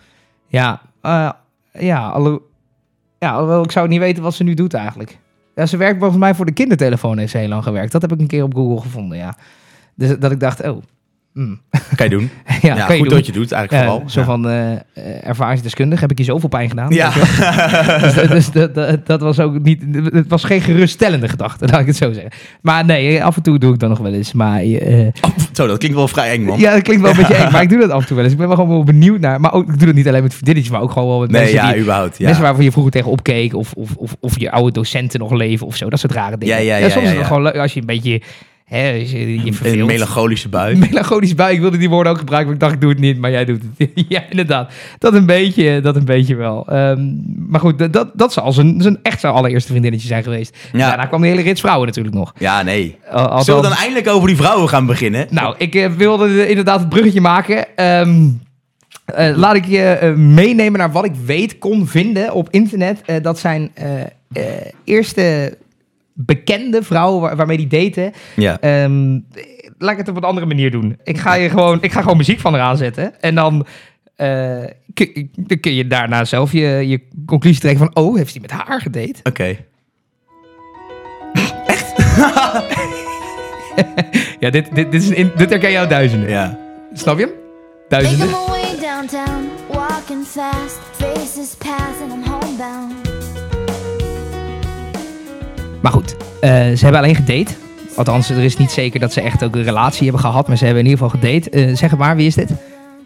Ja, 0.47 0.81
eh, 1.01 1.29
ja, 1.71 2.09
alle, 2.09 2.41
ja, 3.19 3.31
alhoewel 3.31 3.63
ik 3.63 3.71
zou 3.71 3.87
niet 3.87 3.99
weten 3.99 4.23
wat 4.23 4.33
ze 4.33 4.43
nu 4.43 4.53
doet 4.53 4.73
eigenlijk. 4.73 5.17
Ja, 5.55 5.65
ze 5.65 5.77
werkt 5.77 5.99
volgens 5.99 6.19
mij 6.19 6.35
voor 6.35 6.45
de 6.45 6.51
kindertelefoon, 6.51 7.17
heeft 7.17 7.31
ze 7.31 7.37
heel 7.37 7.47
lang 7.47 7.63
gewerkt. 7.63 7.91
Dat 7.91 8.01
heb 8.01 8.11
ik 8.11 8.19
een 8.19 8.27
keer 8.27 8.43
op 8.43 8.53
Google 8.53 8.81
gevonden, 8.81 9.17
ja. 9.17 9.35
Dus 9.95 10.19
dat 10.19 10.31
ik 10.31 10.39
dacht, 10.39 10.63
oh, 10.67 10.81
hmm. 11.37 11.61
Kan 11.95 12.09
je 12.09 12.17
doen. 12.17 12.29
ja, 12.61 12.75
Ja, 12.75 12.85
kan 12.85 12.95
je 12.95 13.01
goed 13.01 13.09
doen. 13.09 13.17
dat 13.17 13.25
je 13.25 13.31
doet 13.31 13.51
eigenlijk 13.51 13.89
vooral. 13.89 14.09
zo 14.09 14.19
ja. 14.19 14.25
van 14.25 14.49
eh, 14.49 14.71
eh, 14.71 14.79
ervaringsdeskundig 15.27 15.99
heb 15.99 16.11
ik 16.11 16.17
je 16.17 16.23
zoveel 16.23 16.49
pijn 16.49 16.69
gedaan. 16.69 16.93
Ja. 16.93 17.11
Dus 18.01 18.27
dus 18.27 18.51
dat, 18.51 18.75
dat, 18.75 19.05
dat 19.05 19.21
was 19.21 19.39
ook 19.39 19.59
niet. 19.59 19.83
Het 20.11 20.27
was 20.27 20.43
geen 20.43 20.61
geruststellende 20.61 21.27
gedachte, 21.27 21.67
laat 21.71 21.79
ik 21.79 21.85
het 21.85 21.95
zo 21.95 22.13
zeggen. 22.13 22.31
Maar 22.61 22.85
nee, 22.85 23.23
af 23.23 23.35
en 23.35 23.41
toe 23.41 23.59
doe 23.59 23.73
ik 23.73 23.79
dat 23.79 23.89
nog 23.89 23.99
wel 23.99 24.13
eens. 24.13 24.33
Maar 24.33 24.59
eh, 24.59 25.07
Zo, 25.53 25.67
dat 25.67 25.77
klinkt 25.77 25.97
wel 25.97 26.07
vrij 26.07 26.31
eng, 26.31 26.43
man. 26.43 26.59
ja, 26.59 26.73
dat 26.73 26.81
klinkt 26.81 27.01
wel 27.01 27.11
een 27.11 27.17
beetje 27.17 27.33
eng, 27.33 27.51
maar 27.51 27.61
ik 27.61 27.69
doe 27.69 27.79
dat 27.79 27.89
af 27.89 28.01
en 28.01 28.07
toe 28.07 28.15
wel 28.15 28.25
eens. 28.25 28.33
Ik 28.33 28.39
ben 28.39 28.47
wel 28.47 28.55
gewoon 28.55 28.71
wel 28.71 28.83
benieuwd 28.83 29.19
naar. 29.19 29.39
Maar 29.39 29.53
ook, 29.53 29.67
ik 29.67 29.77
doe 29.77 29.85
dat 29.85 29.95
niet 29.95 30.07
alleen 30.07 30.23
met 30.23 30.33
vriendinnetjes, 30.33 30.73
maar 30.73 30.81
ook 30.81 30.91
gewoon 30.91 31.07
wel 31.07 31.19
met 31.19 31.31
nee, 31.31 31.41
mensen 31.41 31.59
ja, 31.59 31.71
die. 31.71 31.81
überhaupt. 31.81 32.19
Mensen 32.19 32.43
waarvan 32.43 32.63
je 32.63 32.71
vroeger 32.71 32.91
tegen 32.91 33.11
opkeek, 33.11 33.53
of, 33.53 33.73
of, 33.73 33.95
of, 33.95 34.15
of 34.19 34.39
je 34.39 34.51
oude 34.51 34.71
docenten 34.71 35.19
nog 35.19 35.31
leven 35.31 35.67
of 35.67 35.75
zo. 35.75 35.89
Dat 35.89 35.99
soort 35.99 36.13
rare 36.13 36.37
dingen. 36.37 36.55
Ja, 36.55 36.61
ja, 36.61 36.77
ja, 36.77 36.89
soms 36.89 37.05
is 37.05 37.17
het 37.17 37.25
gewoon 37.25 37.43
leuk 37.43 37.55
als 37.55 37.73
je 37.73 37.79
een 37.79 37.85
beetje. 37.85 38.21
Hè, 38.67 38.87
je, 38.89 39.43
je 39.43 39.51
een 39.63 39.85
melancholische 39.85 40.49
bui. 40.49 40.75
Melancholisch 40.89 41.35
bij. 41.35 41.53
Ik 41.53 41.59
wilde 41.59 41.77
die 41.77 41.89
woorden 41.89 42.11
ook 42.11 42.17
gebruiken, 42.17 42.47
maar 42.47 42.55
ik 42.55 42.61
dacht, 42.61 42.73
ik 42.73 42.81
doe 42.81 42.89
het 42.89 42.99
niet. 42.99 43.17
Maar 43.17 43.31
jij 43.31 43.45
doet 43.45 43.61
het. 43.77 43.89
ja, 44.09 44.23
inderdaad. 44.29 44.71
Dat 44.97 45.13
een 45.13 45.25
beetje, 45.25 45.81
dat 45.81 45.95
een 45.95 46.05
beetje 46.05 46.35
wel. 46.35 46.67
Ehm, 46.67 46.99
maar 47.49 47.59
goed, 47.59 47.93
dat, 47.93 48.11
dat, 48.13 48.33
zal 48.33 48.51
zijn, 48.51 48.81
zijn 48.81 48.99
echt 49.01 49.19
zijn 49.19 49.33
allereerste 49.33 49.69
vriendinnetje 49.69 50.07
zijn 50.07 50.23
geweest. 50.23 50.57
Ja. 50.73 50.87
Daarna 50.87 51.05
kwam 51.05 51.21
de 51.21 51.27
hele 51.27 51.41
rits 51.41 51.61
vrouwen 51.61 51.87
natuurlijk 51.87 52.15
nog. 52.15 52.33
Ja, 52.37 52.61
nee. 52.63 52.97
Althans- 53.11 53.45
Zullen 53.45 53.61
we 53.61 53.67
dan 53.67 53.77
eindelijk 53.77 54.07
over 54.07 54.27
die 54.27 54.37
vrouwen 54.37 54.69
gaan 54.69 54.85
beginnen? 54.85 55.27
Nou, 55.29 55.55
ik 55.57 55.75
eh, 55.75 55.91
wilde 55.91 56.41
eh, 56.41 56.49
inderdaad 56.49 56.79
het 56.79 56.89
bruggetje 56.89 57.21
maken. 57.21 57.75
Ehm, 57.75 58.27
eh, 59.05 59.37
laat 59.37 59.55
ik 59.55 59.65
je 59.65 59.83
eh, 59.83 60.13
meenemen 60.13 60.79
naar 60.79 60.91
wat 60.91 61.05
ik 61.05 61.15
weet 61.25 61.57
kon 61.57 61.87
vinden 61.87 62.33
op 62.33 62.47
internet. 62.51 63.01
Eh, 63.05 63.15
dat 63.21 63.39
zijn 63.39 63.71
eh, 63.73 64.01
eh, 64.01 64.43
eerste 64.83 65.57
bekende 66.17 66.83
vrouwen 66.83 67.21
waar- 67.21 67.35
waarmee 67.35 67.67
die 67.67 67.67
daten. 67.67 68.11
Ja. 68.35 68.59
Ehm, 68.59 69.19
laat 69.77 69.91
ik 69.91 69.97
het 69.97 70.07
op 70.07 70.15
een 70.15 70.23
andere 70.23 70.45
manier 70.45 70.71
doen. 70.71 70.97
Ik 71.03 71.17
ga, 71.17 71.33
je 71.33 71.49
gewoon, 71.49 71.77
ik 71.81 71.91
ga 71.91 72.01
gewoon 72.01 72.17
muziek 72.17 72.39
van 72.39 72.53
haar 72.53 72.61
aanzetten. 72.61 73.21
En 73.21 73.35
dan, 73.35 73.65
eh, 74.15 74.63
kun, 74.93 75.31
dan 75.35 75.59
kun 75.59 75.73
je 75.73 75.87
daarna 75.87 76.25
zelf 76.25 76.51
je, 76.51 76.67
je 76.87 77.01
conclusie 77.25 77.61
trekken 77.61 77.89
van... 77.93 78.03
Oh, 78.03 78.15
heeft 78.17 78.31
hij 78.31 78.41
met 78.41 78.51
haar 78.51 78.81
gedate? 78.81 79.19
Oké. 79.23 79.53
Ja, 84.39 84.49
dit, 84.49 84.75
dit, 84.75 84.91
dit, 84.91 85.01
is 85.01 85.17
een, 85.17 85.31
dit 85.35 85.49
herken 85.49 85.71
jou 85.71 85.87
duizenden. 85.87 86.29
Ja. 86.29 86.57
Snap 86.93 87.17
je 87.17 87.23
hem? 87.25 87.31
Making 87.89 87.91
Duizenden. 88.17 88.27
my 88.27 88.47
way 88.47 88.79
downtown, 88.79 89.49
walking 89.67 90.25
fast, 90.25 90.79
faces 90.91 91.55
pass 91.55 92.01
and 92.01 92.13
I'm 92.13 92.23
homebound. 92.31 93.06
Maar 95.81 95.91
goed, 95.91 96.15
eh, 96.41 96.49
ze 96.51 96.83
hebben 96.83 97.01
alleen 97.01 97.15
gedate. 97.15 97.53
Althans, 97.95 98.29
er 98.29 98.43
is 98.43 98.57
niet 98.57 98.71
zeker 98.71 98.99
dat 98.99 99.13
ze 99.13 99.21
echt 99.21 99.43
ook 99.43 99.55
een 99.55 99.63
relatie 99.63 100.03
hebben 100.03 100.21
gehad, 100.21 100.47
maar 100.47 100.57
ze 100.57 100.65
hebben 100.65 100.83
in 100.83 100.89
ieder 100.89 101.05
geval 101.05 101.19
gedate. 101.21 101.49
Eh, 101.49 101.75
zeg 101.75 101.89
het 101.89 101.99
maar, 101.99 102.15
wie 102.15 102.27
is 102.27 102.35
dit? 102.35 102.51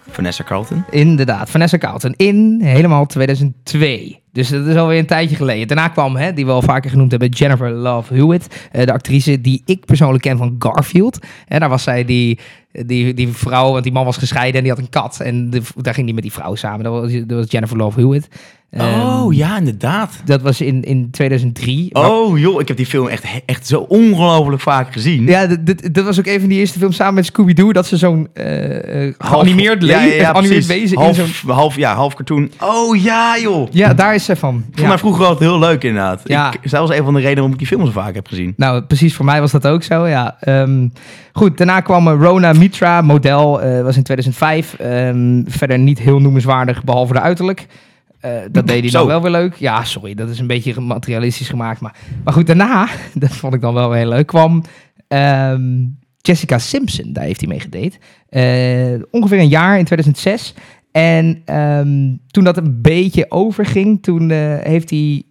Vanessa 0.09 0.43
Carlton. 0.43 0.83
Inderdaad, 0.89 1.49
Vanessa 1.49 1.77
Carlton 1.77 2.13
in 2.17 2.59
helemaal 2.63 3.05
2002. 3.05 4.19
Dus 4.33 4.49
dat 4.49 4.65
is 4.65 4.75
alweer 4.75 4.99
een 4.99 5.05
tijdje 5.05 5.35
geleden. 5.35 5.67
Daarna 5.67 5.87
kwam, 5.87 6.15
hè, 6.15 6.33
die 6.33 6.45
we 6.45 6.51
al 6.51 6.61
vaker 6.61 6.89
genoemd 6.89 7.11
hebben, 7.11 7.29
Jennifer 7.29 7.69
Love 7.71 8.13
Hewitt. 8.13 8.55
eh, 8.71 8.85
de 8.85 8.93
actrice 8.93 9.41
die 9.41 9.61
ik 9.65 9.85
persoonlijk 9.85 10.23
ken 10.23 10.37
van 10.37 10.55
Garfield. 10.59 11.19
En 11.47 11.59
daar 11.59 11.69
was 11.69 11.83
zij 11.83 12.05
die, 12.05 12.39
die, 12.71 13.13
die 13.13 13.27
vrouw, 13.27 13.71
want 13.71 13.83
die 13.83 13.93
man 13.93 14.05
was 14.05 14.17
gescheiden 14.17 14.55
en 14.55 14.61
die 14.61 14.71
had 14.71 14.81
een 14.81 14.89
kat. 14.89 15.19
En 15.19 15.49
de, 15.49 15.61
daar 15.75 15.93
ging 15.93 16.05
die 16.05 16.15
met 16.15 16.23
die 16.23 16.33
vrouw 16.33 16.55
samen. 16.55 16.83
Dat 16.83 17.01
was, 17.01 17.11
dat 17.11 17.37
was 17.37 17.51
Jennifer 17.51 17.77
Love 17.77 17.99
Hewitt. 17.99 18.27
Ehm, 18.71 18.99
oh, 18.99 19.33
ja, 19.33 19.57
inderdaad. 19.57 20.21
Dat 20.25 20.41
was 20.41 20.61
in, 20.61 20.83
in 20.83 21.09
2003. 21.11 21.89
Maar- 21.91 22.09
Oh, 22.11 22.39
joh, 22.39 22.61
ik 22.61 22.67
heb 22.67 22.77
die 22.77 22.85
film 22.85 23.07
echt, 23.07 23.25
echt 23.45 23.67
zo 23.67 23.79
ongelooflijk 23.79 24.61
vaak 24.61 24.93
gezien. 24.93 25.25
Ja, 25.25 25.47
dat- 25.47 25.65
dat- 25.65 25.89
dat 25.91 26.05
was 26.05 26.19
ook 26.19 26.25
een 26.25 26.39
van 26.39 26.49
die 26.49 26.59
eerste 26.59 26.79
films 26.79 26.95
samen 26.95 27.13
met 27.13 27.25
Scooby-Doo. 27.25 27.71
Dat 27.73 27.85
ze 27.87 27.97
zo'n 27.97 28.27
eh, 28.33 29.13
geanimeerd, 29.17 29.83
ja, 29.83 30.01
ja, 30.01 30.13
ja, 30.13 30.31
precies. 30.31 30.67
wezen 30.67 30.97
in 30.97 31.03
half, 31.03 31.15
zo'n... 31.15 31.49
half, 31.51 31.75
ja, 31.75 31.95
half 31.95 32.13
cartoon. 32.15 32.51
Oh, 32.59 33.01
ja, 33.03 33.37
joh. 33.41 33.67
Ja, 33.71 33.93
daar 33.93 34.15
is 34.15 34.25
ze 34.25 34.35
van. 34.35 34.63
Vond 34.65 34.79
Ja. 34.79 34.87
mij 34.87 34.97
vroeger 34.97 35.25
altijd 35.25 35.49
heel 35.49 35.59
leuk, 35.59 35.83
inderdaad. 35.83 36.21
Ja. 36.23 36.53
Ik, 36.53 36.59
zij 36.69 36.79
was 36.79 36.89
een 36.89 37.03
van 37.03 37.13
de 37.13 37.19
redenen 37.19 37.33
waarom 37.35 37.51
ik 37.51 37.57
die 37.57 37.67
film 37.67 37.85
zo 37.85 37.91
vaak 37.91 38.15
heb 38.15 38.27
gezien. 38.27 38.53
Nou, 38.57 38.81
precies 38.81 39.15
voor 39.15 39.25
mij 39.25 39.39
was 39.39 39.51
dat 39.51 39.67
ook 39.67 39.83
zo, 39.83 40.07
ja. 40.07 40.37
Ehm, 40.39 40.87
goed, 41.33 41.57
daarna 41.57 41.79
kwam 41.79 42.07
eh, 42.07 42.13
Rona 42.19 42.53
Mitra, 42.53 43.01
model, 43.01 43.61
eh, 43.61 43.81
was 43.83 43.95
in 43.97 44.03
2005. 44.03 44.73
Ehm, 44.73 45.41
verder 45.47 45.79
niet 45.79 45.99
heel 45.99 46.19
noemenswaardig, 46.19 46.83
behalve 46.83 47.13
de 47.13 47.19
uiterlijk. 47.21 47.65
Eh, 48.21 48.31
dat 48.51 48.67
deed 48.67 48.81
hij 48.81 48.91
dan 48.91 49.07
wel 49.07 49.21
weer 49.21 49.31
leuk. 49.31 49.55
Ja, 49.55 49.83
sorry, 49.83 50.13
dat 50.13 50.29
is 50.29 50.39
een 50.39 50.47
beetje 50.47 50.81
materialistisch 50.81 51.49
gemaakt. 51.49 51.79
Maar, 51.79 51.95
maar 52.23 52.33
goed, 52.33 52.47
daarna, 52.47 52.87
dat 53.13 53.31
vond 53.31 53.53
ik 53.53 53.61
dan 53.61 53.73
wel 53.73 53.89
weer 53.89 53.97
heel 53.97 54.09
leuk, 54.09 54.27
kwam 54.27 54.63
ehm, 55.07 55.85
Jessica 56.17 56.57
Simpson. 56.57 57.13
Daar 57.13 57.23
heeft 57.23 57.39
hij 57.39 57.49
mee 57.49 57.59
gedate. 57.59 57.97
Eh, 58.29 59.03
ongeveer 59.11 59.39
een 59.39 59.47
jaar 59.47 59.77
in 59.77 59.85
2006. 59.85 60.53
En 60.91 61.41
ehm, 61.45 62.15
toen 62.27 62.43
dat 62.43 62.57
een 62.57 62.81
beetje 62.81 63.31
overging, 63.31 64.03
toen 64.03 64.31
eh, 64.31 64.57
heeft 64.59 64.89
hij 64.89 65.23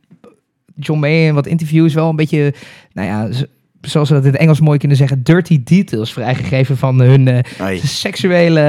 John 0.75 1.01
Mayer 1.01 1.29
in 1.29 1.35
wat 1.35 1.47
interviews 1.47 1.95
wel 1.95 2.09
een 2.09 2.17
beetje, 2.17 2.55
nou 2.93 3.09
ja, 3.09 3.45
zoals 3.81 4.09
ze 4.09 4.15
dat 4.15 4.25
in 4.25 4.31
het 4.31 4.41
Engels 4.41 4.61
mooi 4.61 4.79
kunnen 4.79 4.97
zeggen, 4.97 5.23
dirty 5.23 5.63
details 5.65 6.13
vrijgegeven 6.13 6.77
van 6.77 7.01
hun 7.01 7.29
eh, 7.29 7.79
seksuele, 7.83 8.61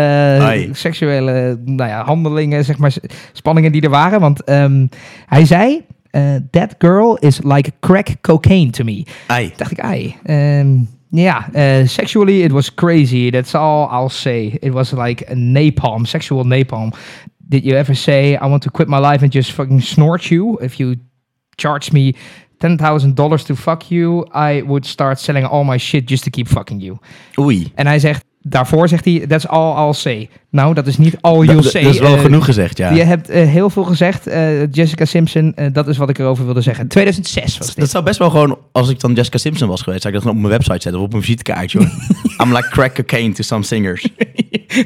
Ai. 0.41 0.69
seksuele 0.74 1.60
nou 1.65 1.89
ja, 1.89 2.04
handelingen, 2.04 2.65
zeg 2.65 2.78
maar, 2.78 2.93
spanningen 3.32 3.71
die 3.71 3.82
er 3.82 3.89
waren. 3.89 4.19
Want 4.19 4.43
ehm, 4.43 4.88
hij 5.26 5.45
zei, 5.45 5.82
eh, 6.10 6.36
that 6.52 6.76
girl 6.78 7.17
is 7.17 7.39
like 7.43 7.71
crack 7.80 8.08
cocaine 8.21 8.69
to 8.69 8.84
me. 8.84 9.06
Ai. 9.28 9.54
Dacht 9.56 9.71
ik, 9.71 9.80
ai. 9.80 10.15
ja, 11.10 11.50
eh, 11.54 11.88
sexually 11.88 12.41
it 12.43 12.52
was 12.52 12.74
crazy. 12.74 13.30
That's 13.30 13.56
all 13.56 13.89
I'll 13.91 14.10
say. 14.10 14.58
It 14.60 14.71
was 14.71 14.91
like 14.91 15.32
a 15.32 15.36
napalm, 15.36 16.06
sexual 16.06 16.43
napalm. 16.43 16.93
Did 17.38 17.63
you 17.63 17.78
ever 17.78 17.95
say, 17.95 18.34
I 18.34 18.47
want 18.47 18.62
to 18.62 18.71
quit 18.71 18.88
my 18.88 19.00
life 19.00 19.24
and 19.24 19.34
just 19.34 19.52
fucking 19.52 19.82
snort 19.82 20.24
you? 20.24 20.58
If 20.62 20.80
you 20.80 20.95
charge 21.58 21.91
me 21.91 22.15
$10,000 22.67 23.45
to 23.45 23.56
fuck 23.56 23.82
you, 23.82 24.28
I 24.54 24.63
would 24.63 24.86
start 24.86 25.19
selling 25.19 25.45
all 25.47 25.63
my 25.65 25.78
shit 25.78 26.10
just 26.10 26.24
to 26.24 26.30
keep 26.30 26.47
fucking 26.47 26.82
you. 26.84 26.97
Oei. 27.39 27.71
En 27.76 27.88
hij 27.88 28.00
zegt, 28.00 28.26
daarvoor 28.41 28.88
zegt 28.88 29.06
hij, 29.06 29.26
that's 29.28 29.47
all 29.47 29.86
I'll 29.86 29.93
say. 29.93 30.30
Nou, 30.50 30.74
dat 30.74 30.88
is 30.88 30.97
niet 30.97 31.17
all 31.21 31.34
you'll 31.45 31.62
Dat, 31.62 31.71
say. 31.71 31.84
dat 31.84 31.93
is 31.93 32.00
wel 32.00 32.15
Eh, 32.15 32.21
genoeg 32.21 32.45
gezegd, 32.45 32.78
ja. 32.78 32.91
Je 32.91 33.04
hebt 33.04 33.30
eh, 33.30 33.47
heel 33.47 33.69
veel 33.69 33.84
gezegd, 33.84 34.28
eh, 34.28 34.71
Jessica 34.71 35.06
Simpson. 35.06 35.56
dat 35.74 35.88
is 35.88 35.97
wat 35.97 36.10
ik 36.10 36.17
erover 36.19 36.45
wilde 36.45 36.62
zeggen. 36.62 36.88
2006 36.88 37.58
was 37.58 37.67
Dat 37.67 37.76
dit. 37.76 37.89
zou 37.89 38.04
best 38.04 38.19
wel 38.19 38.30
gewoon, 38.30 38.58
als 38.71 38.89
ik 38.89 39.00
dan 39.00 39.13
Jessica 39.13 39.38
Simpson 39.38 39.67
was 39.69 39.82
geweest, 39.82 40.02
zou 40.02 40.15
ik 40.15 40.21
dat 40.24 40.32
op 40.32 40.38
mijn 40.38 40.50
website 40.50 40.82
zetten 40.82 40.95
of 40.97 41.06
op 41.06 41.12
mijn 41.12 41.24
visitekaartje. 41.24 41.80
I'm 42.43 42.50
like 42.56 42.67
crack 42.69 42.93
cocaine 42.95 43.34
to 43.34 43.43
some 43.43 43.63
singers. 43.63 44.08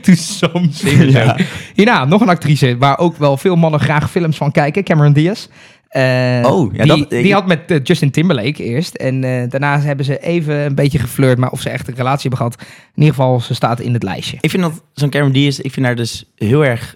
To 0.02 0.14
some 0.16 0.68
singers. 0.72 1.12
Ja. 1.14 1.38
Hierna, 1.76 2.06
nog 2.06 2.22
een 2.22 2.30
actrice 2.30 2.78
waar 2.78 2.98
ook 3.00 3.18
wel 3.18 3.38
veel 3.38 3.56
mannen 3.56 3.80
graag 3.80 4.12
films 4.12 4.38
van 4.38 4.52
kijken. 4.52 4.84
Cameron 4.84 5.14
Diaz. 5.14 5.48
Eh, 5.90 6.42
Oh, 6.52 6.74
ja, 6.74 6.84
die, 6.84 6.98
dat- 6.98 7.10
die 7.10 7.34
had 7.34 7.48
met 7.48 7.72
eh, 7.72 7.80
Justin 7.84 8.12
Timberlake 8.12 8.64
eerst. 8.64 8.96
En 8.96 9.24
eh, 9.24 9.50
daarna 9.50 9.80
hebben 9.80 10.06
ze 10.06 10.20
even 10.20 10.56
een 10.56 10.76
beetje 10.76 11.00
geflirt. 11.00 11.38
Maar 11.38 11.52
of 11.52 11.62
ze 11.62 11.70
echt 11.70 11.88
een 11.88 11.96
relatie 11.96 12.30
hebben 12.30 12.38
gehad. 12.38 12.62
In 12.96 13.02
ieder 13.02 13.16
geval, 13.16 13.40
ze 13.40 13.54
staat 13.54 13.80
in 13.80 13.94
het 13.94 14.04
lijstje. 14.04 14.38
Ik 14.42 14.50
vind 14.50 14.64
dat 14.64 14.84
zo'n 14.94 15.10
Cameron 15.10 15.34
Diaz, 15.34 15.60
ik 15.60 15.72
vind 15.74 15.86
haar 15.86 15.96
dus 15.96 16.32
heel 16.36 16.66
erg... 16.66 16.96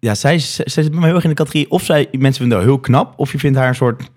Ja, 0.00 0.14
zij, 0.14 0.38
zij 0.38 0.64
zij 0.68 0.82
zit 0.82 0.90
bij 0.92 0.98
mij 1.00 1.06
heel 1.08 1.14
erg 1.16 1.24
in 1.24 1.30
de 1.30 1.36
categorie... 1.36 1.70
Of 1.70 1.84
zij, 1.84 2.08
mensen 2.12 2.40
vinden 2.40 2.58
haar 2.58 2.66
heel 2.66 2.78
knap, 2.78 3.12
of 3.16 3.32
je 3.32 3.38
vindt 3.38 3.58
haar 3.58 3.68
een 3.68 3.74
soort... 3.74 4.10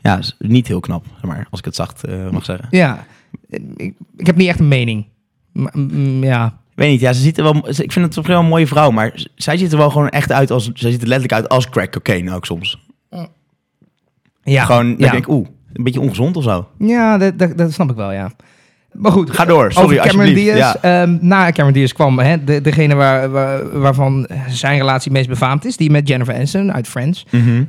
Ja, 0.00 0.20
niet 0.38 0.66
heel 0.68 0.80
knap, 0.80 1.04
zeg 1.12 1.22
maar, 1.30 1.46
als 1.50 1.58
ik 1.58 1.64
het 1.64 1.74
zacht 1.74 2.02
mag 2.32 2.44
zeggen. 2.44 2.66
Ja, 2.70 3.06
ik, 3.76 3.94
ik 4.16 4.26
heb 4.26 4.36
niet 4.36 4.48
echt 4.48 4.58
een 4.60 4.68
mening. 4.68 5.06
Maar, 5.52 5.72
mm, 5.78 6.24
ja, 6.24 6.46
Ik 6.46 6.52
weet 6.74 6.90
niet, 6.90 7.00
ja, 7.00 7.12
ze 7.12 7.20
ziet 7.20 7.36
er 7.38 7.42
wel... 7.42 7.68
Ik 7.68 7.92
vind 7.92 8.04
het 8.04 8.12
toch 8.12 8.26
wel 8.26 8.40
een 8.40 8.46
mooie 8.46 8.66
vrouw, 8.66 8.90
maar 8.90 9.24
zij 9.34 9.56
ziet 9.56 9.72
er 9.72 9.78
wel 9.78 9.90
gewoon 9.90 10.08
echt 10.08 10.32
uit 10.32 10.50
als... 10.50 10.70
Zij 10.74 10.90
ziet 10.90 11.02
er 11.02 11.08
letterlijk 11.08 11.40
uit 11.40 11.48
als 11.48 11.68
crack 11.68 11.92
cocaine 11.92 12.34
ook 12.34 12.46
soms. 12.46 12.86
Ja, 14.48 14.64
gewoon, 14.64 14.88
ja. 14.88 14.96
denk 14.96 15.12
ik, 15.14 15.28
oeh, 15.28 15.46
een 15.72 15.84
beetje 15.84 16.00
ongezond 16.00 16.36
of 16.36 16.42
zo. 16.42 16.68
Ja, 16.78 17.18
dat, 17.18 17.38
dat, 17.38 17.58
dat 17.58 17.72
snap 17.72 17.90
ik 17.90 17.96
wel, 17.96 18.12
ja. 18.12 18.30
Maar 18.92 19.12
goed, 19.12 19.30
Ga 19.30 19.44
door, 19.44 19.72
sorry, 19.72 19.98
over 19.98 20.10
Cameron. 20.10 20.34
Diaz. 20.34 20.56
Ja. 20.58 20.76
ehm, 20.80 21.16
na 21.20 21.50
Cameron 21.50 21.72
Diaz 21.72 21.92
kwam 21.92 22.18
hè, 22.18 22.44
de, 22.44 22.60
degene 22.60 22.94
waar, 22.94 23.30
waar- 23.30 23.78
waarvan 23.80 24.28
zijn 24.48 24.78
relatie 24.78 25.12
meest 25.12 25.28
befaamd 25.28 25.64
is. 25.64 25.76
Die 25.76 25.90
met 25.90 26.08
Jennifer 26.08 26.34
Aniston 26.34 26.72
uit 26.72 26.88
Friends. 26.88 27.26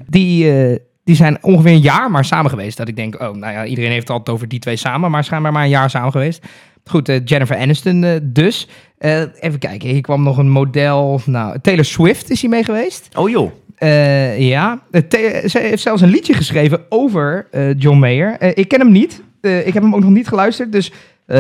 Die, 0.07 0.51
eh, 0.51 0.75
die 1.03 1.15
zijn 1.15 1.37
ongeveer 1.41 1.71
een 1.71 1.79
jaar 1.79 2.11
maar 2.11 2.25
samen 2.25 2.49
geweest. 2.49 2.77
Dat 2.77 2.87
ik 2.87 2.95
denk, 2.95 3.15
oh, 3.21 3.35
nou 3.35 3.53
ja, 3.53 3.65
iedereen 3.65 3.89
heeft 3.91 4.07
het 4.07 4.09
altijd 4.17 4.35
over 4.35 4.47
die 4.47 4.59
twee 4.59 4.75
samen. 4.75 5.11
Maar 5.11 5.23
schijnbaar 5.23 5.51
maar 5.51 5.63
een 5.63 5.69
jaar 5.69 5.89
samen 5.89 6.11
geweest. 6.11 6.45
Goed, 6.89 7.10
eh, 7.10 7.19
Jennifer 7.25 7.58
Aniston 7.58 8.04
eh, 8.04 8.12
dus. 8.23 8.67
Eh, 8.97 9.21
even 9.39 9.60
kijken, 9.60 9.89
hier 9.89 10.02
kwam 10.02 10.23
nog 10.23 10.38
een 10.38 10.49
model. 10.49 11.21
Nou, 11.25 11.60
Taylor 11.62 11.86
Swift 11.86 12.30
is 12.30 12.41
hier 12.41 12.49
mee 12.49 12.63
geweest. 12.63 13.10
Oh 13.15 13.30
joh. 13.30 13.52
Ja, 14.38 14.80
ze 15.47 15.60
heeft 15.62 15.82
zelfs 15.82 16.02
een 16.02 16.10
liedje 16.10 16.34
geschreven 16.34 16.82
over 16.89 17.47
John 17.78 17.97
Mayer. 17.97 18.58
Ik 18.58 18.67
ken 18.67 18.80
hem 18.80 18.91
niet. 18.91 19.21
Ik 19.41 19.73
heb 19.73 19.84
hem 19.84 19.95
ook 19.95 20.02
nog 20.02 20.10
niet 20.10 20.28
geluisterd, 20.28 20.71
dus 20.71 20.91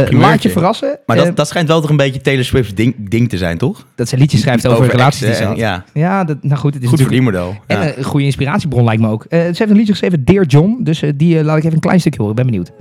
laat 0.09 0.43
je 0.43 0.49
verrassen. 0.49 0.99
Maar 1.05 1.17
dat, 1.17 1.35
dat 1.35 1.47
schijnt 1.47 1.67
wel 1.67 1.81
toch 1.81 1.89
een 1.89 1.97
beetje 1.97 2.21
Taylor 2.21 2.43
Swift's 2.43 2.73
ding, 2.73 3.09
ding 3.09 3.29
te 3.29 3.37
zijn, 3.37 3.57
toch? 3.57 3.87
dat 3.95 4.07
ze 4.07 4.17
liedjes 4.17 4.41
schrijft 4.41 4.67
over, 4.67 4.87
relaties 4.87 5.25
die 5.25 5.35
ze. 5.35 5.51
Ja, 5.55 5.85
Ja, 5.93 6.23
dat, 6.23 6.43
nou 6.43 6.59
goed, 6.59 6.73
het 6.73 6.83
is 6.83 6.89
goed 6.89 7.01
verdienmodel. 7.01 7.55
En 7.67 7.97
een 7.97 8.03
goede 8.03 8.25
inspiratiebron 8.25 8.83
lijkt 8.83 9.01
me 9.01 9.07
ook. 9.09 9.25
Ze 9.29 9.37
heeft 9.37 9.59
een 9.59 9.71
liedje 9.71 9.91
geschreven, 9.91 10.25
Dear 10.25 10.45
John. 10.45 10.79
Dus 10.79 11.03
die 11.15 11.43
laat 11.43 11.57
ik 11.57 11.63
even 11.63 11.75
een 11.75 11.81
klein 11.81 11.99
stukje 11.99 12.21
horen. 12.21 12.37
Ik 12.37 12.43
ben 12.43 12.51
benieuwd. 12.51 12.71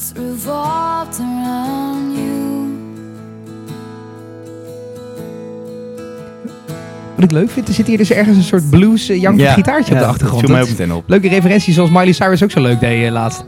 Once 0.00 0.12
revolved 0.14 1.20
around 1.20 2.16
you. 2.16 2.68
Wat 7.14 7.24
ik 7.24 7.30
leuk 7.30 7.50
vind, 7.50 7.68
er 7.68 7.74
zit 7.74 7.86
hier 7.86 7.96
dus 7.98 8.10
ergens 8.10 8.36
een 8.36 8.42
soort 8.42 8.70
blues 8.70 9.10
uh, 9.10 9.20
jankend 9.20 9.48
Ja, 9.48 9.52
gitaartje 9.52 9.92
op 9.92 9.98
de 9.98 10.04
achtergrond. 10.06 10.40
Dat 10.40 10.50
viel 10.50 10.58
mij 10.58 10.60
Dat- 10.60 10.70
ook 10.72 10.78
meteen 10.78 10.96
op. 10.96 11.04
Leuke 11.08 11.28
referentie 11.28 11.72
zoals 11.72 11.90
Miley 11.90 12.12
Cyrus 12.12 12.42
ook 12.42 12.50
zo 12.50 12.60
leuk 12.60 12.80
deed 12.80 13.04
eh, 13.06 13.12
laatst. 13.12 13.44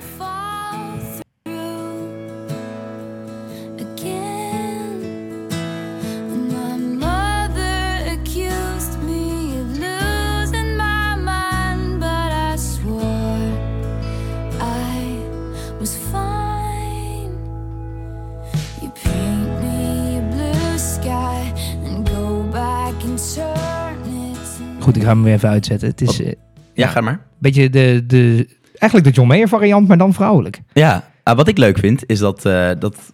To 25.15 25.23
Goed, 25.23 25.31
ik 25.31 25.33
ga 25.33 25.33
hem 25.33 25.33
weer 25.33 25.35
even 25.35 25.49
uitzetten. 25.49 25.89
Het 25.89 26.01
is 26.01 26.21
eh, 26.21 26.27
een 26.27 26.35
Ja, 26.75 26.89
ga 26.89 27.01
maar. 27.01 27.27
beetje 27.39 27.71
de, 27.71 28.05
de, 28.07 28.49
eigenlijk 28.79 29.05
de 29.11 29.15
John 29.21 29.29
Mayer 29.29 29.49
variant, 29.49 29.89
maar 29.89 29.99
dan 29.99 30.15
vrouwelijk. 30.15 30.61
Ja, 30.73 31.11
ah, 31.23 31.37
wat 31.37 31.49
ik 31.49 31.59
leuk 31.59 31.79
vind, 31.79 32.03
is 32.07 32.19
dat, 32.19 32.45
eh, 32.45 32.71
dat 32.79 33.13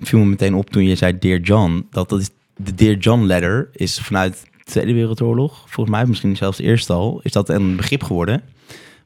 viel 0.00 0.18
me 0.18 0.24
meteen 0.24 0.54
op 0.54 0.70
toen 0.70 0.84
je 0.84 0.94
zei 0.94 1.18
Dear 1.18 1.40
John. 1.40 1.86
Dat, 1.90 2.08
dat 2.08 2.20
is, 2.20 2.30
de 2.56 2.74
Dear 2.74 2.96
John 2.96 3.22
letter 3.22 3.68
is 3.72 3.98
vanuit 3.98 4.42
de 4.56 4.64
Tweede 4.64 4.92
Wereldoorlog, 4.92 5.64
volgens 5.66 5.96
mij 5.96 6.06
misschien 6.06 6.36
zelfs 6.36 6.58
eerst 6.58 6.90
al, 6.90 7.20
is 7.22 7.32
dat 7.32 7.48
een 7.48 7.76
begrip 7.76 8.02
geworden. 8.02 8.42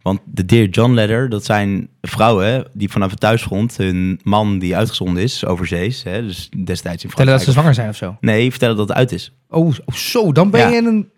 Want 0.03 0.21
de 0.25 0.45
Dear 0.45 0.67
John 0.69 0.93
letter, 0.93 1.29
dat 1.29 1.45
zijn 1.45 1.89
vrouwen 2.03 2.67
die 2.73 2.91
vanaf 2.91 3.11
het 3.11 3.21
thuisfront 3.21 3.77
hun 3.77 4.21
man 4.23 4.59
die 4.59 4.77
uitgezonden 4.77 5.23
is, 5.23 5.45
overzees, 5.45 6.03
hè, 6.03 6.23
dus 6.23 6.49
destijds 6.65 7.03
in 7.03 7.09
Vertellen 7.09 7.33
dat 7.33 7.43
ze 7.43 7.51
Frankrijk. 7.53 7.75
zwanger 7.75 7.75
zijn 7.75 7.89
of 7.89 7.97
zo. 7.97 8.17
Nee, 8.21 8.51
vertellen 8.51 8.77
dat 8.77 8.89
het 8.89 8.97
uit 8.97 9.13
is. 9.13 9.33
Oh, 9.49 9.67
oh, 9.85 9.95
zo, 9.95 10.33
dan 10.33 10.51
ben 10.51 10.61
Ja. 10.61 10.69
je 10.69 10.77
een... 10.87 11.11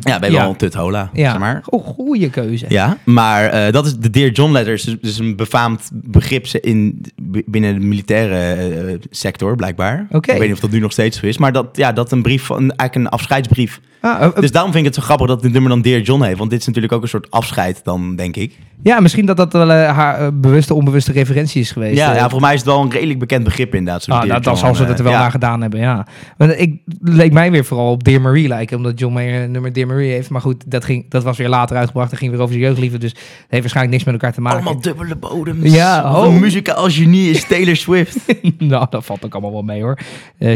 Ja, 0.00 0.18
bij 0.18 0.30
Ja. 0.30 0.40
wel 0.40 0.48
een 0.50 0.56
tuthola, 0.56 1.10
Ja, 1.12 1.30
zeg 1.30 1.40
maar. 1.40 1.62
oh, 1.66 1.86
goede 1.86 2.30
keuze. 2.30 2.66
Ja, 2.68 2.96
maar 3.04 3.44
eh, 3.44 3.72
dat 3.72 3.86
is 3.86 3.96
de 3.96 4.10
Dear 4.10 4.30
John 4.30 4.52
letters. 4.52 4.82
Dus, 4.82 4.96
dus 5.00 5.18
een 5.18 5.36
befaamd 5.36 5.90
begrip 5.92 6.46
in, 6.46 7.04
binnen 7.46 7.74
de 7.80 7.86
militaire 7.86 8.36
eh, 8.54 8.94
sector, 9.10 9.56
blijkbaar. 9.56 10.06
Oké. 10.10 10.32
Ik 10.32 10.38
weet 10.38 10.46
niet 10.46 10.56
of 10.56 10.60
dat 10.62 10.70
nu 10.70 10.78
nog 10.78 10.92
steeds 10.92 11.18
zo 11.18 11.26
is. 11.26 11.38
Maar 11.38 11.52
dat, 11.52 11.66
ja, 11.72 11.92
dat 11.92 12.12
een 12.12 12.22
brief, 12.22 12.42
van, 12.42 12.58
eigenlijk 12.58 12.94
een 12.94 13.08
afscheidsbrief. 13.08 13.80
Ah, 14.02 14.22
eh, 14.22 14.34
Dus 14.34 14.52
daarom 14.52 14.72
vind 14.72 14.86
ik 14.86 14.92
het 14.92 15.00
zo 15.00 15.06
grappig 15.06 15.26
dat 15.26 15.42
dit 15.42 15.52
nummer 15.52 15.70
dan 15.70 15.82
Dear 15.82 16.00
John 16.00 16.22
heeft. 16.22 16.38
Want 16.38 16.50
dit 16.50 16.60
is 16.60 16.66
natuurlijk 16.66 16.92
ook 16.92 17.02
een 17.02 17.08
soort 17.08 17.30
afscheid 17.30 17.84
dan, 17.84 18.16
denk 18.16 18.36
ik. 18.36 18.58
ja, 18.82 19.00
misschien 19.00 19.26
dat 19.26 19.36
dat 19.36 19.52
wel 19.52 19.70
eh, 19.70 19.96
haar 19.96 20.20
eh, 20.20 20.28
bewuste, 20.34 20.74
onbewuste 20.74 21.12
referentie 21.12 21.60
is 21.60 21.70
geweest. 21.70 21.96
Ja, 21.96 22.10
Eh, 22.10 22.14
ja, 22.14 22.20
volgens 22.20 22.42
mij 22.42 22.52
is 22.54 22.60
het 22.60 22.68
wel 22.68 22.80
een 22.80 22.90
redelijk 22.90 23.18
bekend 23.18 23.44
begrip 23.44 23.74
inderdaad. 23.74 24.08
Ah, 24.08 24.22
nou, 24.22 24.40
dan 24.40 24.56
zal 24.56 24.74
ze 24.74 24.84
het 24.84 24.98
er 24.98 25.04
wel 25.04 25.12
ja. 25.12 25.18
naar 25.18 25.30
gedaan 25.30 25.60
hebben, 25.60 25.80
ja. 25.80 26.06
Maar 26.36 26.50
ik 26.50 26.80
leek 27.00 27.32
mij 27.32 27.50
weer 27.50 27.64
vooral 27.64 27.90
op 27.90 28.04
Dear 28.04 28.20
Marie 28.20 28.48
lijken, 28.48 28.76
omdat 28.76 28.98
John 28.98 29.14
Mayer 29.14 29.48
nummer 29.48 29.72
Dear 29.72 29.86
Marie 29.86 30.10
heeft. 30.10 30.30
Maar 30.30 30.40
goed, 30.40 30.70
dat, 30.70 30.84
ging, 30.84 31.10
dat 31.10 31.22
was 31.22 31.36
weer 31.36 31.48
later 31.48 31.76
uitgebracht. 31.76 32.10
Dat 32.10 32.18
ging 32.18 32.30
weer 32.30 32.40
over 32.40 32.54
zijn 32.54 32.66
jeugdliefde, 32.66 32.98
dus 32.98 33.10
het 33.10 33.20
heeft 33.48 33.60
waarschijnlijk 33.60 33.94
niks 33.94 34.04
met 34.04 34.14
elkaar 34.14 34.32
te 34.32 34.40
maken. 34.40 34.60
Allemaal 34.60 34.82
dubbele 34.82 35.16
bodems. 35.16 35.72
Ja, 35.72 36.16
oh. 36.16 36.34
een 36.34 36.40
muzikaal 36.40 36.90
genie 36.90 37.30
is 37.30 37.44
Taylor 37.46 37.76
Swift. 37.76 38.18
nou, 38.58 38.86
dat 38.90 39.04
valt 39.04 39.24
ook 39.24 39.32
allemaal 39.32 39.52
wel 39.52 39.62
mee 39.62 39.82
hoor. 39.82 39.98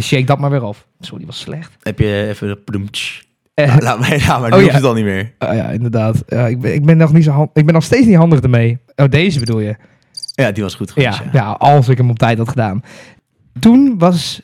Shake 0.01 0.25
dat 0.25 0.39
maar 0.39 0.51
weer 0.51 0.65
af. 0.65 0.87
Sorry, 1.01 1.19
die 1.19 1.27
was 1.27 1.39
slecht. 1.39 1.73
Heb 1.83 1.99
je 1.99 2.27
even... 2.29 2.59
Eh, 3.57 3.77
Laat 3.79 4.01
mij, 4.01 4.19
laat 4.27 4.41
maar, 4.41 4.53
Oh, 4.53 4.59
nu 4.59 4.65
ja. 4.65 4.71
hoeft 4.71 4.75
het 4.75 4.85
al 4.85 4.95
niet 4.95 5.05
meer. 5.05 5.33
ah, 5.39 5.55
ja, 5.55 5.69
inderdaad. 5.71 6.23
Ja, 6.27 6.47
ik, 6.47 6.61
ben, 6.61 6.75
ik, 6.75 6.85
ben 6.85 6.97
nog 6.97 7.13
niet 7.13 7.25
zo 7.25 7.31
hand, 7.31 7.51
ik 7.55 7.65
ben 7.65 7.75
nog 7.75 7.85
steeds 7.85 8.07
niet 8.07 8.17
handig 8.17 8.41
ermee. 8.41 8.79
Oh, 8.97 9.09
deze 9.09 9.39
bedoel 9.39 9.61
je? 9.61 9.77
Ja, 10.35 10.53
die 10.53 10.63
was 10.63 10.75
goed 10.75 10.93
Ja, 10.95 11.13
geweest. 11.13 11.35
ja. 11.35 11.51
als 11.51 11.89
ik 11.89 11.97
hem 11.99 12.11
op 12.11 12.19
tijd 12.19 12.39
had 12.39 12.49
gedaan. 12.49 12.83
Toen 13.61 13.95
was 13.99 14.41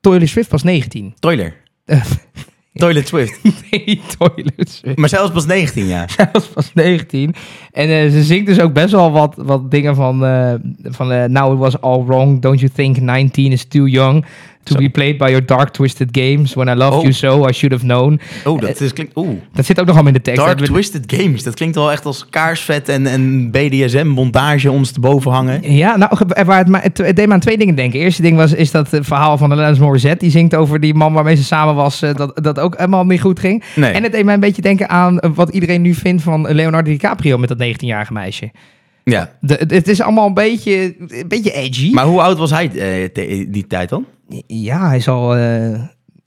Taylor 0.00 0.28
Swift 0.28 0.48
pas 0.48 0.62
19. 0.62 1.14
Toiler. 1.18 1.54
Toilet 2.74 3.08
Swift. 3.08 3.38
nee, 3.70 4.00
Taylor 4.18 4.52
Swift. 4.56 4.98
Maar 4.98 5.08
zelfs 5.08 5.30
pas 5.32 5.46
19 5.46 5.86
jaar. 5.86 6.10
Zij 6.10 6.28
was 6.32 6.46
pas 6.46 6.70
19. 6.74 7.34
En 7.72 7.88
eh, 7.88 8.10
ze 8.10 8.22
zingt 8.22 8.46
dus 8.46 8.60
ook 8.60 8.72
best 8.72 8.90
wel 8.92 9.10
wat, 9.12 9.34
wat 9.36 9.70
dingen 9.70 9.94
van... 9.94 10.24
eh, 10.24 10.54
van 10.82 11.32
Now 11.32 11.52
it 11.52 11.58
was 11.58 11.80
all 11.80 12.04
wrong. 12.04 12.40
Don't 12.40 12.60
you 12.60 12.72
think 12.74 12.96
19 13.00 13.52
is 13.52 13.64
too 13.64 13.86
young... 13.86 14.24
To 14.64 14.76
be 14.76 14.88
played 14.90 15.18
by 15.18 15.24
your 15.28 15.44
dark 15.46 15.68
twisted 15.70 16.08
games. 16.18 16.54
When 16.54 16.68
I 16.68 16.74
loved 16.74 16.94
Oh. 16.96 17.00
you 17.02 17.12
so, 17.12 17.48
I 17.48 17.52
should 17.52 17.72
have 17.72 17.84
known. 17.84 18.20
Oh, 18.44 18.60
dat 18.60 18.80
is, 18.80 18.92
klinkt... 18.92 19.16
Oeh. 19.16 19.28
Dat 19.52 19.64
zit 19.64 19.80
ook 19.80 19.86
nog 19.86 19.94
allemaal 19.94 20.12
in 20.12 20.18
de 20.18 20.24
tekst. 20.30 20.44
Dark 20.44 20.58
Twisted 20.60 21.12
Games. 21.16 21.42
Dat 21.42 21.54
klinkt 21.54 21.74
wel 21.74 21.92
echt 21.92 22.04
als 22.06 22.26
kaarsvet 22.30 22.88
en, 22.88 23.06
en 23.06 23.50
BDSM-montage 23.50 24.70
ons 24.70 24.90
te 24.90 25.00
boven 25.00 25.30
hangen. 25.30 25.72
Ja, 25.74 25.96
nou, 25.96 26.16
ge- 26.16 26.44
waar 26.44 26.58
het, 26.64 26.82
het, 26.82 26.98
het 26.98 27.16
deed 27.16 27.26
me 27.26 27.32
aan 27.32 27.40
twee 27.40 27.58
dingen 27.58 27.74
denken. 27.74 28.00
Eerste 28.00 28.22
ding 28.22 28.36
was, 28.36 28.52
is 28.54 28.70
dat 28.70 28.90
het 28.90 29.06
verhaal 29.06 29.38
van 29.38 29.52
Alanis 29.52 29.78
Morissette. 29.78 30.18
Die 30.18 30.30
zingt 30.30 30.54
over 30.54 30.80
die 30.80 30.94
man 30.94 31.12
waarmee 31.12 31.36
ze 31.36 31.44
samen 31.44 31.74
was. 31.74 32.02
eh, 32.02 32.14
dat, 32.14 32.38
dat 32.42 32.58
ook 32.58 32.76
helemaal 32.76 33.04
niet 33.06 33.20
goed 33.20 33.40
ging. 33.40 33.64
Nee. 33.76 33.92
En 33.92 34.02
het 34.02 34.12
deed 34.12 34.24
mij 34.24 34.34
een 34.34 34.40
beetje 34.40 34.62
denken 34.62 34.88
aan 34.88 35.18
eh, 35.20 35.30
wat 35.34 35.48
iedereen 35.50 35.82
nu 35.82 35.94
vindt 35.94 36.22
van 36.22 36.52
Leonardo 36.52 36.90
DiCaprio 36.90 37.38
met 37.38 37.48
dat 37.48 37.58
19-jarige 37.62 38.12
meisje. 38.12 38.50
Ja. 39.04 39.30
De, 39.40 39.64
het- 39.68 39.88
is 39.88 40.00
allemaal 40.00 40.26
een 40.26 40.34
beetje, 40.34 40.94
een 41.08 41.28
beetje 41.28 41.52
edgy. 41.52 41.90
Maar 41.92 42.04
hoe 42.04 42.20
oud 42.20 42.38
was 42.38 42.50
hij 42.50 42.70
eh, 43.14 43.44
die 43.48 43.66
tijd 43.66 43.88
dan? 43.88 44.04
Ja, 44.46 44.88
hij 44.88 45.00
zal... 45.00 45.36
eh, 45.36 45.80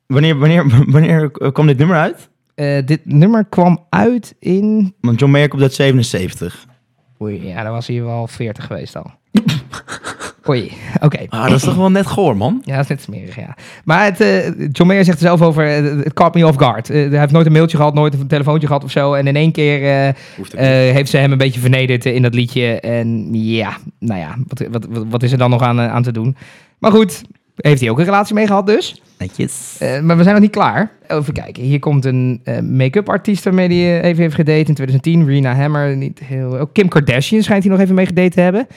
Wanneer, 0.07 0.37
wanneer, 0.37 0.65
wanneer 0.91 1.31
kwam 1.51 1.67
dit 1.67 1.77
nummer 1.77 1.97
uit? 1.97 2.29
eh, 2.55 2.85
dit 2.85 3.01
nummer 3.03 3.45
kwam 3.45 3.85
uit 3.89 4.35
in... 4.39 4.93
Want 5.01 5.19
John 5.19 5.31
Mayer 5.31 5.47
komt 5.47 5.61
uit 5.61 5.73
77. 5.73 6.65
Oei, 7.21 7.47
ja, 7.47 7.63
dan 7.63 7.71
was 7.71 7.87
hij 7.87 8.01
wel 8.03 8.27
40 8.27 8.65
geweest 8.65 8.95
al. 8.95 9.11
Oei, 10.49 10.71
oké. 11.01 11.25
Ah, 11.29 11.43
dat 11.43 11.51
is 11.57 11.63
toch 11.63 11.75
wel 11.75 11.91
net 11.91 12.05
goor, 12.05 12.37
man? 12.37 12.61
Ja, 12.63 12.73
dat 12.75 12.83
is 12.83 12.89
net 12.89 13.01
smerig, 13.01 13.35
ja. 13.35 13.55
Maar 13.85 14.03
het, 14.05 14.21
eh, 14.21 14.47
John 14.71 14.85
Mayer 14.87 15.05
zegt 15.05 15.17
er 15.21 15.25
zelf 15.27 15.41
over, 15.41 15.65
het 15.65 16.13
caught 16.13 16.35
me 16.35 16.47
off 16.47 16.57
guard. 16.57 16.87
Hij 16.87 17.07
heeft 17.19 17.31
nooit 17.31 17.45
een 17.45 17.51
mailtje 17.51 17.77
gehad, 17.77 17.93
nooit 17.93 18.13
een 18.13 18.27
telefoontje 18.27 18.67
gehad 18.67 18.83
of 18.83 18.91
zo. 18.91 19.13
En 19.13 19.27
in 19.27 19.35
één 19.35 19.51
keer 19.51 20.13
heeft 20.93 21.09
ze 21.09 21.17
hem 21.17 21.31
een 21.31 21.37
beetje 21.37 21.59
vernederd 21.59 22.05
in 22.05 22.21
dat 22.21 22.33
liedje. 22.33 22.79
En 22.79 23.33
ja, 23.33 23.77
nou 23.99 24.19
ja, 24.19 24.35
wat, 24.47 24.67
wat, 24.71 24.85
wat, 24.89 25.05
wat 25.09 25.23
is 25.23 25.31
er 25.31 25.37
dan 25.37 25.49
nog 25.49 25.61
aan, 25.61 25.79
aan 25.79 26.03
te 26.03 26.11
doen? 26.11 26.35
Maar 26.79 26.91
goed, 26.91 27.21
heeft 27.55 27.81
hij 27.81 27.89
ook 27.89 27.99
een 27.99 28.05
relatie 28.05 28.35
mee 28.35 28.47
gehad 28.47 28.67
dus. 28.67 29.01
Netjes. 29.17 29.77
Eh, 29.79 30.01
maar 30.01 30.17
we 30.17 30.23
zijn 30.23 30.35
nog 30.35 30.43
niet 30.43 30.53
klaar. 30.53 30.91
Even 31.07 31.33
kijken, 31.33 31.63
hier 31.63 31.79
komt 31.79 32.05
een 32.05 32.41
eh, 32.43 32.59
make-up 32.59 33.09
artiest 33.09 33.43
waarmee 33.43 33.67
hij 33.67 33.99
eh, 33.99 34.09
even 34.09 34.21
heeft 34.21 34.35
gedate 34.35 34.67
in 34.67 34.73
2010. 34.73 35.25
Rina 35.25 35.55
Hammer, 35.55 35.97
niet 35.97 36.19
heel... 36.19 36.57
Ook 36.57 36.73
Kim 36.73 36.87
Kardashian 36.87 37.43
schijnt 37.43 37.63
hij 37.63 37.71
nog 37.71 37.81
even 37.81 37.95
mee 37.95 38.05
gedate 38.05 38.29
te 38.29 38.41
hebben. 38.41 38.67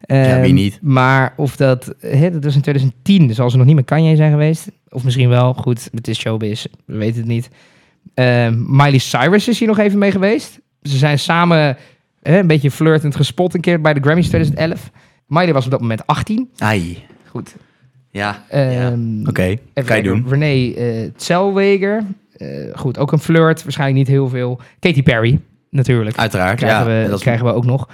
Ja, 0.00 0.40
wie 0.40 0.44
Ehm, 0.44 0.54
niet? 0.54 0.78
Maar 0.82 1.32
of 1.36 1.56
dat... 1.56 1.94
Hè, 2.00 2.30
dat 2.30 2.44
was 2.44 2.54
in 2.54 2.60
2010, 2.60 3.26
dus 3.26 3.36
zal 3.36 3.50
ze 3.50 3.56
nog 3.56 3.66
niet 3.66 3.74
met 3.74 3.84
Kanye 3.84 4.16
zijn 4.16 4.30
geweest. 4.30 4.70
Of 4.88 5.04
misschien 5.04 5.28
wel, 5.28 5.54
goed, 5.54 5.88
het 5.92 6.08
is 6.08 6.18
showbiz, 6.18 6.66
we 6.84 6.96
weten 6.96 7.18
het 7.18 7.26
niet. 7.28 7.48
Ehm, 8.14 8.76
Miley 8.76 8.98
Cyrus 8.98 9.48
is 9.48 9.58
hier 9.58 9.68
nog 9.68 9.78
even 9.78 9.98
mee 9.98 10.10
geweest. 10.10 10.58
Ze 10.82 10.96
zijn 10.96 11.18
samen 11.18 11.76
hè, 12.22 12.38
een 12.38 12.46
beetje 12.46 12.70
flirtend 12.70 13.16
gespot 13.16 13.54
een 13.54 13.60
keer 13.60 13.80
bij 13.80 13.94
de 13.94 14.00
Grammys 14.00 14.26
2011. 14.26 14.90
Miley 15.26 15.52
was 15.52 15.64
op 15.64 15.70
dat 15.70 15.80
moment 15.80 16.06
18. 16.06 16.50
Ai. 16.58 16.98
Goed. 17.24 17.54
Ja. 18.18 18.42
Ehm, 18.48 19.28
Oké, 19.28 19.42
Even 19.42 19.84
kan 19.84 19.96
je 19.96 20.02
doen. 20.02 20.24
René 20.28 20.72
eh 20.74 21.10
Zellweger. 21.16 22.04
Eh, 22.36 22.48
goed, 22.74 22.98
ook 22.98 23.12
een 23.12 23.18
flirt. 23.18 23.62
Waarschijnlijk 23.62 23.98
niet 23.98 24.08
heel 24.08 24.28
veel. 24.28 24.60
Katy 24.78 25.02
Perry, 25.02 25.40
natuurlijk. 25.70 26.16
Uiteraard, 26.18 26.56
krijgen, 26.58 26.92
ja. 26.92 27.02
we, 27.02 27.08
dat 27.10 27.20
krijgen 27.20 27.46
we 27.46 27.52
ook 27.52 27.64
nog. 27.64 27.88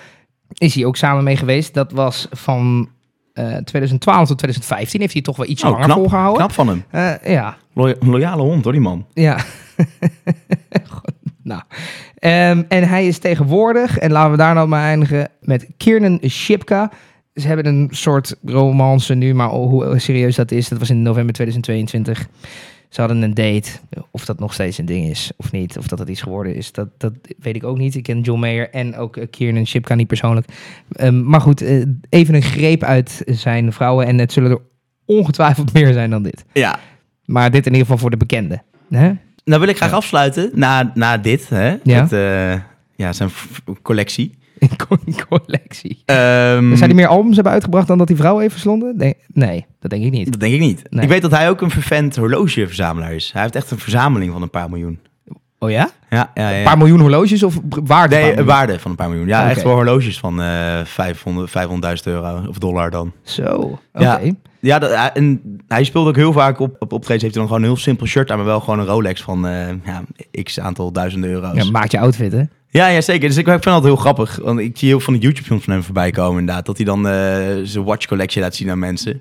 Is 0.55 0.75
hij 0.75 0.85
ook 0.85 0.97
samen 0.97 1.25
mee 1.25 1.37
geweest. 1.37 1.75
Dat 1.75 1.93
was 1.93 2.29
van 2.31 2.89
eh 3.33 3.57
2012 3.57 4.27
tot 4.29 4.39
2015. 4.39 5.01
Heeft 5.01 5.13
hij 5.13 5.23
toch 5.23 5.37
wel 5.37 5.47
iets 5.47 5.65
Oh, 5.65 5.71
langer 5.71 5.85
knap, 5.85 5.97
volgehouden. 5.99 6.37
knap 6.37 6.53
van 6.53 6.69
hem. 6.69 6.85
Eh, 6.91 7.33
ja, 7.33 7.57
loyale 8.01 8.43
hond, 8.43 8.65
hoor, 8.65 8.73
die 8.73 8.83
man. 8.83 9.07
ja. 9.15 9.39
Goed, 10.91 11.13
nou. 11.43 11.63
Ehm, 12.19 12.63
en 12.69 12.89
hij 12.89 13.07
is 13.07 13.19
tegenwoordig, 13.19 13.99
en 13.99 14.13
laten 14.13 14.31
we 14.31 14.37
daar 14.37 14.55
nou 14.55 14.69
maar 14.69 14.85
eindigen, 14.85 15.29
met 15.41 15.67
Kiernan 15.77 16.21
Shipka. 16.29 16.91
Ze 17.35 17.47
hebben 17.47 17.67
een 17.67 17.89
soort 17.91 18.37
romance 18.45 19.15
nu, 19.15 19.35
maar 19.35 19.49
hoe 19.49 19.99
serieus 19.99 20.37
dat 20.37 20.51
is, 20.51 20.69
dat 20.69 20.79
was 20.79 20.91
in 20.91 21.03
november 21.03 21.35
2022. 21.35 22.29
Ze 22.95 23.01
hadden 23.01 23.23
een 23.23 23.35
date. 23.35 23.71
Of 24.11 24.25
dat 24.25 24.39
nog 24.39 24.53
steeds 24.53 24.79
een 24.79 24.87
ding 24.87 25.11
is 25.11 25.31
of 25.37 25.53
niet, 25.53 25.79
of 25.79 25.87
dat 25.87 25.99
het 25.99 26.09
iets 26.09 26.23
geworden 26.23 26.55
is, 26.55 26.73
dat, 26.73 26.89
dat 26.99 27.13
weet 27.39 27.57
ik 27.57 27.65
ook 27.65 27.79
niet. 27.79 27.95
Ik 27.95 28.03
ken 28.03 28.21
John 28.21 28.41
Mayer 28.41 28.71
en 28.71 28.97
ook 28.97 29.17
eh, 29.17 29.27
Kiernan 29.31 29.67
Shipka 29.67 29.95
niet 29.95 30.07
persoonlijk. 30.07 30.47
Ehm, 30.93 31.25
maar 31.25 31.41
goed, 31.41 31.63
eh, 31.63 31.83
even 32.09 32.35
een 32.35 32.43
greep 32.43 32.83
uit 32.83 33.23
zijn 33.27 33.73
vrouwen 33.73 34.07
en 34.07 34.19
het 34.19 34.33
zullen 34.33 34.51
er 34.51 34.61
ongetwijfeld 35.05 35.73
meer 35.73 35.93
zijn 35.93 36.11
dan 36.11 36.23
dit. 36.23 36.45
Ja. 36.53 36.79
Maar 37.25 37.51
dit 37.51 37.67
in 37.67 37.73
ieder 37.73 37.87
geval 37.87 38.01
voor 38.01 38.11
de 38.11 38.17
bekende. 38.17 38.63
Hè? 38.91 39.13
Nou 39.45 39.61
wil 39.61 39.69
ik 39.69 39.77
graag 39.77 39.93
afsluiten 39.93 40.51
na, 40.55 40.91
na 40.95 41.19
dit, 41.19 41.49
hè. 41.49 41.77
Ja. 41.83 42.03
Het, 42.03 42.13
eh, 42.13 42.61
ja, 42.97 43.13
zijn 43.13 43.31
collectie. 43.83 44.39
Collectie. 45.29 46.03
Zou 46.07 46.79
hij 46.79 46.95
meer 46.95 47.07
albums 47.07 47.35
hebben 47.35 47.53
uitgebracht 47.53 47.87
dan 47.87 47.99
dat 47.99 48.07
die 48.07 48.17
vrouwen 48.17 48.41
even 48.43 48.53
verslonden? 48.53 48.97
Nee, 48.97 49.15
nee 49.33 49.67
dat 49.81 49.91
denk 49.91 50.05
ik 50.05 50.11
niet. 50.11 50.31
Dat 50.31 50.41
denk 50.41 50.55
ik 50.55 50.61
niet. 50.61 50.83
Nee. 50.91 51.03
Ik 51.03 51.09
weet 51.09 51.23
dat 51.23 51.31
hij 51.31 51.49
ook 51.51 51.61
een 51.61 51.71
vervent 51.71 52.17
horlogeverzamelaar 52.17 53.15
is. 53.15 53.31
Hij 53.33 53.43
heeft 53.43 53.55
echt 53.57 53.71
een 53.71 53.79
verzameling 53.79 54.33
van 54.33 54.43
een 54.43 54.51
paar 54.51 54.71
miljoen. 54.71 54.99
Oh 55.59 55.71
ja? 55.71 55.91
Ja, 56.11 56.31
ja, 56.35 56.49
ja. 56.51 56.59
Een 56.59 56.65
paar 56.65 56.79
miljoen 56.79 57.01
horloges 57.01 57.43
of 57.43 57.59
waarde? 57.69 58.17
Nee, 58.17 58.35
van? 58.35 58.45
waarde 58.45 58.79
van 58.79 58.91
een 58.91 58.97
paar 58.97 59.09
miljoen. 59.09 59.27
Ja, 59.27 59.41
Oké. 59.41 59.51
echt 59.51 59.63
wel 59.63 59.73
horloges 59.75 60.19
van 60.19 60.41
eh 60.43 60.81
500, 60.85 61.51
500.000 61.51 62.03
euro 62.05 62.47
of 62.49 62.59
dollar 62.59 62.91
dan. 62.91 63.13
Zo, 63.23 63.45
oké. 63.93 64.05
Ja. 64.05 64.21
Ja, 64.61 64.79
dat, 64.79 64.95
hij- 64.95 65.11
en 65.15 65.41
hij 65.69 65.85
speelde 65.85 66.09
ook 66.09 66.17
heel 66.17 66.33
vaak 66.33 66.59
op, 66.61 66.77
op 66.79 66.93
optredens. 66.93 67.23
Heeft 67.23 67.23
hij 67.23 67.33
dan 67.33 67.47
gewoon 67.47 67.63
een 67.63 67.69
heel 67.69 67.77
simpel 67.77 68.07
shirt 68.07 68.31
aan, 68.31 68.37
maar 68.37 68.47
wel 68.47 68.61
gewoon 68.61 68.79
een 68.79 68.87
Rolex 68.87 69.23
van 69.23 69.47
eh, 69.47 69.69
ja, 69.85 70.03
x 70.43 70.61
aantal 70.61 70.93
duizenden 70.93 71.31
euro's. 71.31 71.65
Ja, 71.65 71.71
maakt 71.71 71.91
je 71.93 71.99
outfit, 71.99 72.33
hè? 72.33 72.43
Ja, 72.77 72.87
ja, 72.87 73.01
zeker. 73.01 73.29
Dus 73.29 73.37
ik, 73.37 73.47
ik 73.47 73.53
vind 73.53 73.67
altijd 73.67 73.85
heel 73.85 73.97
grappig. 73.97 74.39
Want 74.43 74.59
ik 74.59 74.79
zie 74.79 74.89
heel 74.89 74.97
veel 74.97 75.05
van 75.05 75.15
de 75.15 75.21
YouTube-films 75.21 75.65
van 75.65 75.73
hem 75.73 75.83
voorbij 75.83 76.11
komen, 76.11 76.41
inderdaad. 76.41 76.67
Dat 76.67 76.77
hij 76.77 76.87
dan 76.87 77.09
eh, 77.09 77.13
zijn 77.63 77.85
watch 77.85 78.07
collection 78.07 78.45
laat 78.45 78.55
zien 78.55 78.71
aan 78.71 78.79
mensen. 78.79 79.21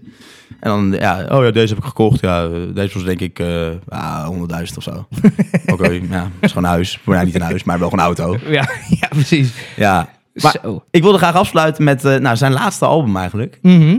En 0.59 0.69
dan, 0.69 0.91
ja, 0.99 1.25
oh 1.29 1.43
ja, 1.43 1.51
deze 1.51 1.73
heb 1.73 1.83
ik 1.83 1.89
gekocht. 1.89 2.19
Ja, 2.19 2.43
eh, 2.45 2.51
deze 2.73 2.93
was 2.93 3.03
denk 3.03 3.19
ik 3.19 3.39
eh 3.39 3.67
ah, 3.87 4.29
100.000 4.29 4.77
of 4.77 4.83
zo. 4.83 5.07
Oké, 5.73 5.89
ja, 6.09 6.31
is 6.39 6.51
gewoon 6.51 6.63
een 6.63 6.69
huis. 6.69 6.99
Nou, 7.05 7.25
niet 7.25 7.35
een 7.35 7.41
huis, 7.41 7.63
maar 7.63 7.79
wel 7.79 7.89
gewoon 7.89 8.05
een 8.05 8.15
auto. 8.15 8.37
Ja, 8.51 8.69
ja 9.01 9.07
precies. 9.09 9.53
Ja. 9.75 10.09
Maar 10.33 10.55
Zo. 10.63 10.83
ik 10.91 11.01
wilde 11.01 11.17
graag 11.17 11.35
afsluiten 11.35 11.83
met 11.83 12.05
eh, 12.05 12.15
nou, 12.15 12.35
zijn 12.37 12.51
laatste 12.51 12.85
album 12.85 13.17
eigenlijk. 13.17 13.59
Mhm. 13.61 13.97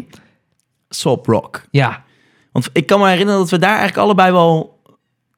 Soap 0.88 1.26
Rock. 1.26 1.64
Ja, 1.70 2.04
Want 2.52 2.70
ik 2.72 2.86
kan 2.86 3.00
me 3.00 3.08
herinneren 3.08 3.40
dat 3.40 3.50
we 3.50 3.58
daar 3.58 3.76
eigenlijk 3.76 3.98
allebei 3.98 4.32
wel... 4.32 4.73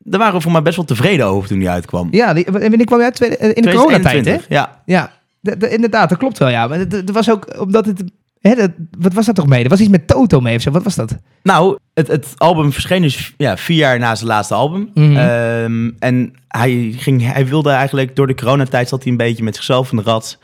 Daar 0.09 0.20
waren 0.20 0.34
we 0.34 0.40
voor 0.40 0.52
mij 0.52 0.62
best 0.62 0.76
wel 0.76 0.84
tevreden 0.84 1.26
over 1.26 1.48
toen 1.48 1.59
die 1.59 1.70
uitkwam. 1.70 2.09
ja 2.11 2.32
die, 2.34 2.44
en 2.44 2.52
wanneer 2.52 2.84
kwam 2.84 3.00
uit? 3.00 3.14
Tweede- 3.14 3.36
In 3.36 3.62
de 3.62 3.70
coronatijd, 3.70 4.04
hè? 4.04 4.20
2021, 4.22 4.46
Ja. 4.48 4.82
Ja, 4.86 5.12
de- 5.40 5.57
de- 5.57 5.70
inderdaad, 5.70 6.09
dat 6.09 6.18
klopt 6.18 6.38
wel, 6.38 6.48
ja. 6.48 6.66
Maar 6.66 6.78
er 6.78 7.12
was 7.12 7.30
ook, 7.30 7.61
omdat 7.61 7.86
het... 7.86 8.02
Hè, 8.40 8.54
dat, 8.54 8.70
wat 8.98 9.12
was 9.12 9.26
dat 9.26 9.34
toch 9.34 9.46
mee? 9.46 9.62
Er 9.64 9.68
was 9.70 9.80
iets 9.80 9.88
met 9.90 10.07
Toto 10.07 10.40
mee 10.40 10.57
of 10.57 10.62
zo. 10.62 10.70
Wat 10.70 10.82
was 10.82 10.94
dat? 10.94 11.16
Nou, 11.42 11.78
het, 11.94 12.09
het 12.09 12.26
album 12.36 12.72
verscheen 12.72 13.02
dus 13.02 13.34
ja, 13.36 13.57
vier 13.57 13.76
jaar 13.76 13.98
na 13.98 14.14
zijn 14.14 14.28
laatste 14.28 14.54
album. 14.54 14.90
Mhm. 14.94 15.16
Ehm, 15.16 15.90
en 15.98 16.32
hij, 16.48 16.92
ging, 16.96 17.32
hij 17.32 17.46
wilde 17.46 17.70
eigenlijk 17.70 18.16
door 18.16 18.26
de 18.26 18.34
coronatijd 18.34 18.88
zat 18.88 19.02
hij 19.02 19.12
een 19.12 19.18
beetje 19.18 19.44
met 19.44 19.54
zichzelf 19.57 19.90
in 19.90 19.96
de 19.96 20.02
rat. 20.02 20.38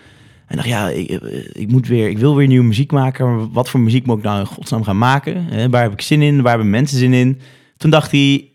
En 0.47 0.57
dacht, 0.57 0.69
ja, 0.69 0.89
ik, 0.89 1.09
ik, 1.53 1.69
moet 1.71 1.87
weer, 1.89 2.09
ik 2.09 2.19
wil 2.19 2.37
weer 2.37 2.47
nieuwe 2.47 2.67
muziek 2.67 2.93
maken. 2.93 3.37
Maar 3.37 3.49
wat 3.53 3.69
voor 3.71 3.81
muziek 3.81 4.07
moet 4.07 4.19
ik 4.19 4.25
nou 4.25 4.41
in 4.41 4.47
godsnaam 4.47 4.85
gaan 4.85 4.99
maken? 4.99 5.71
Waar 5.71 5.83
heb 5.83 5.93
ik 5.93 6.01
zin 6.03 6.23
in? 6.23 6.43
Waar 6.43 6.53
hebben 6.53 6.71
mensen 6.71 6.99
zin 6.99 7.13
in? 7.13 7.41
Toen 7.77 7.91
dacht 7.91 8.11
hij, 8.11 8.49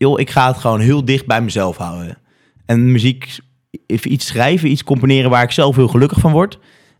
joh, 0.00 0.20
ik 0.20 0.30
ga 0.30 0.46
het 0.46 0.56
gewoon 0.56 0.80
heel 0.80 1.04
dicht 1.04 1.26
bij 1.26 1.42
mezelf 1.42 1.76
houden. 1.76 2.18
En 2.66 2.92
muziek, 2.92 3.38
even 3.86 4.12
iets 4.12 4.26
schrijven, 4.26 4.70
iets 4.70 4.84
componeren 4.84 5.30
waar 5.30 5.42
ik 5.42 5.50
zelf 5.50 5.76
heel 5.76 5.88
gelukkig 5.88 6.18
van 6.18 6.32
word. 6.32 6.58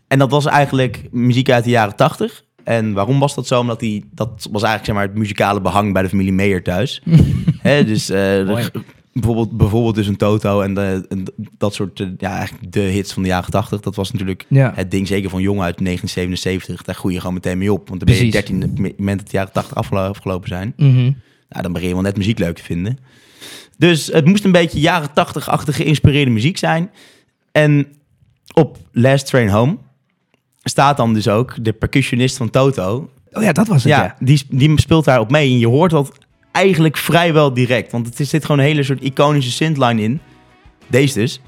En 0.08 0.18
dat 0.18 0.30
was 0.30 0.46
eigenlijk 0.46 1.02
muziek 1.10 1.50
uit 1.50 1.64
de 1.64 1.70
jaren 1.70 1.96
tachtig. 1.96 2.44
En 2.64 2.92
waarom 2.92 3.18
was 3.18 3.34
dat 3.34 3.46
zo? 3.46 3.60
Omdat 3.60 3.80
die, 3.80 4.04
dat 4.14 4.28
was 4.50 4.62
eigenlijk 4.62 4.84
zeg 4.84 4.94
maar, 4.94 5.04
het 5.04 5.14
muzikale 5.14 5.60
behang 5.60 5.92
bij 5.92 6.02
de 6.02 6.08
familie 6.08 6.32
Meijer 6.32 6.62
thuis. 6.62 7.02
Hè, 7.62 7.84
dus 7.84 8.10
eh, 8.10 8.16
de- 8.16 8.70
bijvoorbeeld, 9.12 9.56
bijvoorbeeld 9.56 9.94
dus 9.94 10.06
een 10.06 10.16
Toto 10.16 10.60
en, 10.60 10.74
de, 10.74 11.06
en 11.08 11.24
dat 11.58 11.74
soort, 11.74 12.00
eh, 12.00 12.06
ja, 12.18 12.36
eigenlijk 12.36 12.72
de 12.72 12.80
hits 12.80 13.12
van 13.12 13.22
de 13.22 13.28
jaren 13.28 13.50
tachtig. 13.50 13.80
Dat 13.80 13.94
was 13.94 14.10
natuurlijk 14.12 14.44
Ja. 14.48 14.72
het 14.74 14.90
ding 14.90 15.06
zeker 15.06 15.30
van 15.30 15.40
jongen 15.42 15.64
uit 15.64 15.78
1977. 15.84 16.82
Daar 16.82 16.94
groei 16.94 17.14
je 17.14 17.20
gewoon 17.20 17.34
meteen 17.34 17.58
mee 17.58 17.72
op. 17.72 17.88
Want 17.88 18.00
dan 18.00 18.08
ben 18.16 18.24
je 18.24 18.30
Precies. 18.30 18.48
13 18.48 18.60
het 18.60 18.98
moment 18.98 19.18
dat 19.18 19.30
de 19.30 19.36
jaren 19.36 19.52
80 19.52 19.74
afgelo- 19.76 20.08
afgelopen 20.08 20.48
zijn. 20.48 20.72
Mhm. 20.76 21.10
Nou, 21.50 21.62
dan 21.62 21.72
begin 21.72 21.88
je 21.88 21.94
wel 21.94 22.02
net 22.02 22.16
muziek 22.16 22.38
leuk 22.38 22.56
te 22.56 22.62
vinden. 22.62 22.98
Dus 23.78 24.06
het 24.06 24.24
moest 24.24 24.44
een 24.44 24.52
beetje 24.52 24.80
jaren 24.80 25.10
80-achtige 25.10 25.72
geïnspireerde 25.72 26.30
muziek 26.30 26.58
zijn. 26.58 26.90
En 27.52 27.86
op 28.54 28.78
Last 28.92 29.26
Train 29.26 29.48
Home 29.48 29.76
staat 30.62 30.96
dan 30.96 31.14
dus 31.14 31.28
ook 31.28 31.64
de 31.64 31.72
percussionist 31.72 32.36
van 32.36 32.50
Toto. 32.50 33.10
Oh 33.32 33.42
ja, 33.42 33.52
dat 33.52 33.66
was 33.66 33.82
het, 33.84 33.92
Ja, 33.92 34.02
ja. 34.02 34.16
Die, 34.18 34.42
die 34.48 34.80
speelt 34.80 35.04
daarop 35.04 35.30
mee. 35.30 35.50
En 35.50 35.58
je 35.58 35.66
hoort 35.66 35.90
dat 35.90 36.12
eigenlijk 36.52 36.96
vrijwel 36.96 37.54
direct. 37.54 37.92
Want 37.92 38.06
het 38.06 38.20
is, 38.20 38.28
zit 38.28 38.44
gewoon 38.44 38.60
een 38.60 38.66
hele 38.66 38.82
soort 38.82 39.02
iconische 39.02 39.50
synthline 39.50 40.02
in. 40.02 40.20
Deze 40.86 41.18
dus. 41.18 41.40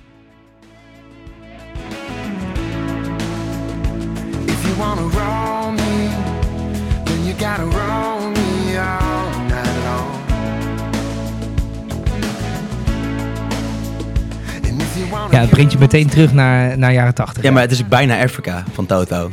Ja, 15.33 15.41
het 15.41 15.51
brengt 15.51 15.73
je 15.73 15.79
meteen 15.79 16.09
terug 16.09 16.33
naar, 16.33 16.79
naar 16.79 16.93
jaren 16.93 17.15
80. 17.15 17.43
Ja, 17.43 17.51
maar 17.51 17.63
het 17.63 17.71
is 17.71 17.89
bijna 17.89 18.23
Africa 18.23 18.65
van 18.73 18.87
Toto. 18.87 19.33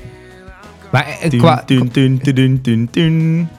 Maar 0.92 1.08
eh, 1.22 1.40
qua, 1.40 1.64
tun, 1.66 1.92
tun. 1.92 2.20
I'm 2.96 3.50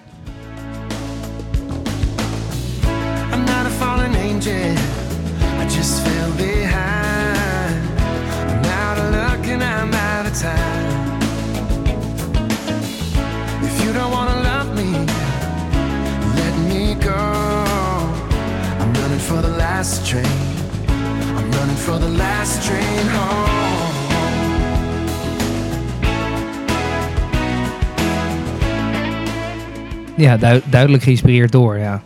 ja, 30.20 30.36
du- 30.36 30.60
duidelijk 30.64 31.02
geïnspireerd 31.02 31.52
door, 31.52 31.78
ja. 31.78 32.02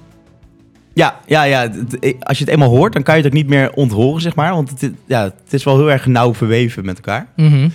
Ja, 0.93 1.21
ja, 1.27 1.43
ja. 1.43 1.61
het- 1.61 2.15
Als 2.21 2.39
je 2.39 2.45
het 2.45 2.53
eenmaal 2.53 2.69
hoort, 2.69 2.93
dan 2.93 3.03
kan 3.03 3.17
je 3.17 3.23
het 3.23 3.31
ook 3.31 3.37
niet 3.39 3.49
meer 3.49 3.73
onthoren, 3.73 4.21
zeg 4.23 4.35
maar. 4.35 4.55
Want 4.55 4.81
het, 4.81 4.93
ja, 5.07 5.23
het 5.23 5.53
is 5.53 5.65
wel 5.65 5.77
heel 5.77 5.91
erg 5.91 6.07
nauw 6.07 6.35
verweven 6.35 6.85
met 6.85 6.97
elkaar. 6.97 7.27
Mhm. 7.37 7.69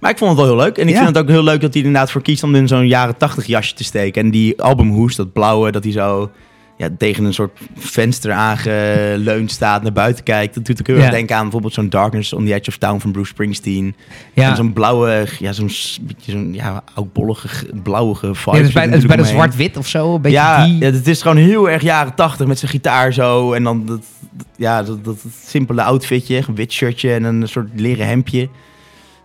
Maar 0.00 0.10
ik 0.10 0.18
vond 0.18 0.30
het 0.30 0.40
wel 0.40 0.48
heel 0.48 0.64
leuk. 0.64 0.78
En 0.78 0.86
ik 0.88 0.94
Ja. 0.94 1.02
vind 1.02 1.08
het 1.16 1.18
ook 1.24 1.28
heel 1.30 1.42
leuk 1.44 1.60
dat 1.60 1.72
hij 1.72 1.82
er 1.82 1.86
inderdaad 1.86 2.10
voor 2.10 2.22
kiest 2.22 2.42
om 2.42 2.54
in 2.54 2.68
zo'n 2.68 2.86
jaren 2.86 3.16
tachtig 3.16 3.46
jasje 3.46 3.74
te 3.74 3.84
steken. 3.84 4.22
En 4.22 4.30
die 4.30 4.62
albumhoes, 4.62 5.16
dat 5.16 5.32
blauwe, 5.32 5.70
dat 5.72 5.84
hij 5.84 5.92
zo 5.92 6.30
ja, 6.76 6.88
tegen 6.98 7.24
een 7.24 7.34
soort 7.34 7.58
venster 7.76 8.32
aangeleund 8.32 9.50
staat, 9.58 9.82
naar 9.82 9.92
buiten 9.92 10.24
kijkt. 10.24 10.54
Dat 10.54 10.64
doet 10.64 10.80
ook 10.80 10.86
heel 10.86 10.96
Ja. 10.96 11.02
erg 11.02 11.10
denken 11.12 11.36
aan 11.36 11.42
bijvoorbeeld 11.42 11.72
zo'n 11.74 11.88
Darkness 11.88 12.32
on 12.32 12.44
the 12.46 12.54
Edge 12.54 12.68
of 12.70 12.76
Town 12.76 12.98
van 13.00 13.12
Bruce 13.12 13.28
Springsteen. 13.28 13.94
En 14.34 14.42
Ja, 14.42 14.54
zo'n 14.54 14.72
blauwe, 14.72 15.26
ja, 15.38 15.52
zo'n 15.52 15.70
zo'n 16.18 16.54
ja, 16.54 16.82
oudbollige, 16.94 17.66
blauwige 17.82 18.34
vibe. 18.34 18.50
ja 18.50 18.56
het 18.56 18.66
is 18.66 18.72
bijna, 18.74 18.90
natuurlijk 18.94 19.20
omheen. 19.20 19.34
zwart-wit 19.34 19.76
of 19.76 19.88
zo. 19.88 20.14
Een 20.14 20.20
beetje 20.20 20.38
Ja, 20.38 20.64
die... 20.64 20.78
ja, 20.78 20.90
het 20.90 21.06
is 21.08 21.22
gewoon 21.22 21.36
heel 21.36 21.70
erg 21.70 21.82
jaren 21.82 22.14
tachtig 22.14 22.46
met 22.46 22.58
zijn 22.58 22.70
gitaar 22.70 23.12
zo. 23.12 23.52
En 23.52 23.62
dan 23.62 23.86
dat, 23.86 23.96
dat- 23.96 24.46
ja, 24.56 24.82
dat, 24.82 25.04
dat 25.04 25.16
simpele 25.44 25.82
outfitje, 25.82 26.42
een 26.48 26.54
wit 26.54 26.72
shirtje 26.72 27.12
en 27.14 27.24
een 27.24 27.48
soort 27.48 27.68
leren 27.74 28.06
hemdje. 28.06 28.48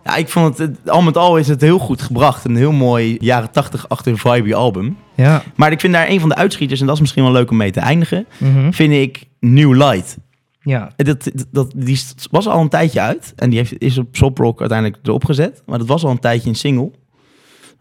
Ja, 0.04 0.16
ik 0.16 0.28
vond 0.28 0.58
het, 0.58 0.90
al 0.90 1.02
met 1.02 1.16
al 1.16 1.36
is 1.36 1.48
het 1.48 1.60
heel 1.60 1.78
goed 1.78 2.02
gebracht. 2.02 2.44
Een 2.44 2.56
heel 2.56 2.72
mooi 2.72 3.16
jaren 3.20 3.50
tachtig 3.50 3.88
achter 3.88 4.18
vibe 4.18 4.54
album. 4.54 4.96
Ja. 5.16 5.42
Maar 5.54 5.72
ik 5.72 5.80
vind 5.80 5.92
daar 5.92 6.08
een 6.08 6.20
van 6.20 6.28
de 6.28 6.34
uitschieters, 6.34 6.80
en 6.80 6.86
dat 6.86 6.94
is 6.94 7.00
misschien 7.00 7.22
wel 7.22 7.32
leuk 7.32 7.50
om 7.50 7.56
mee 7.56 7.70
te 7.70 7.80
eindigen, 7.80 8.26
Mhm. 8.38 8.70
vind 8.72 8.92
ik 8.92 9.24
New 9.40 9.74
Light. 9.74 10.16
ja. 10.62 10.90
En 10.96 11.04
Dat, 11.04 11.30
dat, 11.50 11.72
die 11.76 12.00
was 12.30 12.48
al 12.48 12.60
een 12.60 12.68
tijdje 12.68 13.00
uit. 13.00 13.32
En 13.36 13.50
die 13.50 13.58
heeft, 13.58 13.78
is 13.78 13.98
op 13.98 14.06
Soprock 14.16 14.60
uiteindelijk 14.60 14.98
erop 15.02 15.24
gezet. 15.24 15.62
Maar 15.66 15.78
dat 15.78 15.86
was 15.86 16.04
al 16.04 16.10
een 16.10 16.18
tijdje 16.18 16.48
een 16.48 16.54
single. 16.54 16.90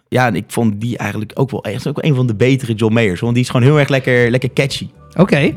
Ja, 0.08 0.28
en 0.28 0.36
ik 0.36 0.44
vond 0.48 0.82
die 0.82 0.98
eigenlijk 0.98 1.32
ook 1.36 1.52
wel 1.52 1.64
echt 1.64 1.88
ook 1.88 2.04
een 2.04 2.16
van 2.16 2.28
de 2.28 2.36
betere 2.36 2.74
John 2.74 2.94
Mayers. 2.94 3.20
Want 3.20 3.34
die 3.34 3.44
is 3.44 3.50
gewoon 3.50 3.66
heel 3.66 3.80
erg 3.80 3.90
lekker, 3.90 4.30
lekker 4.32 4.54
catchy. 4.54 4.90
Oké. 5.18 5.54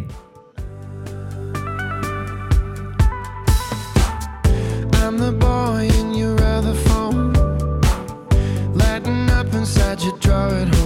Inside 10.33 10.49
your 10.49 10.49
drawer 10.49 10.59
at 10.63 10.75
home, 10.75 10.82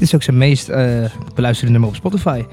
Dit 0.00 0.08
is 0.08 0.14
ook 0.14 0.22
zijn 0.22 0.38
meest 0.38 0.68
eh, 0.68 1.04
beluisterde 1.34 1.72
nummer 1.72 1.88
op 1.90 1.94
Spotify. 1.96 2.44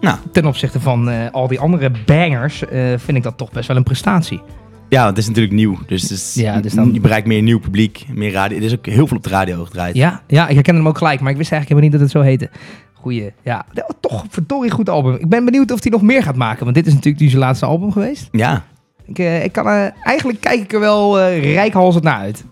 Nou, 0.00 0.18
Ten 0.32 0.46
opzichte 0.46 0.80
van 0.80 1.10
eh, 1.10 1.30
al 1.32 1.48
die 1.48 1.60
andere 1.60 1.90
bangers 2.06 2.64
eh, 2.66 2.84
vind 2.96 3.16
ik 3.16 3.22
dat 3.22 3.36
toch 3.38 3.50
best 3.52 3.68
wel 3.68 3.76
een 3.76 3.82
prestatie. 3.82 4.40
ja, 4.88 5.06
het 5.06 5.18
is 5.18 5.26
natuurlijk 5.26 5.54
nieuw. 5.54 5.78
Dus, 5.86 6.02
het 6.02 6.10
is, 6.10 6.34
Ja, 6.34 6.60
dus 6.60 6.72
dan- 6.74 6.92
je 6.92 7.00
bereikt 7.00 7.26
meer 7.26 7.42
nieuw 7.42 7.58
publiek, 7.60 8.04
meer 8.12 8.32
radio. 8.32 8.56
Er 8.58 8.64
is 8.64 8.72
ook 8.72 8.86
heel 8.86 9.06
veel 9.06 9.16
op 9.16 9.22
de 9.22 9.28
radio 9.28 9.64
gedraaid. 9.64 9.94
Ja, 9.96 10.22
ja, 10.26 10.48
ik 10.48 10.54
herkende 10.54 10.80
hem 10.80 10.88
ook 10.88 10.98
gelijk, 10.98 11.20
maar 11.20 11.30
ik 11.30 11.36
wist 11.36 11.52
eigenlijk 11.52 11.82
helemaal 11.82 12.00
niet 12.00 12.14
dat 12.14 12.24
het 12.24 12.40
zo 12.40 12.48
heette. 12.48 12.50
Goeie, 12.92 13.32
ja. 13.42 13.66
Toch 14.00 14.22
een 14.22 14.30
verdorie 14.30 14.70
goed 14.70 14.88
album. 14.88 15.14
Ik 15.14 15.28
ben 15.28 15.44
benieuwd 15.44 15.70
of 15.70 15.82
hij 15.82 15.90
nog 15.92 16.02
meer 16.02 16.22
gaat 16.22 16.36
maken, 16.36 16.62
want 16.64 16.76
dit 16.76 16.86
is 16.86 16.92
natuurlijk 16.94 17.22
nu 17.22 17.28
zijn 17.28 17.40
laatste 17.40 17.66
album 17.66 17.92
geweest. 17.92 18.28
Ja, 18.32 18.64
Ik, 19.06 19.18
ik 19.18 19.52
kan, 19.52 19.66
eigenlijk 20.02 20.40
kijk 20.40 20.60
ik 20.60 20.72
er 20.72 20.80
wel 20.80 21.20
eh 21.20 21.52
rijkhalsend 21.54 22.04
naar 22.04 22.18
uit. 22.18 22.44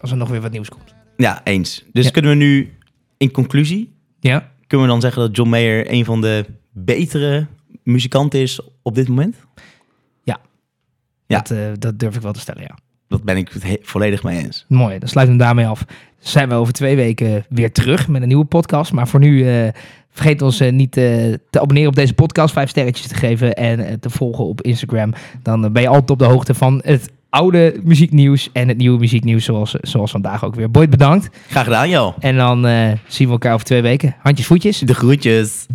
Als 0.00 0.10
er 0.10 0.16
nog 0.16 0.28
weer 0.28 0.40
wat 0.40 0.50
nieuws 0.52 0.68
komt. 0.68 0.94
ja 1.16 1.40
eens. 1.44 1.84
Dus 1.92 2.04
Ja. 2.04 2.10
kunnen 2.10 2.30
we 2.30 2.36
nu 2.36 2.72
in 3.20 3.30
conclusie, 3.30 3.92
Ja? 4.20 4.50
kunnen 4.66 4.86
we 4.86 4.92
dan 4.92 5.00
zeggen 5.00 5.22
dat 5.22 5.36
John 5.36 5.50
Mayer 5.50 5.92
een 5.92 6.04
van 6.04 6.20
de 6.20 6.44
betere 6.72 7.46
muzikanten 7.82 8.40
is 8.40 8.60
op 8.82 8.94
dit 8.94 9.08
moment? 9.08 9.36
Ja. 10.22 10.40
Dat, 11.26 11.50
eh, 11.50 11.58
dat 11.78 11.98
durf 11.98 12.14
ik 12.16 12.22
wel 12.22 12.32
te 12.32 12.40
stellen, 12.40 12.62
ja. 12.62 12.78
Dat 13.08 13.22
ben 13.22 13.36
ik 13.36 13.48
het 13.52 13.62
he- 13.62 13.76
volledig 13.82 14.22
mee 14.22 14.44
eens. 14.44 14.64
Mooi, 14.68 14.98
dan 14.98 15.08
sluiten 15.08 15.36
we 15.36 15.42
hem 15.44 15.54
daarmee 15.54 15.70
af. 15.72 15.84
Zijn 16.18 16.48
we 16.48 16.54
over 16.54 16.72
twee 16.72 16.96
weken 16.96 17.44
weer 17.48 17.72
terug 17.72 18.08
met 18.08 18.22
een 18.22 18.28
nieuwe 18.28 18.44
podcast. 18.44 18.92
Maar 18.92 19.08
voor 19.08 19.20
nu 19.20 19.48
eh, 19.48 19.68
vergeet 20.10 20.42
ons 20.42 20.60
eh, 20.60 20.72
niet 20.72 20.92
te 20.92 21.40
abonneren 21.50 21.88
op 21.88 21.94
deze 21.96 22.14
podcast. 22.14 22.52
Vijf 22.52 22.68
sterretjes 22.70 23.06
te 23.06 23.14
geven 23.14 23.54
en 23.54 24.00
te 24.00 24.10
volgen 24.10 24.44
op 24.44 24.62
Instagram. 24.62 25.12
Dan 25.42 25.72
ben 25.72 25.82
je 25.82 25.88
altijd 25.88 26.10
op 26.10 26.18
de 26.18 26.24
hoogte 26.24 26.54
van 26.54 26.80
het 26.84 27.10
oude 27.30 27.80
muzieknieuws 27.84 28.48
en 28.52 28.68
het 28.68 28.76
nieuwe 28.76 28.98
muzieknieuws. 28.98 29.44
Zoals, 29.44 29.74
zoals 29.80 30.10
vandaag 30.10 30.44
ook 30.44 30.54
weer. 30.54 30.70
Boyd, 30.70 30.90
bedankt. 30.90 31.28
Graag 31.48 31.64
gedaan, 31.64 31.88
joh. 31.88 32.16
En 32.18 32.36
dan 32.36 32.66
eh, 32.66 32.92
zien 33.06 33.26
we 33.26 33.32
elkaar 33.32 33.54
over 33.54 33.66
twee 33.66 33.82
weken. 33.82 34.16
Handjes, 34.22 34.46
voetjes. 34.46 34.78
De 34.78 34.94
groetjes. 34.94 35.66